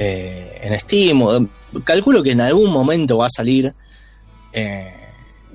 [0.00, 1.48] eh, en Steam,
[1.84, 3.74] calculo que en algún momento va a salir
[4.52, 4.92] eh,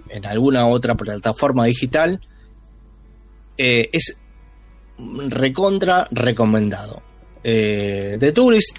[0.09, 2.19] en alguna otra plataforma digital.
[3.57, 4.19] Eh, es
[5.29, 7.01] recontra recomendado.
[7.43, 8.77] Eh, The Tourist,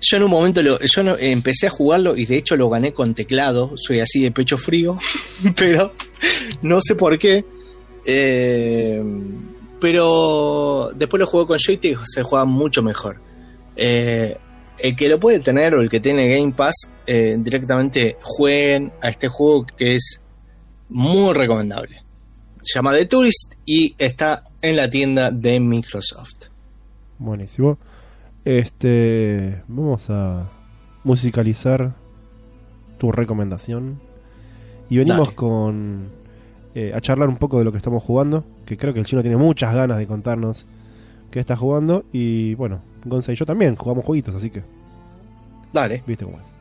[0.00, 3.72] yo en un momento yo empecé a jugarlo y de hecho lo gané con teclado,
[3.76, 4.98] soy así de pecho frío,
[5.56, 5.92] pero
[6.62, 7.44] no sé por qué.
[8.06, 9.02] Eh,
[9.80, 13.18] pero después lo jugué con joystick se juega mucho mejor.
[13.76, 14.36] Eh,
[14.78, 16.74] el que lo puede tener o el que tiene Game Pass,
[17.06, 20.20] directamente jueguen a este juego que es
[20.88, 22.03] muy recomendable.
[22.64, 26.46] Se llama The Tourist y está en la tienda de Microsoft.
[27.18, 27.76] Buenísimo.
[28.46, 30.48] Este, vamos a
[31.04, 31.92] musicalizar
[32.98, 34.00] tu recomendación.
[34.88, 35.36] Y venimos Dale.
[35.36, 36.08] con
[36.74, 39.20] eh, a charlar un poco de lo que estamos jugando, que creo que el chino
[39.20, 40.66] tiene muchas ganas de contarnos
[41.30, 44.62] qué está jugando y bueno, Gonza y yo también jugamos jueguitos, así que
[45.72, 46.02] Dale.
[46.06, 46.53] viste cómo es.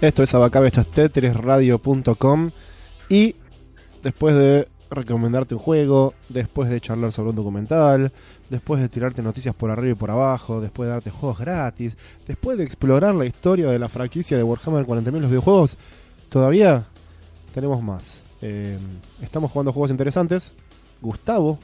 [0.00, 2.52] Esto es Abacabe, esto es tetrisradio.com
[3.08, 3.34] y
[4.00, 8.12] después de recomendarte un juego, después de charlar sobre un documental,
[8.48, 11.96] después de tirarte noticias por arriba y por abajo, después de darte juegos gratis,
[12.28, 15.76] después de explorar la historia de la franquicia de Warhammer 40.000 los videojuegos,
[16.28, 16.84] todavía
[17.52, 18.22] tenemos más.
[18.40, 18.78] Eh,
[19.20, 20.52] estamos jugando juegos interesantes.
[21.02, 21.58] Gustavo,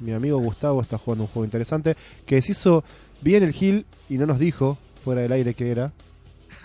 [0.00, 1.96] mi amigo Gustavo, está jugando un juego interesante
[2.26, 2.84] que se hizo
[3.22, 5.92] bien el Gil y no nos dijo fuera del aire qué era.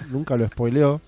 [0.10, 1.02] Nunca lo spoileó.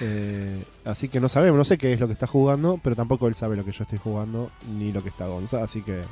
[0.00, 3.26] Eh, así que no sabemos, no sé qué es lo que está jugando, pero tampoco
[3.26, 6.02] él sabe lo que yo estoy jugando ni lo que está Gonza, así que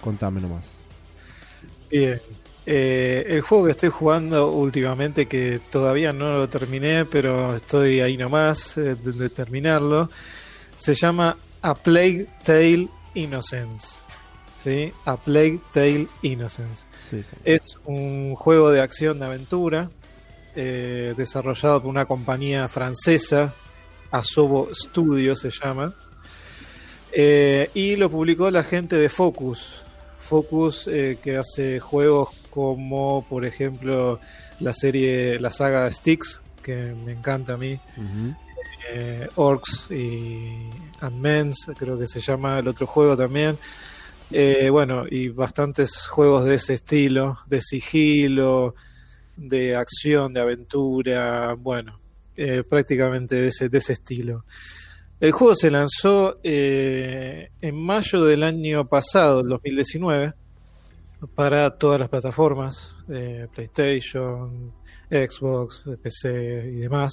[0.00, 0.72] contame nomás.
[1.90, 2.20] Bien.
[2.64, 8.16] Eh, el juego que estoy jugando últimamente, que todavía no lo terminé, pero estoy ahí
[8.16, 10.08] nomás eh, de, de terminarlo,
[10.76, 14.00] se llama A Plague Tale Innocence.
[14.54, 14.92] ¿Sí?
[15.04, 16.86] A Plague Tale Innocence.
[17.10, 17.36] Sí, sí.
[17.44, 19.90] Es un juego de acción de aventura
[20.54, 23.54] eh, desarrollado por una compañía francesa,
[24.10, 25.94] Asobo Studio se llama,
[27.14, 29.84] Eh, y lo publicó la gente de Focus.
[30.18, 34.18] Focus eh, que hace juegos como, por ejemplo,
[34.60, 37.78] la serie, la saga Styx, que me encanta a mí,
[39.34, 40.52] Orcs y
[41.00, 43.58] and Men's, creo que se llama el otro juego también.
[44.70, 48.74] Bueno, y bastantes juegos de ese estilo, de sigilo,
[49.36, 52.00] de acción, de aventura, bueno,
[52.36, 54.44] eh, prácticamente de ese, de ese estilo.
[55.20, 60.34] El juego se lanzó eh, en mayo del año pasado, el 2019,
[61.34, 64.72] para todas las plataformas, eh, PlayStation,
[65.08, 67.12] Xbox, PC y demás.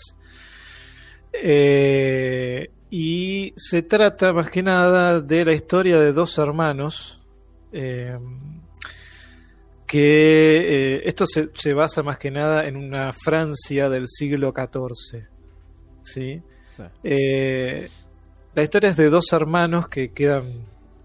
[2.90, 7.22] Y se trata más que nada de la historia de dos hermanos.
[9.90, 15.24] Que eh, esto se, se basa más que nada en una Francia del siglo XIV.
[16.03, 16.41] ¿sí?
[16.76, 16.84] Sí.
[17.03, 17.90] Eh,
[18.53, 20.45] la historia es de dos hermanos que quedan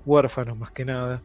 [0.04, 1.22] huérfanos más que nada.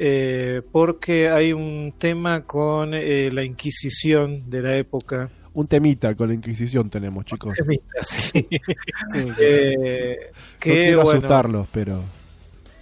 [0.00, 5.30] eh, porque hay un tema con la Inquisición de la época.
[5.54, 7.54] Un temita con la Inquisición tenemos, chicos.
[7.56, 7.80] Sí.
[8.02, 8.48] Sí,
[9.12, 9.32] sí.
[9.38, 12.02] Eh, no que, quiero bueno, asustarlos, pero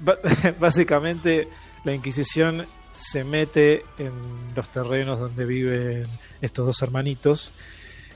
[0.60, 1.46] Básicamente,
[1.84, 2.64] la Inquisición
[2.98, 4.12] se mete en
[4.56, 6.06] los terrenos donde viven
[6.40, 7.52] estos dos hermanitos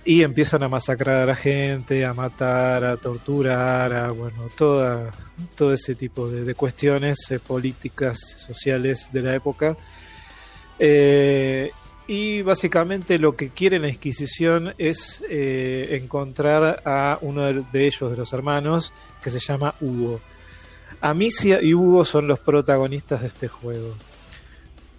[0.04, 5.94] y empiezan a masacrar a la gente, a matar, a torturar, a bueno, todo ese
[5.94, 9.76] tipo de, cuestiones eh, políticas, sociales de la época.
[10.78, 11.70] Eh,
[12.08, 18.16] y básicamente lo que quiere la Inquisición es eh, encontrar a uno de ellos, de
[18.16, 18.92] los hermanos,
[19.22, 20.20] que se llama Hugo.
[21.00, 23.94] Amicia y Hugo son los protagonistas de este juego.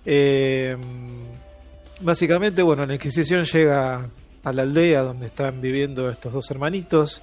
[0.06, 0.76] Eh,
[2.02, 4.10] básicamente, bueno, la Inquisición llega
[4.44, 7.22] a la aldea donde están viviendo estos dos hermanitos,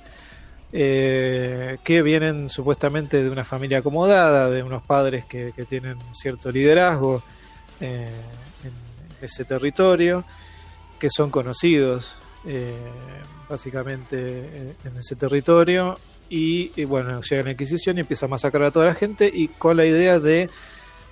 [0.73, 7.23] eh, que vienen supuestamente de una familia acomodada, de unos padres que, tienen cierto liderazgo
[7.81, 8.09] eh,
[8.65, 8.73] en
[9.25, 10.25] ese territorio,
[10.99, 12.17] que son conocidos
[13.49, 15.99] básicamente en ese territorio.
[16.31, 19.49] Y, y bueno, llega la Inquisición y empieza a masacrar a toda la gente y
[19.49, 20.49] con la idea de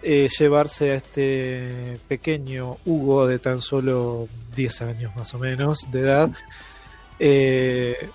[0.02, 6.00] eh, llevarse a este pequeño Hugo de tan solo 10 años más o menos de
[6.00, 6.30] edad,
[7.18, 8.08] eh,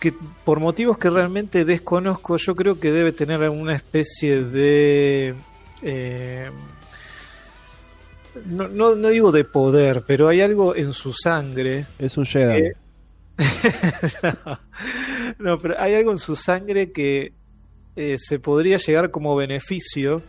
[0.00, 0.14] que
[0.44, 5.34] por motivos que realmente desconozco, yo creo que debe tener alguna especie de...
[5.82, 6.50] eh,
[8.46, 12.66] no, no, no digo de poder, pero hay algo en su sangre es un Jedi.
[12.66, 12.72] Eh,
[15.38, 17.32] no, pero hay algo en su sangre que
[17.96, 20.22] eh, se podría llegar como beneficio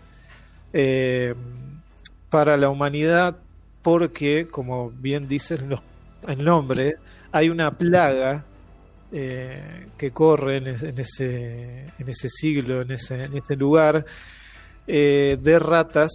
[0.74, 1.34] eh,
[2.30, 3.38] para la humanidad
[3.82, 5.84] porque, como bien dice el no-
[6.28, 6.98] el nombre,
[7.32, 8.44] hay una plaga
[9.12, 14.06] eh, que corre en, es- en ese, siglo, en ese, lugar,
[14.88, 16.12] eh, de ratas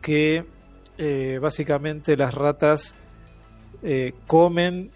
[0.00, 0.44] que
[1.40, 2.96] básicamente las ratas
[4.28, 4.90] comen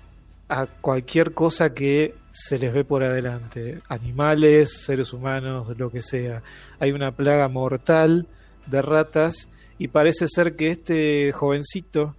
[0.48, 6.42] a cualquier cosa que se les ve por adelante, animales, seres humanos, lo que sea.
[6.78, 8.26] Hay una plaga mortal
[8.68, 12.14] de ratas y parece ser que este jovencito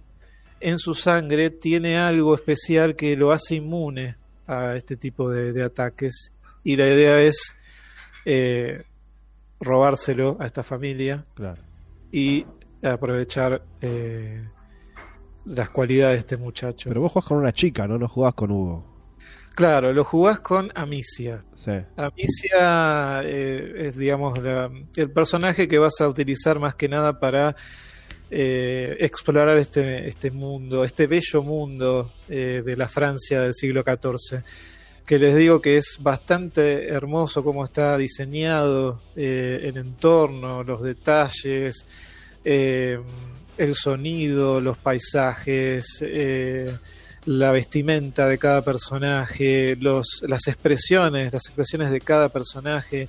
[0.60, 4.16] en su sangre tiene algo especial que lo hace inmune
[4.46, 6.32] a este tipo de, de ataques
[6.64, 7.54] y la idea es
[8.24, 8.82] eh,
[9.60, 11.60] robárselo a esta familia Claro.
[12.12, 12.44] y
[12.82, 14.42] aprovechar eh,
[15.46, 16.88] las cualidades de este muchacho.
[16.90, 17.98] Pero vos jugás con una chica, ¿no?
[17.98, 18.84] No jugás con Hugo.
[19.60, 21.44] Claro, lo jugás con Amicia.
[21.54, 21.72] Sí.
[21.94, 27.54] Amicia eh, es, digamos, la- el personaje que vas a utilizar más que nada para
[28.30, 34.42] eh, explorar este, este mundo, este bello mundo eh, de la Francia del siglo XIV.
[35.04, 41.84] que les digo que es bastante hermoso cómo está diseñado eh, el entorno, los detalles,
[42.44, 42.98] eh,
[43.58, 46.02] el sonido, los paisajes,
[47.26, 53.08] la vestimenta de cada personaje, los, las expresiones, las expresiones de cada personaje.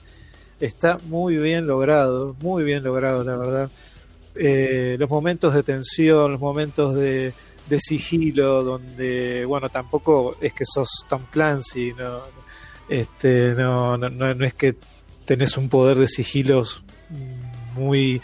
[0.60, 3.72] Está muy bien logrado, muy bien logrado, la verdad.
[4.36, 7.34] Eh, los momentos de tensión, los momentos de,
[7.68, 12.22] de sigilo, donde, bueno, tampoco es que sos Tom Clancy, no,
[12.90, 14.76] este, no, no, no, no es que
[15.26, 16.84] tenés un poder de sigilos
[17.76, 18.22] muy,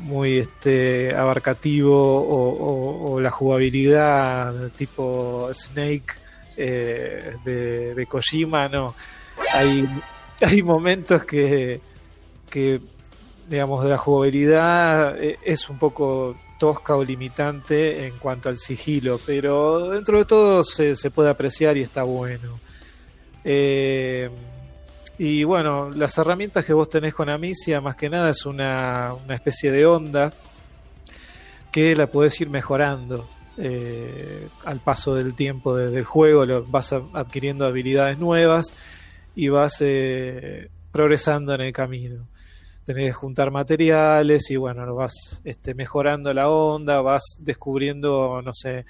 [0.00, 6.14] muy este, abarcativo o, la jugabilidad tipo Snake
[6.56, 8.94] eh, de, de Kojima, no.
[9.54, 9.88] Hay,
[10.40, 11.80] hay momentos que,
[12.50, 12.80] que,
[13.48, 19.20] digamos, de la jugabilidad eh, es un poco tosca o limitante en cuanto al sigilo,
[19.26, 22.60] pero dentro de todo se, se puede apreciar y está bueno.
[23.44, 24.30] Eh,
[25.24, 29.36] y bueno, las herramientas que vos tenés con Amicia, más que nada, es una, una
[29.36, 30.32] especie de onda
[31.70, 36.92] que la podés ir mejorando eh, al paso del tiempo de- del juego, lo, vas
[36.92, 38.74] adquiriendo habilidades nuevas
[39.36, 42.26] y vas eh, progresando en el camino.
[42.84, 48.84] Tenés que juntar materiales y bueno, vas este, mejorando la onda, vas descubriendo, no sé,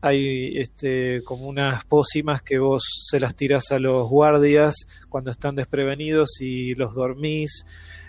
[0.00, 4.74] hay este, como unas pócimas que vos se las tirás a los guardias
[5.08, 7.64] cuando están desprevenidos y los dormís.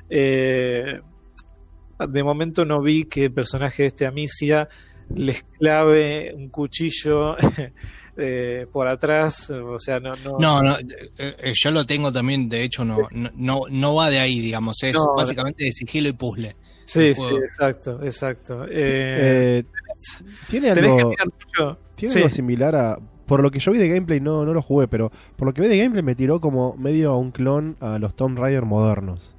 [0.10, 1.02] Eh,
[1.98, 4.68] de momento no vi que el personaje de este Amicia
[5.14, 7.38] les clave un cuchillo
[8.18, 10.78] eh, por atrás, o sea, no, no, No, no,
[11.18, 14.82] eh, yo lo tengo también, de hecho no, no, no, no va de ahí, digamos,
[14.84, 16.56] es No, básicamente de sigilo y puzzle.
[16.86, 18.66] sí, sí, exacto, exacto.
[18.66, 19.64] Eh, Eh,
[20.50, 21.78] ¿Tiene que algo, mucho.
[21.96, 22.20] tiene Sí.
[22.20, 23.00] algo similar a...
[23.26, 25.62] Por lo que yo vi de gameplay, no, no lo jugué, pero por lo que
[25.64, 29.34] vi de gameplay me tiró como medio a un clon a los Tomb Raider modernos.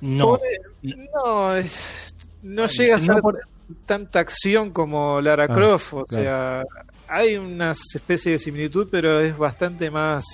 [0.00, 0.38] No,
[0.82, 3.40] No, es- no llega a no ser por-
[3.86, 5.94] tanta acción como Lara Ah, Croft.
[5.94, 6.22] O claro.
[6.22, 6.62] sea,
[7.08, 10.24] hay unas especies de similitud, pero es bastante más.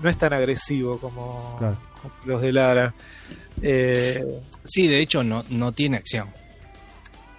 [0.00, 1.76] No es tan agresivo como, Claro.
[2.02, 2.94] como los de Lara.
[3.62, 6.28] Eh, sí, de hecho no, no tiene acción.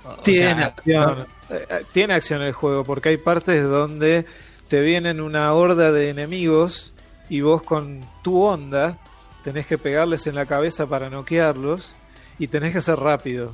[0.07, 1.27] O tiene sea, acción.
[1.49, 4.25] Eh, eh, Tiene acción el juego, porque hay partes donde
[4.67, 6.93] te vienen una horda de enemigos
[7.29, 8.97] y vos con tu onda
[9.43, 11.95] tenés que pegarles en la cabeza para noquearlos
[12.39, 13.53] y tenés que ser rápido.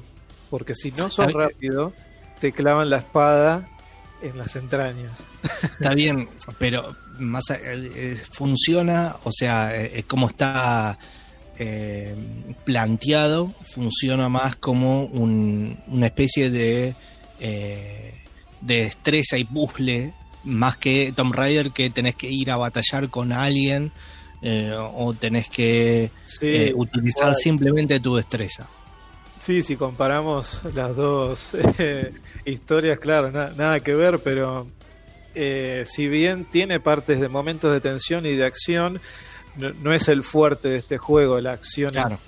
[0.50, 1.94] Porque si no sos rápido,
[2.40, 3.68] te clavan la espada
[4.22, 5.26] en las entrañas.
[5.64, 10.98] Está bien, pero más eh, funciona, o sea, eh, como está
[11.60, 12.16] eh,
[12.66, 16.96] planteado, funciona más como un- una especie de,
[17.40, 18.14] eh,
[18.62, 20.14] de destreza y puzzle,
[20.44, 23.92] más que Tomb Raider que tenés que ir a batallar con alguien
[24.42, 27.36] eh, o tenés que Sí, utilizar igual.
[27.36, 28.68] simplemente tu destreza.
[29.40, 31.56] Sí, si comparamos las dos
[32.46, 34.68] historias, claro, na- nada que ver, pero
[35.86, 39.00] si bien tiene partes de momentos de tensión y de acción,
[39.58, 41.92] no, no es el fuerte de este juego, la acción.
[41.92, 42.20] Claro.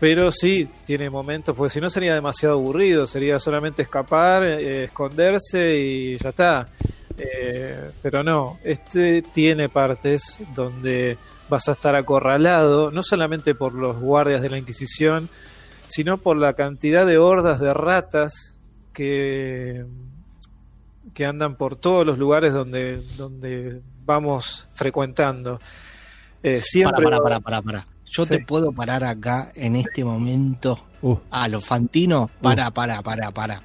[0.00, 5.76] Pero sí, tiene momentos, porque si no sería demasiado aburrido, sería solamente escapar, eh, esconderse
[5.76, 6.68] y ya está.
[7.16, 13.98] Eh, pero no, este tiene partes donde vas a estar acorralado, no solamente por los
[13.98, 15.28] guardias de la Inquisición,
[15.88, 18.56] sino por la cantidad de hordas de ratas
[18.92, 19.84] que,
[21.12, 25.58] que andan por todos los lugares donde, donde vamos frecuentando.
[26.42, 27.86] Eh, siempre Para, para, para, para, para.
[28.10, 28.30] Yo Sí.
[28.36, 33.62] te puedo parar acá en este momento Uh, a lo Fantino, para, para, para, para.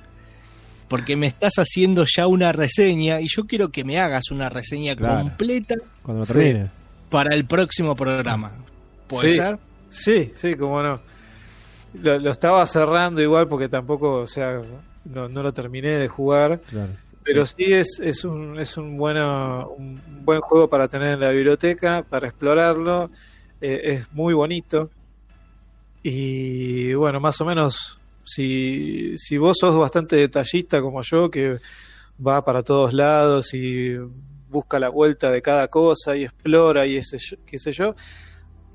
[0.88, 4.96] Porque me estás haciendo ya una reseña y yo quiero que me hagas una reseña
[4.96, 5.22] Claro.
[5.22, 6.70] completa cuando termine.
[7.10, 8.52] para el próximo programa.
[9.08, 9.38] ¿Puede Sí.
[9.38, 9.58] ser?
[9.90, 11.00] Sí, sí, cómo no.
[12.02, 14.60] Lo, lo estaba cerrando igual porque tampoco, o sea,
[15.06, 16.60] no, no lo terminé de jugar.
[16.70, 16.92] Claro.
[17.24, 21.30] Pero sí, es, es un, es un, bueno, un buen juego para tener en la
[21.30, 23.10] biblioteca, para explorarlo.
[23.62, 24.90] Eh, es muy bonito.
[26.02, 31.60] Y bueno, más o menos, si, si vos sos bastante detallista como yo, que
[32.26, 33.96] va para todos lados y
[34.50, 37.96] busca la vuelta de cada cosa y explora y ese, qué sé yo,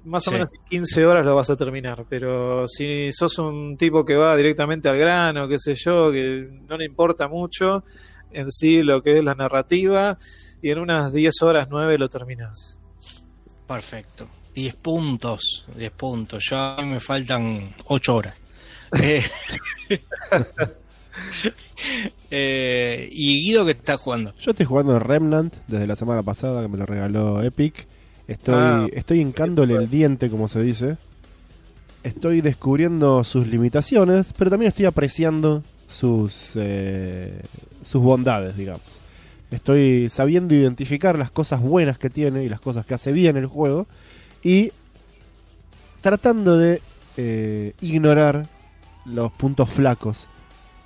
[0.05, 0.37] más o Sí.
[0.37, 2.07] menos en 15 horas lo vas a terminar.
[2.09, 6.79] Pero si sos un tipo que va directamente al grano, qué sé yo, que no
[6.79, 7.85] le importa mucho
[8.33, 10.19] en sí lo que es la narrativa,
[10.63, 12.79] y en unas 10 horas, 9 lo terminás.
[13.67, 14.27] Perfecto.
[14.55, 16.45] 10 puntos, 10 puntos.
[16.51, 18.35] Ya a mí me faltan 8 horas.
[19.03, 19.23] Eh,
[22.31, 24.35] Eh, y Guido que está jugando.
[24.39, 27.87] Yo estoy jugando Remnant desde la semana pasada que me lo regaló Epic.
[28.27, 28.87] Estoy, Ah.
[28.93, 30.99] estoy hincándole el diente, como se dice.
[32.03, 37.41] Estoy descubriendo sus limitaciones, pero también estoy apreciando sus, eh,
[37.83, 39.01] sus bondades, digamos.
[39.51, 43.47] Estoy sabiendo identificar las cosas buenas que tiene y las cosas que hace bien el
[43.47, 43.87] juego.
[44.43, 44.73] Y
[46.03, 46.81] tratando de
[47.17, 48.47] eh, ignorar
[49.07, 50.29] los puntos flacos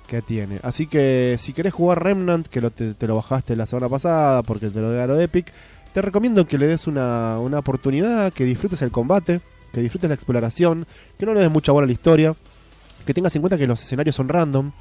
[0.07, 0.59] que tiene.
[0.63, 4.79] Así que si querés jugar Remnant, que te lo bajaste la semana pasada porque te
[4.79, 5.51] lo regaló Epic,
[5.93, 9.41] te recomiendo que le des una, una oportunidad, que disfrutes el combate,
[9.73, 10.87] que disfrutes la exploración,
[11.19, 12.35] que no le des mucha bola a la historia,
[13.05, 14.71] que tengas en cuenta que los escenarios son random,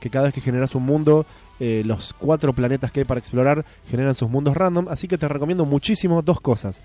[0.00, 1.26] que cada vez que generas un mundo,
[1.60, 5.28] eh, los cuatro planetas que hay para explorar generan sus mundos random, así que te
[5.28, 6.82] recomiendo muchísimo dos cosas.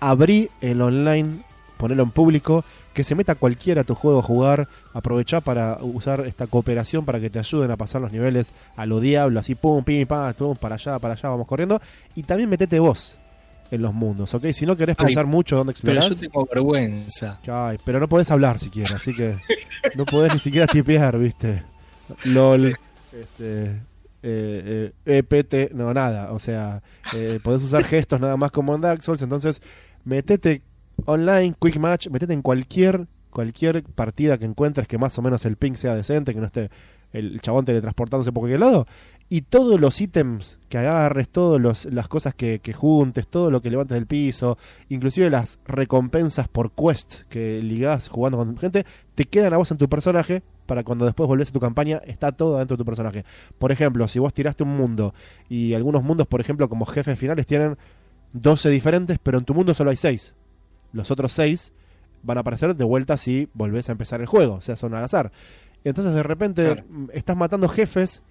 [0.00, 1.44] Abrí el online,
[1.76, 2.64] ponerlo en público,
[2.94, 7.20] que se meta cualquiera a tu juego a jugar, aprovechá para usar esta cooperación para
[7.20, 10.56] que te ayuden a pasar los niveles a lo diablo, así pum, pim, pam, pum,
[10.56, 11.80] para allá, para allá, vamos corriendo,
[12.14, 13.18] y también metete vos
[13.70, 14.46] en los mundos, ¿ok?
[14.52, 17.40] Si no querés Ay, pensar mucho dónde Pero explorar, yo tengo vergüenza.
[17.46, 19.36] Ay, pero no podés hablar siquiera, así que
[19.96, 21.62] no podés ni siquiera tipear, ¿viste?
[22.24, 22.76] LOL,
[23.12, 23.80] este,
[24.22, 26.32] eh, eh, EPT, no, nada.
[26.32, 26.82] O sea,
[27.14, 29.22] eh, podés usar gestos nada más como en Dark Souls.
[29.22, 29.60] Entonces,
[30.04, 30.62] metete
[31.04, 35.56] online, quick match, metete en cualquier, cualquier partida que encuentres que más o menos el
[35.56, 36.70] ping sea decente, que no esté
[37.12, 38.86] el chabón teletransportándose por cualquier lado.
[39.30, 43.70] Y todos los ítems que agarres, todas las cosas que, que juntes, todo lo que
[43.70, 44.58] levantes del piso,
[44.90, 48.84] inclusive las recompensas por quests que ligás jugando con gente,
[49.14, 52.32] te quedan a vos en tu personaje para cuando después volvés a tu campaña, está
[52.32, 53.24] todo dentro de tu personaje.
[53.58, 55.14] Por ejemplo, si vos tiraste un mundo
[55.48, 57.76] y algunos mundos, por ejemplo, como jefes finales, tienen
[58.34, 60.34] 12 diferentes, pero en tu mundo solo hay 6.
[60.92, 61.72] Los otros 6
[62.22, 65.04] van a aparecer de vuelta si volvés a empezar el juego, o sea, son al
[65.04, 65.32] azar.
[65.82, 66.84] Entonces de repente Claro.
[67.12, 68.22] estás matando jefes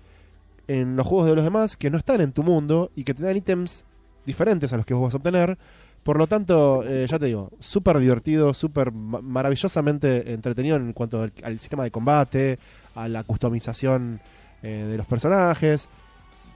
[0.68, 3.24] en los juegos de los demás que no están en tu mundo y que te
[3.24, 3.84] dan ítems
[4.26, 5.58] diferentes a los que vos vas a obtener.
[6.04, 11.30] Por lo tanto, eh, ya te digo, súper divertido, súper ma- maravillosamente entretenido en cuanto
[11.44, 12.60] al, sistema de combate,
[12.96, 14.20] a la customización
[14.62, 15.88] eh, de los personajes,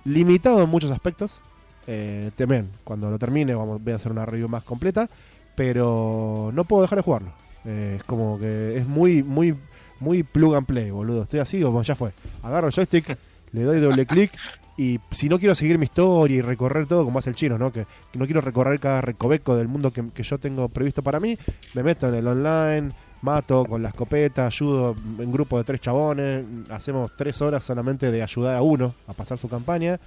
[0.03, 1.39] limitado en muchos aspectos.
[1.87, 5.09] Eh, temen, cuando lo termine vamos, voy a hacer una review más completa,
[5.55, 7.31] pero no puedo dejar de jugarlo.
[7.63, 9.55] Eh, es como que es muy, muy,
[9.99, 11.23] muy plug and play, boludo.
[11.23, 12.11] Estoy así, como ya fue.
[12.43, 13.17] Agarro el joystick,
[13.57, 14.31] le doy doble clic
[14.77, 17.71] y si no quiero seguir mi historia y recorrer todo como hace el chino, ¿no?
[17.71, 21.19] Que, que no quiero recorrer cada recoveco del mundo que, que yo tengo previsto para
[21.19, 21.37] mí,
[21.73, 26.45] me meto en el online, mato con la escopeta, ayudo en grupo de tres chabones,
[26.69, 29.99] hacemos tres horas solamente de ayudar a uno a pasar su campaña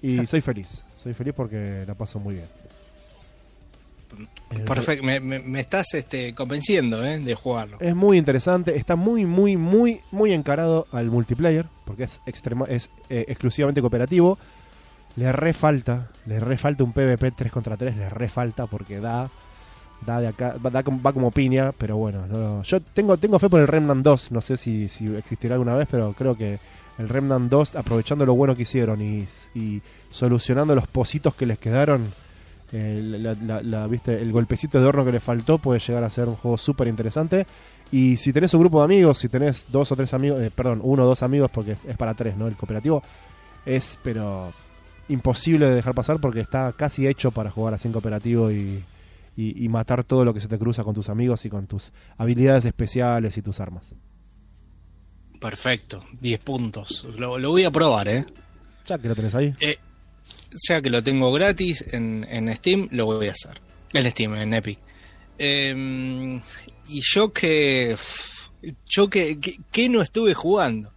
[0.00, 0.82] y soy feliz.
[0.96, 2.46] Soy feliz porque la paso muy bien.
[4.66, 7.18] Perfecto, me, me- me estás este, convenciendo ¿eh?
[7.18, 7.78] de jugarlo.
[7.80, 12.90] Es muy interesante, está muy, muy, muy, muy encarado al multiplayer, porque es, extrema, es
[13.08, 14.38] eh, exclusivamente cooperativo.
[15.16, 18.98] Le re falta, le re falta un PvP 3 contra 3, le re falta porque
[19.00, 19.30] da,
[20.06, 23.38] da de acá, va, da como- va como piña, pero bueno, no- yo tengo, tengo
[23.38, 26.58] fe por el Remnant 2, no sé si, si existirá alguna vez, pero creo que
[26.98, 29.80] el Remnant 2, aprovechando lo bueno que hicieron y, y
[30.10, 32.12] solucionando los positos que les quedaron,
[32.72, 34.20] la- la- la- ¿viste?
[34.20, 37.46] el golpecito de horno que le faltó puede llegar a ser un juego súper interesante.
[37.90, 40.80] Y si tenés un grupo de amigos, si tenés dos o tres amigos, eh, perdón,
[40.82, 42.46] uno o dos amigos, porque es, es para tres, ¿no?
[42.48, 43.02] El cooperativo
[43.66, 44.52] es, pero
[45.08, 48.82] imposible de dejar pasar porque está casi hecho para jugar así en cooperativo y,
[49.36, 51.92] y- y matar todo lo que se te cruza con tus amigos y con tus
[52.16, 53.92] habilidades especiales y tus armas.
[55.40, 57.04] Perfecto, 10 puntos.
[57.18, 58.24] Lo, lo voy a probar, ¿eh?
[58.86, 59.54] Ya que lo tenés ahí.
[59.60, 59.76] Eh,
[60.68, 63.60] Ya que lo tengo gratis en, en Steam, lo voy a hacer.
[63.92, 64.78] En Steam, en Epic.
[65.38, 66.40] Eh,
[66.88, 67.96] y yo que.
[68.86, 70.92] Yo que, que, que no estuve jugando.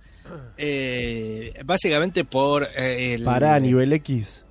[0.58, 3.24] Eh, básicamente por eh, el.
[3.24, 4.44] Para nivel X.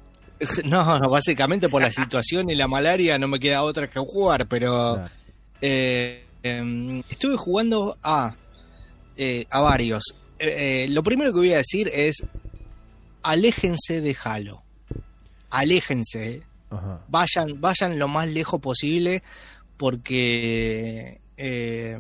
[0.64, 4.46] No, no, básicamente por la situación y la malaria no me queda otra que jugar,
[4.46, 5.10] pero Claro.
[5.62, 8.34] eh, em, estuve jugando a,
[9.50, 10.02] a varios.
[10.88, 12.24] Lo primero que voy a decir es,
[13.22, 14.63] aléjense de Halo.
[15.58, 16.34] Aléjense.
[16.36, 16.42] eh.
[16.70, 17.04] Ajá.
[17.08, 19.22] Vayan, vayan lo más lejos posible
[19.76, 21.98] porque eh,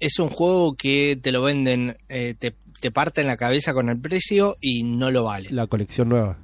[0.00, 3.98] es un juego que te lo venden, eh, te, te parten la cabeza con el
[4.00, 5.50] precio y no lo vale.
[5.50, 6.38] La colección nueva.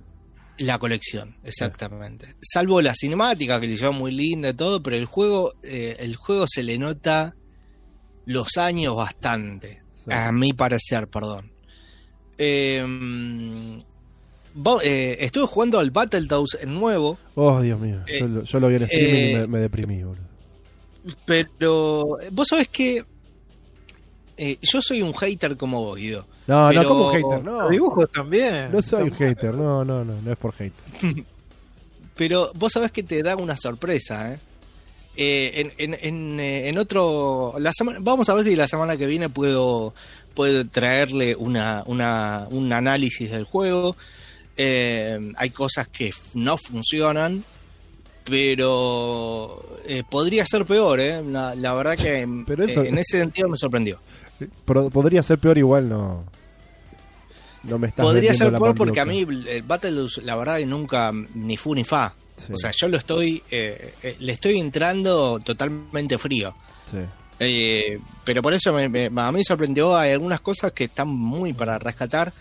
[0.59, 2.37] La colección, exactamente.
[2.41, 6.15] Salvo la cinemática que le lleva muy linda y todo, pero el juego, eh, el
[6.15, 7.35] juego se le nota
[8.27, 9.83] los años bastante.
[9.97, 10.13] Sí.
[10.13, 11.51] A mi parecer, perdón.
[12.39, 12.85] Eh,
[14.83, 18.01] eh, estuve jugando al Battletoads en nuevo, Oh, Dios mío.
[18.07, 20.23] Eh, yo, lo- yo lo vi en streaming y eh, me, me deprimí, boludo.
[21.27, 23.05] pero vos sabés que
[24.37, 26.27] eh, yo soy un hater como vos, Guido.
[26.47, 27.69] No, Pero- no, como hater, no.
[27.69, 28.71] Dibujos también.
[28.73, 30.73] No soy un hater, no, no, no, no es por hater.
[32.17, 34.39] Pero vos sabés que te da una sorpresa, ¿eh?
[35.17, 37.55] Eh, en, en, en, eh, en otro.
[37.59, 39.95] La semana, vamos a ver si la semana que viene puedo,
[40.35, 43.97] puedo traerle una, una, un análisis del juego.
[44.57, 47.45] Eh, hay cosas que no funcionan,
[48.25, 51.23] pero eh, podría ser peor, ¿eh?
[51.23, 54.01] La, la verdad que Pero eso- eh, en ese sentido me sorprendió.
[54.65, 56.25] Pero podría ser peor igual, no.
[57.63, 61.13] No me estás Podría ser peor porque a mí el Battletoads, la verdad, que nunca
[61.35, 62.15] ni fu ni fa.
[62.37, 62.53] Sí.
[62.53, 66.55] O sea, yo lo estoy, le estoy entrando totalmente frío.
[66.91, 66.99] Sí.
[68.25, 69.97] Pero por eso me, me- a mí me sorprendió.
[69.97, 72.33] Hay algunas cosas que están muy para rescatar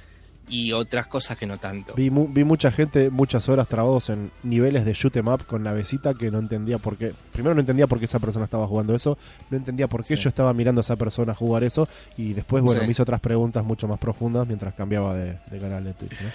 [0.49, 1.94] y otras cosas que no tanto.
[1.95, 5.64] Vi, mu- vi mucha gente, muchas horas trabados en niveles de shoot 'em up con
[5.64, 7.14] navecita que no entendía por qué.
[7.32, 9.18] Primero no entendía por qué esa persona estaba jugando eso,
[9.49, 10.24] no entendía por qué Sí.
[10.24, 11.88] yo estaba mirando a esa persona jugar eso
[12.18, 12.86] y después, bueno, Sí.
[12.86, 16.22] me hizo otras preguntas mucho más profundas mientras cambiaba de, de canal de Twitch.
[16.22, 16.30] ¿no?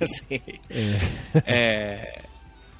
[0.06, 0.42] Sí.
[0.70, 0.98] Eh,
[1.46, 2.08] Eh,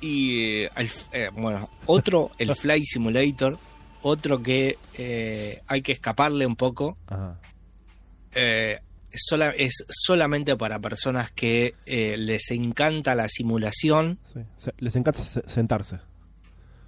[0.00, 3.58] y eh, el eh, bueno, otro, el Flight Simulator,
[4.02, 4.76] otro que
[5.66, 6.96] hay que escaparle un poco.
[7.06, 7.36] ajá.
[9.16, 14.70] Sola- es solamente para personas que eh, les encanta la simulación, Sí.
[14.78, 15.98] Les encanta se- sentarse.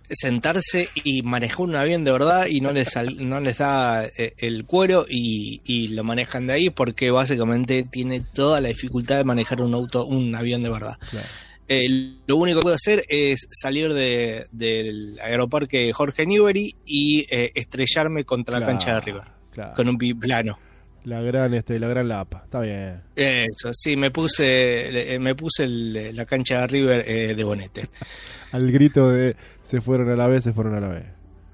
[0.08, 4.64] sentarse y manejar un avión de verdad y no les, no les da eh, el
[4.64, 9.60] cuero y, y lo manejan de ahí porque básicamente tiene toda la dificultad de manejar
[9.60, 10.96] un auto, un avión de verdad.
[11.10, 11.26] Claro.
[11.68, 11.88] Eh,
[12.28, 18.24] lo único que puedo hacer es salir de- del aeroparque Jorge Newbery y eh, estrellarme
[18.24, 19.74] contra la cancha de River claro.
[19.74, 20.60] con un biplano.
[21.06, 22.42] La gran, este, la gran lapa.
[22.44, 23.00] Está bien.
[23.14, 27.88] Eso, sí, me puse, eh, me puse el- la cancha de River eh, de bonete.
[28.52, 31.04] Al grito de se fueron a la vez, se fueron a la vez.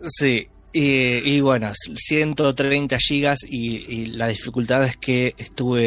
[0.08, 5.84] Sí, y, y bueno, 130 gigas y, y las dificultades que estuve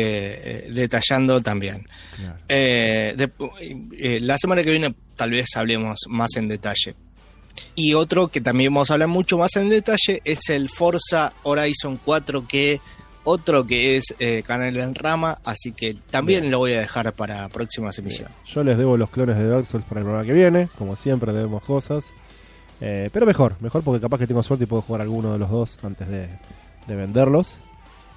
[0.68, 1.88] eh, detallando también.
[2.18, 2.38] Claro.
[2.48, 3.32] Eh, de-
[3.98, 6.94] eh, la semana que viene tal vez hablemos más en detalle.
[7.74, 12.00] Y otro que también vamos a hablar mucho más en detalle es el Forza Horizon
[12.04, 12.80] 4 que
[13.26, 16.52] otro que es eh, canal en rama, así que también Bien.
[16.52, 18.34] lo voy a dejar para próximas emisiones.
[18.46, 20.70] Yo les debo los clones de Dark Souls para el programa que viene.
[20.78, 22.14] Como siempre, debemos cosas.
[22.82, 25.50] Eh, pero mejor, mejor porque capaz que tengo suerte y puedo jugar alguno de los
[25.50, 26.30] dos antes de,
[26.88, 27.60] de venderlos.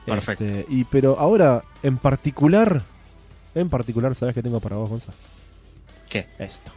[0.07, 0.45] Perfecto.
[0.45, 2.83] Este, y pero ahora, en particular,
[3.55, 5.17] en particular, ¿sabes qué tengo para vos, Gonzalo?
[6.09, 6.27] ¿Qué?
[6.39, 6.73] Esto.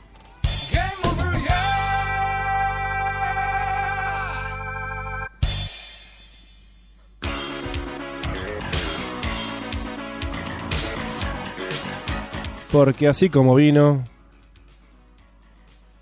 [12.72, 14.03] Porque así como vino,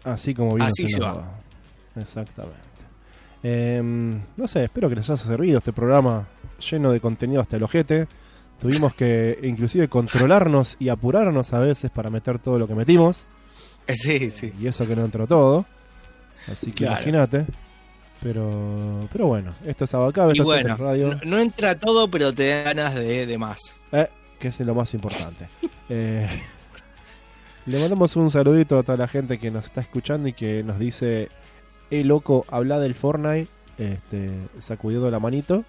[0.03, 1.31] así como vino, Así se nos va.
[1.95, 2.59] Exactamente.
[3.41, 6.27] Em, no sé, espero que les haya servido este programa
[6.69, 8.07] lleno de contenido hasta el ojete.
[8.59, 13.25] Tuvimos que inclusive controlarnos y apurarnos a veces para meter todo lo que metimos.
[13.87, 14.53] Eh, Sí, sí.
[14.59, 15.65] Y eso que no entró todo.
[16.51, 16.95] Así que Claro.
[16.97, 17.45] imagínate.
[18.21, 21.07] Pero, pero bueno, esto es Abacab, Y esto bueno, es Radio.
[21.15, 23.77] no, no entra todo, pero te da ganas de, de más.
[23.93, 25.47] Eh, que es lo más importante.
[25.87, 26.27] Eh,
[27.69, 30.79] le mandamos un saludito a toda la gente que nos está escuchando y que nos
[30.79, 31.29] dice,
[31.91, 33.47] eh loco, habla del Fortnite,
[33.77, 35.63] este, sacudiendo la manito.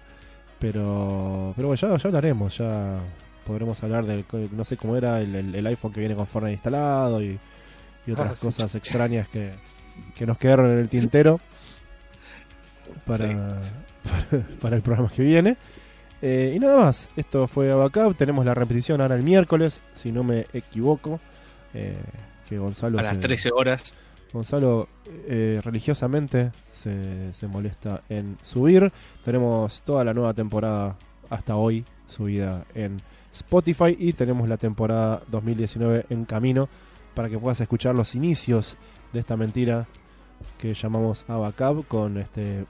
[0.59, 2.99] Pero, pero bueno, ya, ya hablaremos, ya
[3.47, 6.53] podremos hablar del, no sé cómo era, el, el- el iPhone que viene con Fortnite
[6.53, 7.39] instalado y,
[8.05, 8.45] y otras Ah, sí.
[8.45, 9.51] cosas extrañas que,
[10.15, 11.39] que nos quedaron en el tintero
[13.05, 13.35] para, Sí.
[14.29, 15.57] para, para el programa que viene.
[16.21, 20.23] Eh, y nada más, esto fue Abacab, tenemos la repetición ahora el miércoles, si no
[20.23, 21.19] me equivoco,
[21.73, 21.97] eh,
[22.47, 23.95] que Gonzalo, A las se- 13 horas.
[24.33, 28.91] Gonzalo eh, religiosamente se, se molesta en subir.
[29.25, 30.97] Tenemos toda la nueva temporada
[31.29, 36.69] hasta hoy subida en Spotify y tenemos la temporada 2019 en camino
[37.13, 38.77] para que puedas escuchar los inicios
[39.11, 39.87] de esta mentira
[40.57, 42.65] que llamamos Abacab con este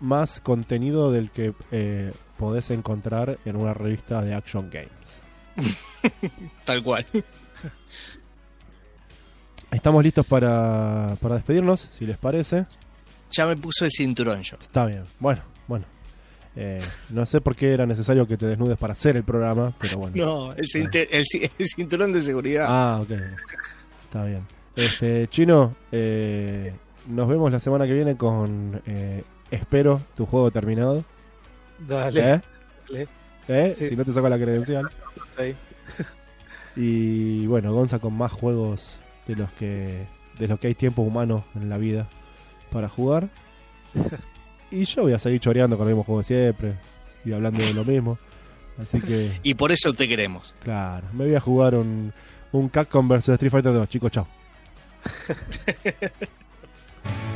[0.00, 5.18] más contenido del que eh, podés encontrar en una revista de Action Games.
[6.64, 7.06] Tal cual.
[9.72, 12.66] Estamos listos para, para despedirnos, si les parece.
[13.30, 14.56] Ya me puso el cinturón yo.
[14.60, 15.86] Está bien, bueno, bueno.
[16.54, 16.78] Eh,
[17.08, 20.14] no sé por qué era necesario que te desnudes para hacer el programa, pero bueno.
[20.14, 22.66] No, el, el cinturón de seguridad.
[22.68, 23.10] Ah, ok.
[24.04, 24.46] Está bien.
[24.76, 26.74] Este, Chino, eh,
[27.08, 31.02] nos vemos la semana que viene con, eh, espero, tu juego terminado.
[31.78, 32.20] Dale.
[32.34, 32.40] ¿Eh?
[32.88, 33.08] dale.
[33.48, 33.72] ¿Eh?
[33.74, 33.88] Sí.
[33.88, 34.90] Si no te saco la credencial.
[35.36, 35.54] Sí.
[36.74, 38.98] Y bueno, Gonza con más juegos
[39.34, 40.06] de los que
[40.38, 42.08] de los que hay tiempo humano en la vida
[42.70, 43.28] para jugar.
[44.70, 46.78] Y yo voy a seguir choreando con el mismo juego de siempre.
[47.26, 48.18] y hablando de lo mismo.
[48.78, 50.54] Así que, Y por eso te queremos.
[50.62, 52.10] claro, me voy a jugar un,
[52.52, 53.86] un Capcom versus Street Fighter 2.
[53.90, 54.26] Chicos, chao.